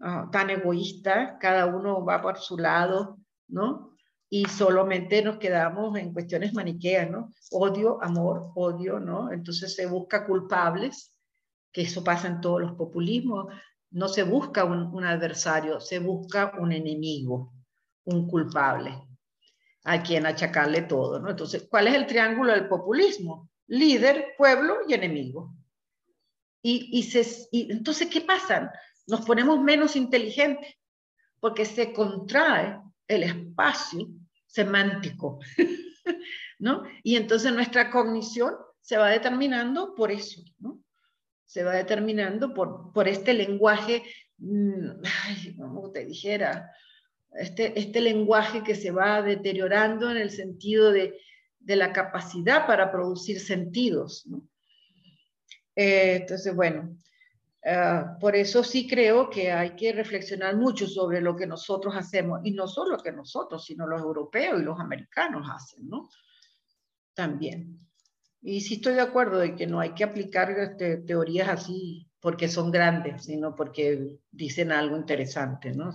ah, 0.00 0.28
tan 0.30 0.50
egoísta, 0.50 1.38
cada 1.40 1.66
uno 1.66 2.04
va 2.04 2.22
por 2.22 2.38
su 2.38 2.56
lado, 2.56 3.19
¿no? 3.50 3.96
Y 4.28 4.44
solamente 4.46 5.22
nos 5.22 5.38
quedamos 5.38 5.98
en 5.98 6.12
cuestiones 6.12 6.54
maniqueas, 6.54 7.10
¿no? 7.10 7.32
Odio, 7.50 8.02
amor, 8.02 8.52
odio, 8.54 9.00
¿no? 9.00 9.32
Entonces 9.32 9.74
se 9.74 9.86
busca 9.86 10.24
culpables, 10.24 11.18
que 11.72 11.82
eso 11.82 12.02
pasa 12.04 12.28
en 12.28 12.40
todos 12.40 12.60
los 12.60 12.72
populismos, 12.72 13.52
no 13.90 14.08
se 14.08 14.22
busca 14.22 14.64
un, 14.64 15.04
adversario, 15.04 15.80
se 15.80 15.98
busca 15.98 16.52
un 16.58 16.72
enemigo, 16.72 17.52
un 18.04 18.28
culpable, 18.28 18.94
a 19.84 20.02
quien 20.02 20.26
achacarle 20.26 20.82
todo. 20.82 21.18
¿no? 21.18 21.30
Entonces, 21.30 21.66
¿cuál 21.68 21.88
es 21.88 21.94
el 21.94 22.06
triángulo 22.06 22.52
del 22.52 22.68
populismo? 22.68 23.50
Líder, 23.66 24.34
pueblo 24.38 24.78
y 24.86 24.94
enemigo. 24.94 25.54
Y, 26.62 26.88
y, 26.98 27.02
se, 27.04 27.48
y 27.50 27.72
entonces, 27.72 28.08
¿qué 28.08 28.20
pasa? 28.20 28.72
Nos 29.06 29.22
ponemos 29.22 29.60
menos 29.60 29.96
inteligentes 29.96 30.74
porque 31.40 31.64
se 31.64 31.92
contrae 31.92 32.78
el 33.14 33.24
espacio 33.24 34.08
semántico, 34.46 35.38
¿no? 36.58 36.84
Y 37.02 37.16
entonces 37.16 37.52
nuestra 37.52 37.90
cognición 37.90 38.54
se 38.80 38.96
va 38.96 39.08
determinando 39.08 39.94
por 39.94 40.10
eso, 40.10 40.42
¿no? 40.58 40.80
se 41.50 41.64
va 41.64 41.74
determinando 41.74 42.54
por, 42.54 42.92
por 42.92 43.08
este 43.08 43.34
lenguaje, 43.34 44.04
mm, 44.38 45.02
como 45.58 45.90
te 45.90 46.04
dijera, 46.04 46.70
este, 47.32 47.76
este 47.76 48.00
lenguaje 48.00 48.62
que 48.62 48.76
se 48.76 48.92
va 48.92 49.20
deteriorando 49.20 50.12
en 50.12 50.16
el 50.16 50.30
sentido 50.30 50.92
de, 50.92 51.18
de 51.58 51.74
la 51.74 51.92
capacidad 51.92 52.68
para 52.68 52.92
producir 52.92 53.40
sentidos. 53.40 54.28
¿no? 54.28 54.46
Eh, 55.74 56.18
entonces, 56.20 56.54
bueno, 56.54 56.96
uh, 57.64 58.18
por 58.18 58.36
eso 58.36 58.62
sí 58.62 58.86
creo 58.86 59.30
que 59.30 59.52
hay 59.52 59.76
que 59.76 59.92
reflexionar 59.92 60.56
mucho 60.56 60.86
sobre 60.86 61.20
lo 61.20 61.36
que 61.36 61.46
nosotros 61.46 61.94
hacemos, 61.96 62.40
y 62.44 62.52
no 62.52 62.66
solo 62.68 62.98
que 62.98 63.12
nosotros, 63.12 63.64
sino 63.64 63.86
los 63.86 64.00
europeos 64.00 64.60
y 64.60 64.64
los 64.64 64.78
americanos 64.78 65.46
hacen, 65.50 65.88
¿no? 65.88 66.08
También. 67.14 67.78
Y 68.42 68.60
sí 68.62 68.74
estoy 68.74 68.94
de 68.94 69.02
acuerdo 69.02 69.38
de 69.38 69.54
que 69.54 69.66
no 69.66 69.80
hay 69.80 69.92
que 69.92 70.04
aplicar 70.04 70.50
este, 70.50 70.98
teorías 70.98 71.48
así 71.48 72.08
porque 72.20 72.48
son 72.48 72.70
grandes, 72.70 73.24
sino 73.24 73.54
porque 73.54 74.18
dicen 74.30 74.72
algo 74.72 74.96
interesante, 74.96 75.72
¿no? 75.72 75.92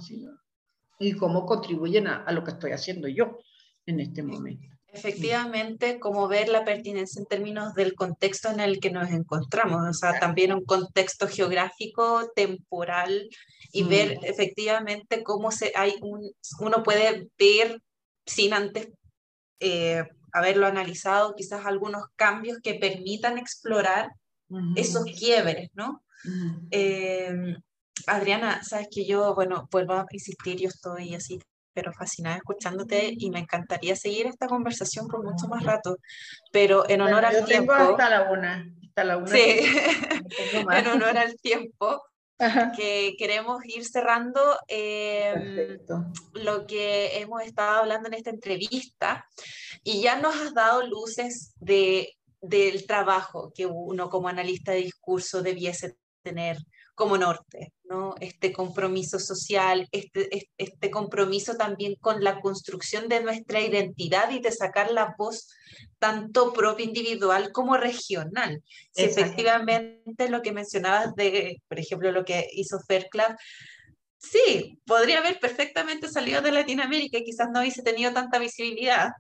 y 1.00 1.14
cómo 1.14 1.46
contribuyen 1.46 2.08
a, 2.08 2.32
lo 2.32 2.44
que 2.44 2.52
estoy 2.52 2.72
haciendo 2.72 3.08
yo 3.08 3.40
en 3.86 4.00
este 4.00 4.24
momento. 4.24 4.75
Efectivamente, 4.96 6.00
cómo 6.00 6.28
ver 6.28 6.48
la 6.48 6.64
pertinencia 6.64 7.20
en 7.20 7.26
términos 7.26 7.74
del 7.74 7.96
contexto 7.96 8.50
en 8.50 8.60
el 8.60 8.80
que 8.80 8.92
nos 8.92 9.10
encontramos, 9.12 9.82
o 9.90 9.94
sea, 9.94 10.20
también 10.20 10.54
un 10.54 10.64
contexto 10.64 11.28
geográfico, 11.28 12.32
temporal, 12.36 13.30
y 13.72 13.84
mm. 13.84 13.90
ver 13.90 14.20
efectivamente 14.24 15.24
cómo 15.24 15.52
se, 15.52 15.74
hay 15.76 15.96
un, 16.02 16.32
uno 16.60 16.82
puede 16.84 17.28
ver 17.38 17.82
sin 18.26 18.54
antes 18.54 18.90
eh, 19.60 20.04
haberlo 20.32 20.66
analizado, 20.66 21.36
quizás 21.36 21.66
algunos 21.66 22.06
cambios 22.16 22.60
que 22.62 22.76
permitan 22.76 23.38
explorar 23.38 24.12
esos 24.76 25.06
quiebres, 25.06 25.70
¿no? 25.74 26.04
Em, 26.70 27.56
Adriana, 28.08 28.64
sabes 28.64 28.88
que 28.92 29.06
yo, 29.06 29.34
bueno, 29.34 29.68
vuelvo 29.72 29.94
a 29.94 30.06
insistir, 30.12 30.58
yo 30.58 30.68
estoy 30.70 31.16
así, 31.16 31.40
pero 31.76 31.94
fascinada 31.94 32.38
escuchándote 32.38 33.14
y 33.16 33.30
me 33.30 33.40
encantaría 33.40 33.96
seguir 33.96 34.26
esta 34.26 34.48
conversación 34.48 35.08
por 35.08 35.24
mucho 35.24 35.48
más 35.48 35.64
rato, 35.64 35.98
pero 36.52 36.90
en 36.90 37.02
honor 37.02 37.26
al 37.26 37.46
tiempo... 37.46 37.74
hasta 37.74 38.10
la 38.10 38.32
una, 38.32 38.66
hasta 38.88 39.04
la 39.04 39.18
una. 39.18 39.28
Sí, 39.28 39.60
en 40.72 40.88
honor 40.88 41.18
al 41.18 41.36
tiempo, 41.36 42.02
que 42.76 43.16
queremos 43.18 43.64
ir 43.66 43.86
cerrando 43.86 44.42
eh, 44.68 45.80
lo 46.34 46.66
que 46.66 47.20
hemos 47.20 47.44
estado 47.44 47.80
hablando 47.80 48.08
en 48.08 48.16
esta 48.16 48.30
entrevista 48.30 49.26
y 49.84 50.02
ya 50.02 50.18
nos 50.18 50.36
has 50.36 50.54
dado 50.54 50.86
luces 50.86 51.54
de, 51.60 52.18
del 52.42 52.86
trabajo 52.86 53.52
que 53.56 53.66
uno 53.66 54.10
como 54.10 54.28
analista 54.28 54.72
de 54.72 54.80
discurso 54.80 55.42
debiese 55.42 55.96
tener 56.24 56.58
como 56.94 57.18
norte, 57.18 57.74
¿no? 57.90 58.16
Este 58.20 58.52
compromiso 58.52 59.20
social, 59.20 59.88
este, 59.92 60.50
este 60.58 60.90
compromiso 60.90 61.56
también 61.56 61.96
con 61.96 62.24
la 62.24 62.40
construcción 62.40 63.08
de 63.08 63.22
nuestra 63.22 63.62
identidad 63.62 64.32
y 64.32 64.40
de 64.40 64.52
sacar 64.52 64.92
la 64.92 65.16
voz 65.18 65.50
tanto 66.00 66.54
propia 66.54 66.86
individual 66.86 67.52
como 67.52 67.78
regional. 67.78 68.64
Si 68.92 69.04
efectivamente 69.04 70.30
lo 70.30 70.42
que 70.42 70.52
mencionabas 70.52 71.16
de, 71.16 71.62
por 71.68 71.80
ejemplo, 71.80 72.12
lo 72.12 72.26
que 72.26 72.48
hizo 72.54 72.80
Fairclough, 72.88 73.36
sí, 74.18 74.80
podría 74.86 75.20
haber 75.20 75.40
perfectamente 75.40 76.10
salido 76.10 76.42
de 76.42 76.52
Latinoamérica 76.52 77.18
y 77.18 77.24
quizás 77.24 77.50
no 77.52 77.60
hubiese 77.60 77.84
tenido 77.84 78.14
tanta 78.14 78.40
visibilidad. 78.40 79.12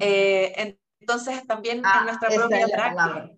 Eh, 0.00 0.76
entonces, 1.00 1.46
también 1.46 1.78
en 1.78 1.84
ah, 1.84 2.04
nuestra 2.04 2.30
propia 2.30 2.66
práctica. 2.66 3.30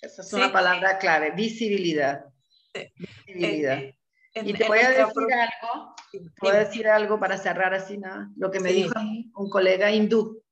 Esa 0.00 0.22
es 0.22 0.32
una 0.32 0.52
palabra 0.52 0.98
clave, 0.98 1.32
visibilidad. 1.32 2.31
Eh, 2.74 3.94
y 4.34 4.52
te 4.54 4.66
voy 4.66 4.78
a 4.78 4.90
decir 4.90 5.32
algo, 5.34 5.94
voy 6.40 6.50
a 6.50 6.58
decir 6.60 6.88
algo 6.88 7.20
para 7.20 7.36
cerrar 7.36 7.74
así 7.74 7.98
nada. 7.98 8.30
Lo 8.36 8.50
que 8.50 8.60
me 8.60 8.72
dijo 8.72 8.94
un 9.34 9.50
colega 9.50 9.90
hindú 9.90 10.42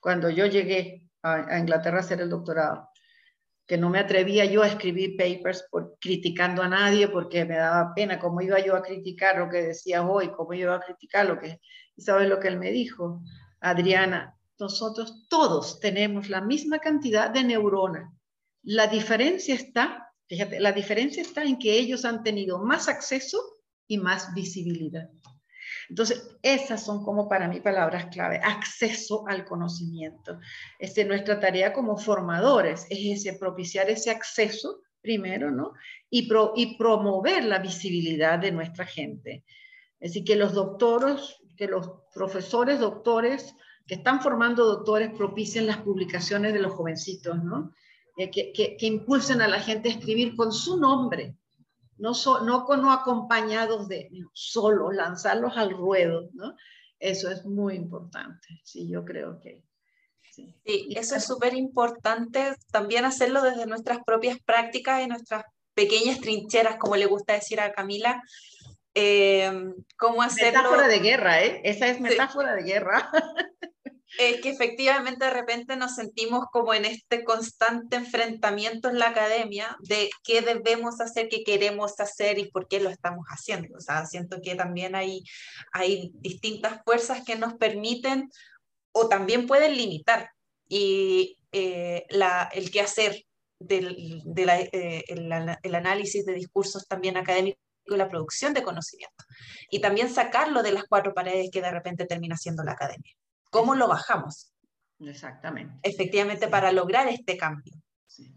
cuando 0.00 0.30
yo 0.30 0.46
llegué 0.46 1.08
a, 1.22 1.58
Inglaterra 1.58 1.98
a 1.98 2.00
hacer 2.00 2.20
el 2.20 2.30
doctorado, 2.30 2.88
que 3.66 3.76
no 3.76 3.90
me 3.90 3.98
atrevía 3.98 4.46
yo 4.46 4.62
a 4.62 4.68
escribir 4.68 5.16
papers 5.16 5.66
por, 5.70 5.98
criticando 6.00 6.62
a 6.62 6.68
nadie 6.68 7.08
porque 7.08 7.44
me 7.44 7.56
daba 7.56 7.92
pena 7.94 8.18
cómo 8.18 8.40
iba 8.40 8.58
yo 8.60 8.74
a 8.74 8.82
criticar 8.82 9.38
lo 9.38 9.50
que 9.50 9.62
decía 9.62 10.06
hoy, 10.06 10.30
cómo 10.32 10.54
iba 10.54 10.74
a 10.74 10.80
criticar 10.80 11.26
lo 11.26 11.38
que... 11.38 11.60
¿Sabes 11.98 12.28
lo 12.28 12.38
que 12.38 12.46
él 12.46 12.58
me 12.58 12.70
dijo? 12.70 13.22
Adriana, 13.60 14.38
nosotros 14.58 15.26
todos 15.28 15.80
tenemos 15.80 16.28
la 16.28 16.40
misma 16.40 16.78
cantidad 16.78 17.28
de 17.28 17.42
neuronas. 17.42 18.12
La 18.62 18.86
diferencia 18.86 19.54
está 19.54 20.07
Fíjate, 20.28 20.60
la 20.60 20.72
diferencia 20.72 21.22
está 21.22 21.42
en 21.42 21.58
que 21.58 21.78
ellos 21.78 22.04
han 22.04 22.22
tenido 22.22 22.58
más 22.58 22.88
acceso 22.88 23.38
y 23.86 23.98
más 23.98 24.34
visibilidad. 24.34 25.08
Entonces, 25.88 26.36
esas 26.42 26.84
son 26.84 27.02
como 27.02 27.28
para 27.28 27.48
mí 27.48 27.60
palabras 27.60 28.06
clave, 28.06 28.40
acceso 28.42 29.26
al 29.26 29.44
conocimiento. 29.44 30.38
Este, 30.78 31.04
nuestra 31.04 31.40
tarea 31.40 31.72
como 31.72 31.96
formadores 31.96 32.86
es 32.90 33.20
ese, 33.26 33.38
propiciar 33.38 33.88
ese 33.88 34.10
acceso 34.10 34.82
primero, 35.00 35.50
¿no? 35.50 35.72
Y, 36.10 36.28
y 36.56 36.76
promover 36.76 37.44
la 37.44 37.58
visibilidad 37.58 38.38
de 38.38 38.52
nuestra 38.52 38.84
gente. 38.84 39.44
Así 40.00 40.24
que 40.24 40.36
los 40.36 40.52
doctores, 40.52 41.36
que 41.56 41.66
los 41.66 41.90
profesores, 42.14 42.80
doctores 42.80 43.54
que 43.86 43.94
están 43.94 44.20
formando 44.20 44.66
doctores 44.66 45.10
propicien 45.16 45.66
las 45.66 45.78
publicaciones 45.78 46.52
de 46.52 46.60
los 46.60 46.72
jovencitos, 46.72 47.42
¿no? 47.42 47.72
Eh, 48.18 48.32
que, 48.32 48.52
que, 48.52 48.86
impulsen 48.86 49.40
a 49.40 49.46
la 49.46 49.60
gente 49.60 49.88
a 49.88 49.92
escribir 49.92 50.34
con 50.34 50.52
su 50.52 50.76
nombre, 50.76 51.36
no, 51.98 52.12
no, 52.44 52.64
con, 52.64 52.82
no 52.82 52.90
acompañados 52.90 53.86
de, 53.86 54.10
solo, 54.32 54.90
lanzarlos 54.90 55.56
al 55.56 55.70
ruedo, 55.70 56.28
¿no? 56.32 56.56
Eso 56.98 57.30
es 57.30 57.44
muy 57.44 57.76
importante, 57.76 58.60
sí, 58.64 58.88
yo 58.88 59.04
creo 59.04 59.38
que... 59.38 59.62
Sí, 60.32 60.52
sí 60.66 60.88
eso 60.96 61.14
es 61.14 61.24
súper 61.24 61.54
importante, 61.54 62.56
también 62.72 63.04
hacerlo 63.04 63.40
desde 63.40 63.66
nuestras 63.66 63.98
propias 64.04 64.40
prácticas 64.44 65.00
y 65.04 65.06
nuestras 65.06 65.44
pequeñas 65.74 66.18
trincheras, 66.18 66.76
como 66.76 66.96
le 66.96 67.06
gusta 67.06 67.34
decir 67.34 67.60
a 67.60 67.72
Camila, 67.72 68.20
eh, 68.94 69.52
cómo 69.96 70.22
hacerlo. 70.22 70.58
Metáfora 70.58 70.88
de 70.88 70.98
guerra, 70.98 71.44
¿eh? 71.44 71.60
Esa 71.62 71.86
es 71.86 72.00
metáfora 72.00 72.56
de 72.56 72.64
guerra. 72.64 73.12
Es 74.18 74.40
que 74.40 74.50
efectivamente 74.50 75.26
de 75.26 75.30
repente 75.30 75.76
nos 75.76 75.96
sentimos 75.96 76.46
como 76.50 76.72
en 76.72 76.84
este 76.84 77.24
constante 77.24 77.96
enfrentamiento 77.96 78.88
en 78.88 78.98
la 78.98 79.08
academia 79.08 79.76
de 79.80 80.08
qué 80.24 80.40
debemos 80.40 81.00
hacer, 81.00 81.28
qué 81.28 81.44
queremos 81.44 81.98
hacer 82.00 82.38
y 82.38 82.50
por 82.50 82.68
qué 82.68 82.80
lo 82.80 82.88
estamos 82.88 83.26
haciendo. 83.26 83.76
O 83.76 83.80
sea, 83.80 84.06
siento 84.06 84.40
que 84.42 84.54
también 84.54 84.94
hay, 84.94 85.22
hay 85.72 86.10
distintas 86.14 86.82
fuerzas 86.84 87.22
que 87.24 87.36
nos 87.36 87.54
permiten 87.54 88.30
o 88.92 89.08
también 89.08 89.46
pueden 89.46 89.76
limitar 89.76 90.30
y 90.68 91.38
eh, 91.52 92.06
la, 92.08 92.48
el 92.52 92.70
qué 92.70 92.80
hacer 92.80 93.24
del, 93.58 94.22
de 94.24 94.70
eh, 94.72 95.74
análisis 95.74 96.24
de 96.24 96.34
discursos 96.34 96.86
también 96.86 97.16
académicos 97.16 97.60
la 97.96 98.08
producción 98.08 98.52
de 98.52 98.62
conocimiento. 98.62 99.24
Y 99.70 99.80
también 99.80 100.10
sacarlo 100.10 100.62
de 100.62 100.72
las 100.72 100.84
cuatro 100.84 101.14
paredes 101.14 101.50
que 101.50 101.62
de 101.62 101.70
repente 101.70 102.04
termina 102.06 102.36
siendo 102.36 102.62
la 102.62 102.72
academia. 102.72 103.14
¿Cómo 103.50 103.74
lo 103.74 103.88
bajamos? 103.88 104.54
Exactamente. 105.00 105.74
Efectivamente, 105.82 106.48
para 106.48 106.72
lograr 106.72 107.08
este 107.08 107.36
cambio. 107.36 107.72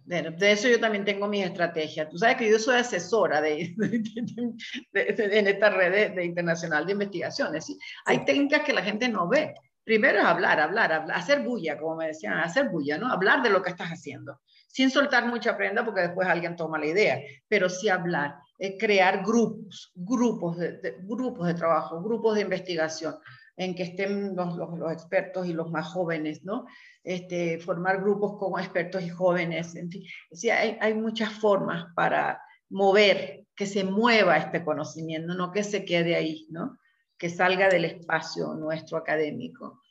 De, 0.05 0.51
eso 0.51 0.67
yo 0.67 0.79
también 0.79 1.05
tengo 1.05 1.27
mi 1.27 1.41
estrategia. 1.41 2.07
Tú 2.07 2.17
sabes 2.17 2.37
que 2.37 2.49
yo 2.49 2.59
soy 2.59 2.75
asesora 2.77 3.41
de, 3.41 3.73
en 4.93 5.47
esta 5.47 5.69
red 5.69 6.15
de, 6.15 6.25
internacional 6.25 6.85
de 6.85 6.91
investigaciones. 6.91 7.65
¿sí? 7.65 7.77
Hay 8.05 8.25
técnicas 8.25 8.61
que 8.61 8.73
la 8.73 8.83
gente 8.83 9.09
no 9.09 9.27
ve. 9.27 9.53
Primero 9.83 10.19
es 10.19 10.25
hablar, 10.25 10.59
hablar, 10.59 10.93
hablar, 10.93 11.17
hacer 11.17 11.41
bulla, 11.41 11.79
como 11.79 11.95
me 11.95 12.07
decían, 12.07 12.37
hacer 12.37 12.69
bulla, 12.69 12.99
¿no? 12.99 13.11
Hablar 13.11 13.41
de 13.41 13.49
lo 13.49 13.63
que 13.63 13.71
estás 13.71 13.89
haciendo, 13.89 14.39
sin 14.67 14.91
soltar 14.91 15.25
mucha 15.25 15.57
prenda 15.57 15.83
porque 15.83 16.01
después 16.01 16.27
alguien 16.27 16.55
toma 16.55 16.77
la 16.77 16.85
idea, 16.85 17.19
pero 17.47 17.67
sí 17.67 17.89
hablar, 17.89 18.35
eh, 18.59 18.77
crear 18.77 19.25
grupos, 19.25 19.91
grupos 19.95 20.57
de, 20.59 20.97
grupos 21.01 21.47
de 21.47 21.55
trabajo, 21.55 21.99
grupos 22.03 22.35
de 22.35 22.41
investigación, 22.41 23.15
en 23.57 23.75
que 23.75 23.83
estén 23.83 24.35
los, 24.35 24.55
los, 24.55 24.91
expertos 24.91 25.47
y 25.47 25.53
los 25.53 25.69
más 25.71 25.87
jóvenes, 25.87 26.43
¿no? 26.43 26.65
Este, 27.03 27.59
formar 27.59 28.01
grupos 28.01 28.37
con 28.37 28.59
expertos 28.59 29.03
y 29.03 29.09
jóvenes, 29.09 29.75
en 29.75 29.89
fin. 29.91 30.03
hay, 30.51 30.77
hay 30.79 30.93
muchas 30.93 31.33
formas 31.33 31.87
para 31.95 32.41
mover, 32.69 33.45
que 33.55 33.65
se 33.65 33.83
mueva 33.83 34.37
este 34.37 34.63
conocimiento, 34.63 35.33
no 35.33 35.51
que 35.51 35.63
se 35.63 35.85
quede 35.85 36.15
ahí, 36.15 36.47
¿no? 36.49 36.79
Que 37.17 37.29
salga 37.29 37.69
del 37.69 37.85
espacio 37.85 38.53
nuestro 38.55 38.97
académico. 38.97 39.81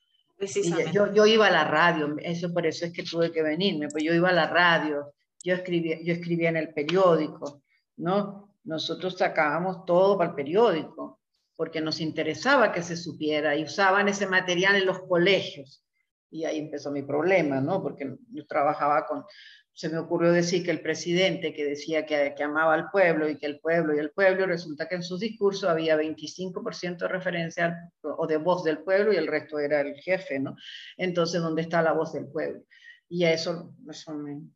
Yo, 0.92 1.12
yo 1.12 1.26
iba 1.26 1.46
a 1.46 1.50
la 1.50 1.64
radio, 1.64 2.16
eso 2.18 2.52
por 2.52 2.66
eso 2.66 2.86
es 2.86 2.92
que 2.92 3.02
tuve 3.02 3.30
que 3.30 3.42
venirme, 3.42 3.88
pues 3.88 4.02
yo 4.02 4.14
iba 4.14 4.30
a 4.30 4.32
la 4.32 4.48
radio, 4.48 5.12
yo 5.44 5.54
escribía, 5.54 5.98
yo 6.02 6.14
escribía 6.14 6.48
en 6.48 6.56
el 6.56 6.72
periódico, 6.72 7.62
¿no? 7.98 8.54
Nosotros 8.64 9.18
sacábamos 9.18 9.84
todo 9.84 10.16
para 10.16 10.30
el 10.30 10.36
periódico 10.36 11.19
porque 11.60 11.82
nos 11.82 12.00
interesaba 12.00 12.72
que 12.72 12.80
se 12.80 12.96
supiera 12.96 13.54
y 13.54 13.64
usaban 13.64 14.08
ese 14.08 14.26
material 14.26 14.76
en 14.76 14.86
los 14.86 15.00
colegios. 15.00 15.84
Y 16.30 16.46
ahí 16.46 16.58
empezó 16.58 16.90
mi 16.90 17.02
problema, 17.02 17.60
¿no? 17.60 17.82
Porque 17.82 18.16
yo 18.32 18.46
trabajaba 18.46 19.04
con, 19.06 19.26
se 19.70 19.90
me 19.90 19.98
ocurrió 19.98 20.32
decir 20.32 20.64
que 20.64 20.70
el 20.70 20.80
presidente 20.80 21.52
que 21.52 21.66
decía 21.66 22.06
que, 22.06 22.32
que 22.34 22.42
amaba 22.44 22.72
al 22.72 22.90
pueblo 22.90 23.28
y 23.28 23.36
que 23.36 23.44
el 23.44 23.60
pueblo 23.60 23.94
y 23.94 23.98
el 23.98 24.10
pueblo, 24.10 24.46
resulta 24.46 24.88
que 24.88 24.94
en 24.94 25.02
sus 25.02 25.20
discursos 25.20 25.68
había 25.68 25.98
25% 25.98 26.96
de 26.96 27.08
referencia 27.08 27.76
o 28.00 28.26
de 28.26 28.38
voz 28.38 28.64
del 28.64 28.78
pueblo 28.78 29.12
y 29.12 29.16
el 29.16 29.26
resto 29.26 29.58
era 29.58 29.82
el 29.82 29.96
jefe, 29.96 30.38
¿no? 30.38 30.56
Entonces, 30.96 31.42
¿dónde 31.42 31.60
está 31.60 31.82
la 31.82 31.92
voz 31.92 32.14
del 32.14 32.26
pueblo? 32.28 32.62
Y 33.06 33.24
eso, 33.24 33.74
eso 33.90 34.14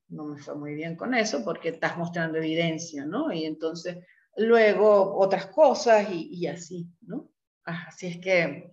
no 0.08 0.24
me 0.24 0.38
fue 0.38 0.54
muy 0.54 0.74
bien 0.74 0.96
con 0.96 1.12
eso 1.12 1.44
porque 1.44 1.68
estás 1.68 1.98
mostrando 1.98 2.38
evidencia, 2.38 3.04
¿no? 3.04 3.30
Y 3.30 3.44
entonces 3.44 3.98
luego 4.36 5.16
otras 5.18 5.46
cosas 5.46 6.08
y, 6.10 6.46
así, 6.46 6.86
¿no? 7.02 7.30
Ah, 7.64 7.86
así 7.88 8.06
es 8.08 8.18
que 8.18 8.70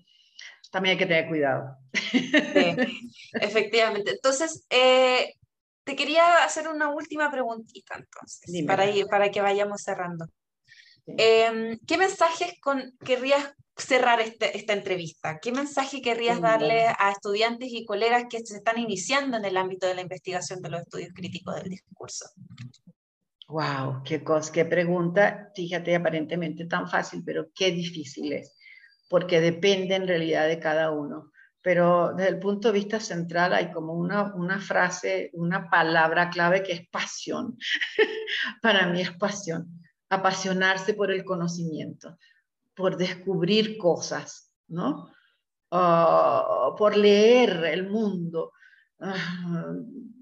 también 0.71 0.93
hay 0.93 0.97
que 0.97 1.05
tener 1.05 1.27
cuidado. 1.27 1.77
efectivamente. 3.33 4.11
Entonces, 4.11 4.65
eh, 4.69 5.35
te 5.83 5.95
quería 5.95 6.43
hacer 6.43 6.67
una 6.67 6.89
última 6.89 7.29
preguntita, 7.29 7.95
entonces, 7.97 8.65
para, 8.65 8.85
para 9.09 9.31
que 9.31 9.41
vayamos 9.41 9.81
cerrando. 9.81 10.27
Em, 11.05 11.77
¿Qué 11.87 11.97
mensajes 11.97 12.53
con, 12.61 12.95
querrías 13.03 13.53
cerrar 13.75 14.21
este, 14.21 14.57
esta 14.57 14.73
entrevista? 14.73 15.39
¿Qué 15.39 15.51
mensaje 15.51 16.01
querrías 16.01 16.39
darle 16.39 16.85
a 16.87 17.11
estudiantes 17.11 17.69
y 17.71 17.85
colegas 17.85 18.25
que 18.29 18.45
se 18.45 18.57
están 18.57 18.77
iniciando 18.77 19.37
en 19.37 19.45
el 19.45 19.57
ámbito 19.57 19.87
de 19.87 19.95
la 19.95 20.01
investigación 20.01 20.61
de 20.61 20.69
los 20.69 20.81
estudios 20.81 21.11
críticos 21.13 21.55
del 21.55 21.69
discurso? 21.69 22.27
Wow, 23.51 24.01
qué, 24.05 24.23
cosa, 24.23 24.49
qué 24.49 24.63
pregunta, 24.63 25.51
fíjate, 25.53 25.93
aparentemente 25.93 26.65
tan 26.67 26.87
fácil, 26.87 27.21
pero 27.25 27.49
qué 27.53 27.69
difícil 27.69 28.31
es, 28.31 28.55
porque 29.09 29.41
depende 29.41 29.95
en 29.95 30.07
realidad 30.07 30.47
de 30.47 30.57
cada 30.57 30.91
uno. 30.91 31.33
Pero 31.61 32.13
desde 32.15 32.29
el 32.29 32.39
punto 32.39 32.69
de 32.69 32.79
vista 32.79 33.01
central 33.01 33.53
hay 33.53 33.69
como 33.71 33.93
una, 33.93 34.33
una 34.35 34.59
frase, 34.59 35.31
una 35.33 35.69
palabra 35.69 36.29
clave 36.29 36.63
que 36.63 36.71
es 36.71 36.87
pasión. 36.89 37.57
Para 38.61 38.87
mí 38.87 39.01
es 39.01 39.11
pasión, 39.11 39.81
apasionarse 40.09 40.93
por 40.93 41.11
el 41.11 41.25
conocimiento, 41.25 42.17
por 42.73 42.95
descubrir 42.95 43.77
cosas, 43.77 44.53
¿no? 44.69 45.11
Ah, 45.71 46.73
por 46.77 46.95
leer 46.95 47.65
el 47.65 47.89
mundo, 47.89 48.53
Ah, 49.03 49.73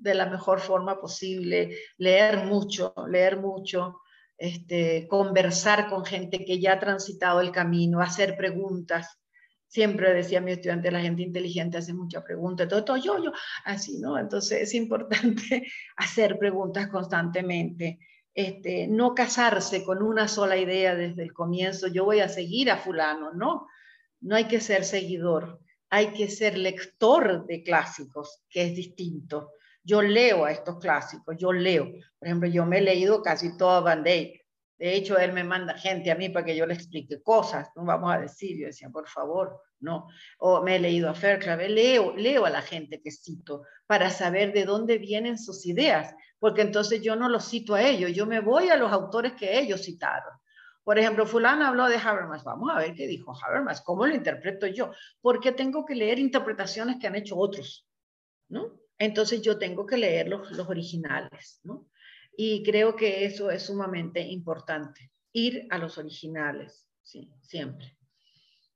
de 0.02 0.14
la 0.14 0.26
mejor 0.26 0.60
forma 0.60 1.00
posible, 1.00 1.76
leer 1.98 2.46
mucho, 2.46 2.94
leer 3.08 3.38
mucho, 3.38 4.00
este, 4.38 5.08
conversar 5.08 5.90
con 5.90 6.06
gente 6.06 6.46
que 6.46 6.60
ya 6.60 6.74
ha 6.74 6.80
transitado 6.80 7.42
el 7.42 7.52
camino, 7.52 8.02
hacer 8.02 8.38
preguntas. 8.38 9.20
Siempre 9.68 10.14
decía 10.14 10.42
mi 10.42 10.52
estudiante, 10.52 10.92
la 10.92 11.02
gente 11.02 11.22
inteligente 11.22 11.78
hace 11.78 11.94
muchas 11.94 12.24
preguntas, 12.24 12.68
todo, 12.68 12.84
todo 12.84 12.98
yo, 12.98 13.24
yo, 13.24 13.32
así, 13.66 14.00
¿no? 14.00 14.18
Entonces 14.18 14.62
es 14.62 14.74
importante 14.74 15.68
hacer 15.98 16.40
preguntas 16.40 16.88
constantemente. 16.88 18.00
Este, 18.34 18.88
no 18.88 19.14
casarse 19.14 19.84
con 19.84 20.02
una 20.02 20.28
sola 20.28 20.56
idea 20.56 20.96
desde 20.96 21.24
el 21.24 21.34
comienzo, 21.34 21.88
yo 21.88 22.06
voy 22.06 22.22
a 22.22 22.30
seguir 22.30 22.72
a 22.72 22.78
fulano, 22.78 23.34
no, 23.34 23.68
no 24.22 24.36
hay 24.36 24.46
que 24.46 24.62
ser 24.62 24.86
seguidor, 24.86 25.60
hay 25.90 26.14
que 26.14 26.30
ser 26.30 26.58
lector 26.58 27.46
de 27.46 27.64
clásicos, 27.64 28.44
que 28.50 28.64
es 28.64 28.76
distinto. 28.76 29.52
Yo 29.84 30.02
leo 30.02 30.46
a 30.46 30.52
estos 30.52 30.80
clásicos, 30.80 31.36
yo 31.38 31.52
leo. 31.52 31.86
Por 32.18 32.28
ejemplo, 32.28 32.50
yo 32.50 32.66
me 32.66 32.80
he 32.80 32.82
leído 32.82 33.22
casi 33.22 33.58
todo 33.58 33.82
Van. 33.82 34.04
De 34.80 34.96
hecho, 34.96 35.18
él 35.18 35.34
me 35.34 35.44
manda 35.44 35.74
gente 35.78 36.10
a 36.10 36.16
mí 36.16 36.30
para 36.30 36.46
que 36.46 36.56
yo 36.56 36.66
le 36.66 36.74
explique 36.74 37.22
cosas, 37.22 37.70
no 37.76 37.84
vamos 37.84 38.14
a 38.14 38.20
decir, 38.20 38.58
yo 38.58 38.68
decía, 38.68 38.90
por 38.90 39.10
favor, 39.10 39.62
no. 39.82 40.08
O 40.38 40.62
me 40.62 40.78
he 40.78 40.80
leído 40.80 41.10
a 41.10 41.14
Fairclough, 41.14 41.60
leo, 41.68 42.16
leo 42.16 42.46
a 42.46 42.50
la 42.50 42.62
gente 42.62 43.02
que 43.02 43.12
cito 43.12 43.64
para 43.88 44.10
saber 44.10 44.54
de 44.54 44.64
dónde 44.64 44.98
vienen 44.98 45.38
sus 45.38 45.66
ideas, 45.66 46.16
porque 46.40 46.62
entonces 46.62 47.02
yo 47.02 47.18
no 47.18 47.28
los 47.28 47.50
cito 47.50 47.76
a 47.76 47.82
ellos, 47.82 48.14
yo 48.14 48.26
me 48.26 48.40
voy 48.40 48.70
a 48.70 48.78
los 48.78 48.92
autores 48.92 49.34
que 49.34 49.60
ellos 49.60 49.84
citaron. 49.84 50.34
Por 50.86 50.98
ejemplo, 50.98 51.26
fulano 51.26 51.66
habló 51.66 51.88
de 51.88 51.98
Habermas. 51.98 52.44
Vamos 52.44 52.72
a 52.74 52.80
ver 52.80 52.96
qué 52.96 53.06
dijo 53.06 53.34
Habermas, 53.44 53.82
cómo 53.82 54.08
lo 54.08 54.16
interpreto 54.16 54.66
yo, 54.66 54.92
porque 55.22 55.52
tengo 55.52 55.86
que 55.86 55.94
leer 55.94 56.20
interpretaciones 56.20 56.98
que 57.00 57.08
han 57.08 57.16
hecho 57.16 57.38
otros, 57.38 57.86
¿no? 58.48 58.79
Entonces 59.00 59.42
yo 59.42 59.58
tengo 59.58 59.86
que 59.86 59.98
leer 59.98 60.28
los, 60.28 60.52
los 60.52 60.68
originales, 60.68 61.62
¿no? 61.64 61.90
Y 62.36 62.64
creo 62.64 62.96
que 62.96 63.26
eso 63.26 63.50
es 63.50 63.64
sumamente 63.64 64.22
importante, 64.22 65.12
ir 65.34 65.68
a 65.72 65.78
los 65.78 65.98
originales, 65.98 66.88
sí, 67.02 67.32
siempre. 67.42 67.98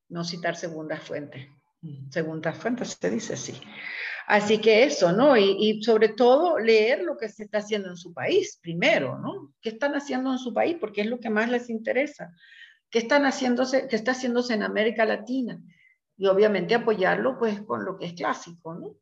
No 0.10 0.24
citar 0.24 0.56
segundas 0.56 1.02
fuentes. 1.02 1.48
Segundas 2.10 2.58
fuentes 2.58 2.98
se 3.00 3.10
dice 3.10 3.36
sí. 3.36 3.54
Así 4.28 4.60
que 4.60 4.84
eso, 4.84 5.12
¿no? 5.12 5.36
Y, 5.36 5.84
sobre 5.84 6.10
todo 6.10 6.58
leer 6.58 7.04
lo 7.04 7.18
que 7.18 7.28
se 7.28 7.44
está 7.44 7.58
haciendo 7.58 7.90
en 7.90 7.98
su 7.98 8.14
país 8.14 8.58
primero, 8.62 9.18
¿no? 9.20 9.54
¿Qué 9.62 9.70
están 9.70 9.94
haciendo 9.96 10.32
en 10.32 10.40
su 10.40 10.54
país? 10.54 10.78
Porque 10.80 11.02
es 11.02 11.08
lo 11.08 11.20
que 11.20 11.30
más 11.30 11.50
les 11.50 11.70
interesa. 11.70 12.34
¿Qué, 12.90 13.00
están 13.00 13.26
haciéndose, 13.26 13.88
qué 13.90 13.96
está 13.96 14.12
haciéndose 14.12 14.54
en 14.54 14.64
América 14.64 15.06
Latina? 15.06 15.60
Y 16.16 16.28
obviamente 16.28 16.76
apoyarlo 16.76 17.38
pues 17.38 17.62
con 17.62 17.84
lo 17.84 17.98
que 17.98 18.06
es 18.06 18.14
clásico, 18.14 18.76
¿no? 18.76 18.96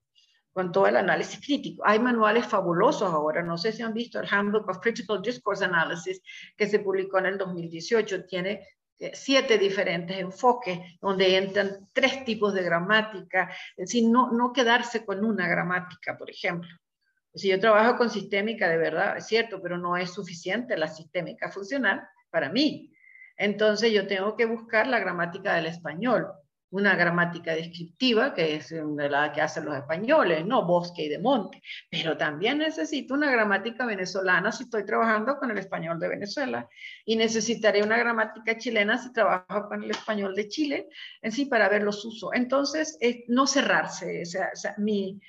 Con 0.53 0.71
todo 0.71 0.87
el 0.87 0.97
análisis 0.97 1.39
crítico. 1.45 1.83
Hay 1.85 1.99
manuales 1.99 2.45
fabulosos 2.45 3.11
ahora, 3.11 3.41
no 3.41 3.57
sé 3.57 3.71
si 3.71 3.81
han 3.83 3.93
visto 3.93 4.19
el 4.19 4.27
Handbook 4.29 4.67
of 4.69 4.79
Critical 4.79 5.21
Discourse 5.21 5.63
Analysis 5.63 6.21
que 6.57 6.67
se 6.67 6.79
publicó 6.79 7.19
en 7.19 7.27
el 7.27 7.37
2018, 7.37 8.25
tiene 8.25 8.67
eh, 8.99 9.11
siete 9.13 9.57
diferentes 9.57 10.17
enfoques 10.17 10.79
donde 10.99 11.37
entran 11.37 11.87
tres 11.93 12.25
tipos 12.25 12.53
de 12.53 12.63
gramática, 12.63 13.49
es 13.77 13.87
decir, 13.87 14.09
no, 14.09 14.31
no 14.31 14.51
quedarse 14.51 15.05
con 15.05 15.23
una 15.23 15.47
gramática, 15.47 16.17
por 16.17 16.29
ejemplo. 16.29 16.69
Si 17.33 17.47
yo 17.47 17.59
trabajo 17.59 17.97
con 17.97 18.09
sistémica, 18.09 18.67
de 18.67 18.77
verdad, 18.77 19.15
es 19.17 19.25
cierto, 19.25 19.61
pero 19.61 19.77
no 19.77 19.95
es 19.95 20.11
suficiente 20.13 20.77
la 20.77 20.89
sistémica 20.89 21.49
funcional 21.49 22.05
para 22.29 22.49
mí. 22.49 22.93
Entonces 23.37 23.93
yo 23.93 24.05
tengo 24.05 24.35
que 24.35 24.45
buscar 24.45 24.85
la 24.85 24.99
gramática 24.99 25.55
del 25.55 25.67
español 25.67 26.27
una 26.71 26.95
gramática 26.95 27.53
descriptiva, 27.53 28.33
que 28.33 28.55
es 28.55 28.71
la 28.71 29.31
que 29.33 29.41
hacen 29.41 29.65
los 29.65 29.75
españoles, 29.75 30.45
¿no? 30.45 30.65
Bosque 30.65 31.03
y 31.03 31.09
de 31.09 31.19
monte, 31.19 31.61
pero 31.89 32.17
también 32.17 32.59
necesito 32.59 33.13
una 33.13 33.29
gramática 33.29 33.85
venezolana 33.85 34.51
si 34.51 34.63
estoy 34.63 34.85
trabajando 34.85 35.37
con 35.37 35.51
el 35.51 35.57
español 35.57 35.99
de 35.99 36.07
Venezuela 36.07 36.67
y 37.05 37.17
necesitaré 37.17 37.83
una 37.83 37.97
gramática 37.97 38.57
chilena 38.57 38.97
si 38.97 39.11
trabajo 39.11 39.67
con 39.67 39.83
el 39.83 39.91
español 39.91 40.33
de 40.33 40.47
Chile, 40.47 40.87
en 41.21 41.31
sí, 41.31 41.45
para 41.45 41.67
ver 41.67 41.83
los 41.83 42.03
usos. 42.05 42.31
Entonces, 42.33 42.97
no 43.27 43.47
cerrarse, 43.47 44.23
mi, 44.77 45.19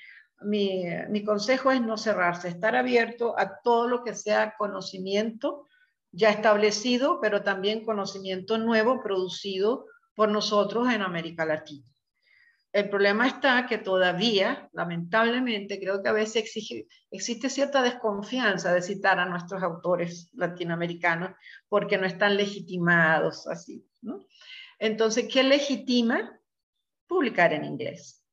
mi, 0.43 0.85
mi 1.09 1.25
consejo 1.25 1.73
es 1.73 1.81
no 1.81 1.97
cerrarse, 1.97 2.49
estar 2.49 2.77
abierto 2.77 3.35
a 3.37 3.61
todo 3.63 3.89
lo 3.89 4.05
que 4.05 4.15
sea 4.15 4.55
conocimiento 4.57 5.67
ya 6.13 6.31
establecido, 6.31 7.21
pero 7.21 7.43
también 7.43 7.85
conocimiento 7.85 8.59
nuevo 8.59 9.03
producido 9.03 9.87
por 10.15 10.29
nosotros 10.29 10.89
en 10.93 11.03
América 11.03 11.45
Latina. 11.45 11.87
El 12.73 12.89
problema 12.89 13.27
está 13.27 13.67
que 13.67 13.77
todavía, 13.77 14.71
lamentablemente, 14.73 15.79
creo 15.79 16.03
que 16.03 16.09
a 16.09 16.13
veces 16.13 16.45
existe 17.11 17.51
cierta 17.51 17.83
desconfianza 17.83 18.73
de 18.73 18.81
citar 18.81 19.19
a 19.19 19.27
nuestros 19.27 19.63
autores 19.63 20.31
latinoamericanos 20.33 21.33
porque 21.69 21.99
no 21.99 22.07
están 22.07 22.39
legitimados 22.39 23.47
así. 23.47 23.87
Entonces, 24.79 25.29
¿qué 25.31 25.43
legitima? 25.43 26.41
Publicar 27.07 27.53
en 27.53 27.65
inglés. 27.65 28.25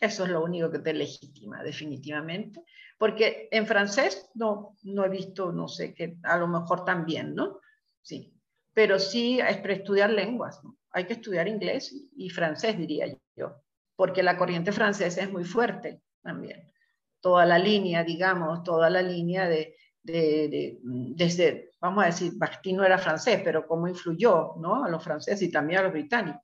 Eso 0.00 0.24
es 0.24 0.30
lo 0.30 0.42
único 0.42 0.72
que 0.72 0.80
te 0.80 0.92
legitima, 0.92 1.62
definitivamente. 1.62 2.64
Porque 2.98 3.48
en 3.52 3.64
francés 3.64 4.28
no, 4.34 4.76
no 4.82 5.04
he 5.04 5.08
visto, 5.08 5.52
no 5.52 5.68
sé, 5.68 5.94
que 5.94 6.16
a 6.24 6.36
lo 6.36 6.48
mejor 6.48 6.84
también, 6.84 7.32
¿no? 7.32 7.60
Sí. 8.02 8.34
Pero 8.72 8.98
sí 8.98 9.38
es 9.38 9.58
para 9.58 9.74
estudiar 9.74 10.10
lenguas, 10.10 10.62
¿no? 10.64 10.76
Hay 10.94 11.04
que 11.06 11.14
estudiar 11.14 11.48
inglés 11.48 11.92
y 12.16 12.30
francés, 12.30 12.78
diría 12.78 13.06
yo, 13.36 13.56
porque 13.96 14.22
la 14.22 14.38
corriente 14.38 14.70
francesa 14.70 15.22
es 15.22 15.30
muy 15.30 15.44
fuerte 15.44 16.00
también. 16.22 16.72
Toda 17.20 17.44
la 17.44 17.58
línea, 17.58 18.04
digamos, 18.04 18.62
toda 18.62 18.88
la 18.88 19.02
línea 19.02 19.48
de, 19.48 19.76
desde, 20.02 21.72
vamos 21.80 22.04
a 22.04 22.06
decir, 22.06 22.32
Bakhtin 22.36 22.76
no 22.76 22.84
era 22.84 22.98
francés, 22.98 23.40
pero 23.42 23.66
cómo 23.66 23.88
influyó 23.88 24.54
¿no? 24.58 24.84
a 24.84 24.88
los 24.88 25.02
franceses 25.02 25.42
y 25.42 25.50
también 25.50 25.80
a 25.80 25.82
los 25.84 25.92
británicos. 25.92 26.42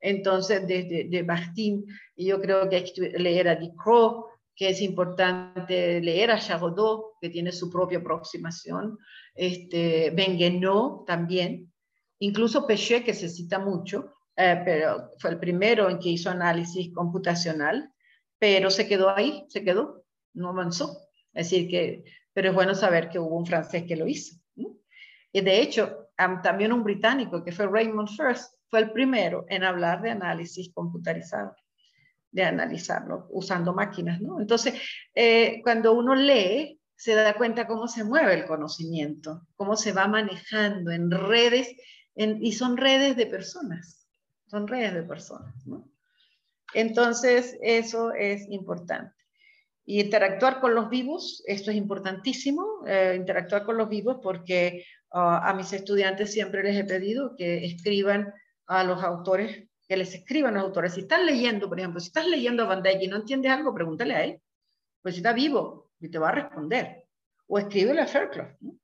Entonces, 0.00 0.66
desde 0.66 1.08
de 1.10 1.84
yo 2.16 2.40
creo 2.40 2.68
que 2.70 2.76
hay 2.76 2.92
que 2.92 3.18
leer 3.18 3.48
a 3.48 3.56
Ducrot, 3.56 4.26
que 4.54 4.70
es 4.70 4.80
importante 4.80 6.00
leer 6.00 6.30
a 6.30 6.38
Charodot, 6.38 7.18
que 7.20 7.28
tiene 7.28 7.52
su 7.52 7.70
propia 7.70 7.98
aproximación, 7.98 8.98
este, 9.34 10.10
Benguenot 10.10 11.06
también, 11.06 11.70
Incluso 12.20 12.66
Pechet, 12.66 13.04
que 13.04 13.14
se 13.14 13.28
cita 13.28 13.58
mucho, 13.58 14.14
eh, 14.36 14.60
pero 14.64 15.10
fue 15.18 15.30
el 15.30 15.38
primero 15.38 15.88
en 15.90 15.98
que 15.98 16.10
hizo 16.10 16.30
análisis 16.30 16.92
computacional, 16.94 17.92
pero 18.38 18.70
se 18.70 18.86
quedó 18.86 19.10
ahí, 19.10 19.44
se 19.48 19.64
quedó, 19.64 20.04
no 20.34 20.50
avanzó. 20.50 20.98
Es 21.32 21.50
decir, 21.50 21.68
que, 21.68 22.04
pero 22.32 22.50
es 22.50 22.54
bueno 22.54 22.74
saber 22.74 23.08
que 23.08 23.18
hubo 23.18 23.36
un 23.36 23.46
francés 23.46 23.84
que 23.84 23.96
lo 23.96 24.06
hizo. 24.06 24.36
Y 25.32 25.40
de 25.40 25.60
hecho, 25.60 26.08
también 26.42 26.72
un 26.72 26.82
británico, 26.82 27.44
que 27.44 27.52
fue 27.52 27.66
Raymond 27.66 28.08
First, 28.08 28.54
fue 28.68 28.80
el 28.80 28.92
primero 28.92 29.46
en 29.48 29.64
hablar 29.64 30.02
de 30.02 30.10
análisis 30.10 30.72
computarizado, 30.72 31.54
de 32.30 32.44
analizarlo 32.44 33.28
usando 33.30 33.72
máquinas. 33.72 34.20
Entonces, 34.38 34.74
eh, 35.14 35.60
cuando 35.62 35.92
uno 35.92 36.14
lee, 36.14 36.80
se 36.96 37.14
da 37.14 37.34
cuenta 37.34 37.66
cómo 37.66 37.88
se 37.88 38.04
mueve 38.04 38.34
el 38.34 38.44
conocimiento, 38.44 39.46
cómo 39.56 39.76
se 39.76 39.92
va 39.92 40.06
manejando 40.06 40.90
en 40.90 41.10
redes 41.10 41.74
y 42.14 42.52
son 42.52 42.76
redes 42.76 43.16
de 43.16 43.26
personas, 43.26 44.06
son 44.46 44.66
redes 44.66 44.94
de 44.94 45.02
personas. 45.02 45.54
Entonces, 46.74 47.58
eso 47.62 48.12
es 48.12 48.48
importante. 48.48 49.14
Y 49.84 50.00
interactuar 50.00 50.60
con 50.60 50.74
los 50.74 50.88
vivos, 50.88 51.42
esto 51.46 51.70
es 51.70 51.76
importantísimo, 51.76 52.84
eh, 52.86 53.14
interactuar 53.16 53.64
con 53.64 53.76
los 53.76 53.88
vivos 53.88 54.18
porque 54.22 54.84
ah, 55.10 55.48
a 55.48 55.54
mis 55.54 55.72
estudiantes 55.72 56.32
siempre 56.32 56.62
les 56.62 56.76
he 56.76 56.84
pedido 56.84 57.34
que 57.36 57.64
escriban 57.64 58.32
a 58.66 58.84
los 58.84 59.02
autores, 59.02 59.68
que 59.88 59.96
les 59.96 60.14
escriban 60.14 60.54
a 60.54 60.58
los 60.58 60.68
autores. 60.68 60.94
Si 60.94 61.00
estás 61.00 61.24
leyendo, 61.24 61.68
por 61.68 61.80
ejemplo, 61.80 61.98
si 61.98 62.08
estás 62.08 62.26
leyendo 62.26 62.70
a 62.70 62.80
Dyke 62.80 63.02
y 63.02 63.08
no 63.08 63.16
entiendes 63.16 63.50
algo, 63.50 63.74
pregúntale 63.74 64.14
a 64.14 64.24
él. 64.24 64.40
Pues 65.02 65.14
si 65.14 65.20
está 65.20 65.32
vivo 65.32 65.90
y 65.98 66.08
te 66.08 66.18
va 66.18 66.28
a 66.28 66.32
responder. 66.32 67.04
O 67.48 67.58
escríbele 67.58 68.02
a 68.02 68.06
Fairclough. 68.06 68.56
¿no? 68.60 68.79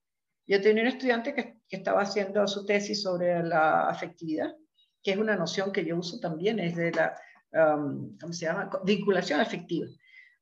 Yo 0.47 0.61
tenía 0.61 0.83
un 0.83 0.89
estudiante 0.89 1.35
que, 1.35 1.57
estaba 1.69 2.03
haciendo 2.03 2.47
su 2.47 2.65
tesis 2.65 3.03
sobre 3.03 3.43
la 3.43 3.89
afectividad, 3.89 4.55
que 5.03 5.11
es 5.11 5.17
una 5.17 5.35
noción 5.35 5.73
que 5.73 5.85
yo 5.85 5.99
uso 5.99 6.21
también, 6.21 6.61
es 6.61 6.77
de 6.77 6.93
la, 6.93 7.19
um, 7.53 8.17
¿cómo 8.21 8.33
se 8.33 8.47
llama? 8.47 8.71
Vinculación 8.85 9.41
afectiva. 9.41 9.89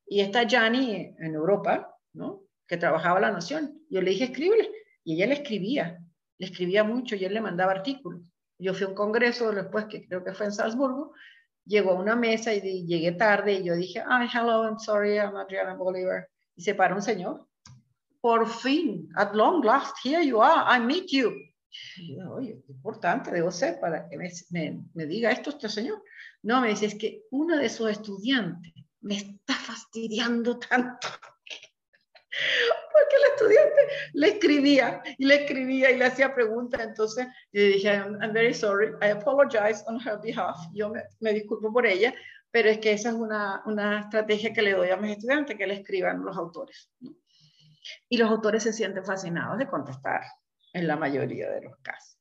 Y 0.05 0.21
está 0.21 0.43
Gianni 0.43 1.15
en 1.17 1.33
Europa, 1.33 1.97
¿no? 2.13 2.43
Que 2.67 2.77
trabajaba 2.77 3.19
la 3.19 3.31
noción. 3.31 3.81
Yo 3.89 4.01
le 4.01 4.11
dije, 4.11 4.25
escríbele. 4.25 4.69
Y 5.03 5.15
ella 5.15 5.25
le 5.25 5.33
escribía, 5.33 5.99
le 6.37 6.45
escribía 6.45 6.83
mucho 6.83 7.15
y 7.15 7.25
él 7.25 7.33
le 7.33 7.41
mandaba 7.41 7.71
artículos. 7.71 8.21
Yo 8.59 8.75
fui 8.75 8.85
a 8.85 8.89
un 8.89 8.95
congreso 8.95 9.51
después, 9.51 9.85
que 9.85 10.07
creo 10.07 10.23
que 10.23 10.33
fue 10.33 10.45
en 10.45 10.51
Salzburgo, 10.51 11.13
llegó 11.65 11.91
a 11.91 11.99
una 11.99 12.15
mesa 12.15 12.53
y 12.53 12.85
llegué 12.85 13.13
tarde 13.13 13.53
y 13.53 13.63
yo 13.63 13.75
dije, 13.75 14.03
ah, 14.05 14.29
hello, 14.31 14.63
I'm 14.63 14.77
sorry, 14.77 15.17
I'm 15.17 15.35
Adriana 15.35 15.73
Bolivar. 15.73 16.29
Y 16.55 16.61
se 16.61 16.75
paró 16.75 16.95
un 16.95 17.01
señor 17.01 17.47
por 18.25 18.47
fin, 18.47 19.07
at 19.17 19.35
long 19.35 19.61
last, 19.61 19.95
here 20.03 20.23
you 20.23 20.41
are, 20.41 20.63
I 20.65 20.79
meet 20.79 21.11
you. 21.11 21.31
Oye, 22.35 22.57
importante 22.67 23.29
debo 23.29 23.51
ser 23.51 23.79
para 23.79 24.09
que 24.09 24.17
me, 24.17 24.31
me, 24.95 25.05
diga 25.05 25.29
esto 25.29 25.51
este 25.51 25.69
señor. 25.69 26.01
No, 26.41 26.59
me 26.59 26.69
dice, 26.69 26.87
es 26.87 26.95
que 26.95 27.21
uno 27.29 27.55
de 27.55 27.69
sus 27.69 27.91
estudiantes 27.91 28.73
me 29.01 29.17
está 29.17 29.53
fastidiando 29.53 30.57
tanto. 30.57 31.07
Porque 32.93 33.15
el 33.15 33.31
estudiante 33.31 33.81
le 34.13 34.27
escribía 34.29 35.03
y 35.19 35.25
le 35.25 35.43
escribía 35.43 35.91
y 35.91 35.99
le 35.99 36.05
hacía 36.05 36.33
preguntas. 36.33 36.81
Entonces 36.81 37.27
yo 37.51 37.61
dije, 37.61 37.89
I'm, 37.89 38.33
very 38.33 38.55
sorry, 38.55 38.87
I 39.03 39.11
apologize 39.11 39.83
on 39.85 39.99
her 39.99 40.19
behalf. 40.19 40.57
Yo 40.73 40.89
me, 40.89 41.03
me, 41.19 41.31
disculpo 41.31 41.71
por 41.71 41.85
ella, 41.85 42.11
pero 42.49 42.69
es 42.69 42.79
que 42.79 42.93
esa 42.93 43.09
es 43.09 43.15
una, 43.15 43.61
una 43.67 43.99
estrategia 43.99 44.51
que 44.51 44.63
le 44.63 44.73
doy 44.73 44.89
a 44.89 44.97
mis 44.97 45.11
estudiantes, 45.11 45.55
que 45.55 45.67
le 45.67 45.75
escriban 45.75 46.25
los 46.25 46.35
autores. 46.35 46.89
¿no? 47.01 47.15
Y 48.09 48.17
los 48.17 48.29
autores 48.29 48.63
se 48.63 48.73
sienten 48.73 49.05
fascinados 49.05 49.57
de 49.57 49.67
contestar 49.67 50.21
en 50.73 50.87
la 50.87 50.95
mayoría 50.95 51.49
de 51.49 51.61
los 51.61 51.77
casos. 51.77 52.19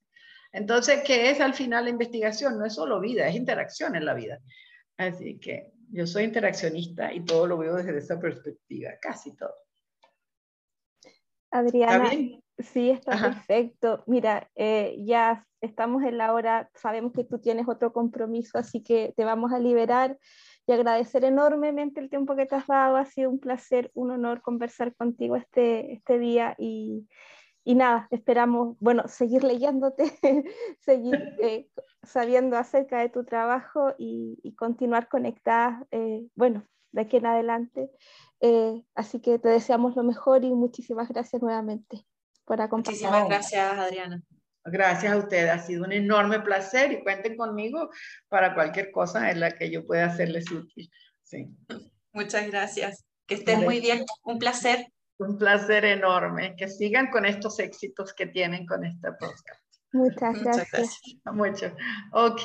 Entonces, 0.53 1.03
¿qué 1.05 1.31
es 1.31 1.41
al 1.41 1.55
final 1.55 1.85
la 1.85 1.91
investigación? 1.91 2.59
No 2.59 2.65
es 2.65 2.75
solo 2.75 3.01
vida, 3.01 3.27
es 3.27 3.35
interacción 3.35 3.97
en 3.97 4.05
la 4.05 4.15
vida. 4.15 4.39
Así 4.97 5.39
que 5.41 5.73
yo 5.91 6.07
soy 6.07 6.25
interaccionista 6.25 7.13
y 7.13 7.25
todo 7.25 7.47
lo 7.47 7.59
veo 7.59 7.75
desde 7.75 7.99
esa 7.99 8.21
perspectiva, 8.21 8.91
casi 9.01 9.35
todo. 9.37 9.55
Adriana, 11.51 12.11
sí, 12.59 12.91
está 12.91 13.21
perfecto. 13.21 14.03
Mira, 14.07 14.49
eh, 14.55 14.97
ya 15.05 15.47
estamos 15.61 16.03
en 16.03 16.19
la 16.19 16.33
hora, 16.33 16.71
sabemos 16.75 17.13
que 17.13 17.25
tú 17.25 17.39
tienes 17.39 17.69
otro 17.69 17.93
compromiso, 17.93 18.59
así 18.59 18.83
que 18.83 19.13
te 19.17 19.25
vamos 19.25 19.53
a 19.53 19.59
liberar 19.59 20.19
y 20.67 20.73
agradecer 20.73 21.25
enormemente 21.25 22.01
el 22.01 22.11
tiempo 22.11 22.37
que 22.37 22.47
te 22.47 22.55
has 22.55 22.67
dado. 22.67 22.97
Ha 22.97 23.07
sido 23.07 23.31
un 23.31 23.39
placer, 23.39 23.91
un 23.95 24.11
honor 24.11 24.43
conversar 24.43 24.95
contigo 24.95 25.37
este, 25.37 25.93
este 25.93 26.19
día 26.19 26.55
y, 26.59 27.07
y 27.65 27.75
nada, 27.75 28.09
esperamos, 28.11 28.77
bueno, 28.79 29.09
seguir 29.09 29.43
leyéndote, 29.43 30.05
seguir 30.81 31.35
eh, 31.41 31.69
sabiendo 32.03 32.59
acerca 32.59 32.99
de 32.99 33.09
tu 33.09 33.25
trabajo 33.25 33.95
y, 33.99 34.55
continuar 34.57 35.09
conectadas, 35.09 35.83
eh, 35.91 36.27
bueno, 36.35 36.67
de 36.93 37.03
aquí 37.03 37.17
en 37.17 37.27
adelante. 37.27 37.91
Eh, 38.41 38.85
así 38.95 39.21
que 39.21 39.39
te 39.39 39.49
deseamos 39.49 39.97
lo 39.97 40.05
mejor 40.05 40.45
y 40.45 40.53
muchísimas 40.53 41.09
gracias 41.09 41.41
nuevamente 41.41 42.07
por 42.45 42.61
acompañarnos. 42.61 43.11
Muchísimas 43.11 43.29
gracias, 43.29 43.79
Adriana. 43.79 44.23
Gracias 44.67 45.13
a 45.13 45.17
ustedes, 45.19 45.51
ha 45.51 45.59
sido 45.59 45.85
un 45.85 45.93
enorme 45.93 46.41
placer 46.41 46.93
y 46.93 47.03
cuenten 47.03 47.37
conmigo 47.37 47.91
para 48.29 48.55
cualquier 48.55 48.91
cosa 48.91 49.31
en 49.31 49.41
la 49.41 49.51
que 49.51 49.71
yo 49.71 49.87
pueda 49.87 50.07
hacerles 50.07 50.51
útil. 50.51 50.91
Sí. 51.23 51.49
Muchas 52.13 52.47
gracias. 52.51 53.05
Que 53.27 53.35
estén 53.35 53.61
muy 53.61 53.81
bien. 53.81 54.05
Un 54.23 54.39
placer. 54.39 54.87
Un 55.19 55.37
placer 55.39 55.85
enorme. 55.85 56.55
Que 56.57 56.69
sigan 56.69 57.11
con 57.11 57.27
estos 57.27 57.59
éxitos 57.59 58.15
que 58.15 58.27
tienen 58.27 58.67
con 58.67 58.85
esta 58.85 59.17
podcast. 59.19 59.65
Muchas 59.93 60.43
gracias. 60.43 61.01
Mucho. 61.33 61.75
Ok. 62.13 62.43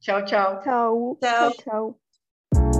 Chao, 0.00 0.24
chao. 0.24 0.60
Chao. 0.64 1.18
Chao. 1.20 1.52
chao. 1.64 2.79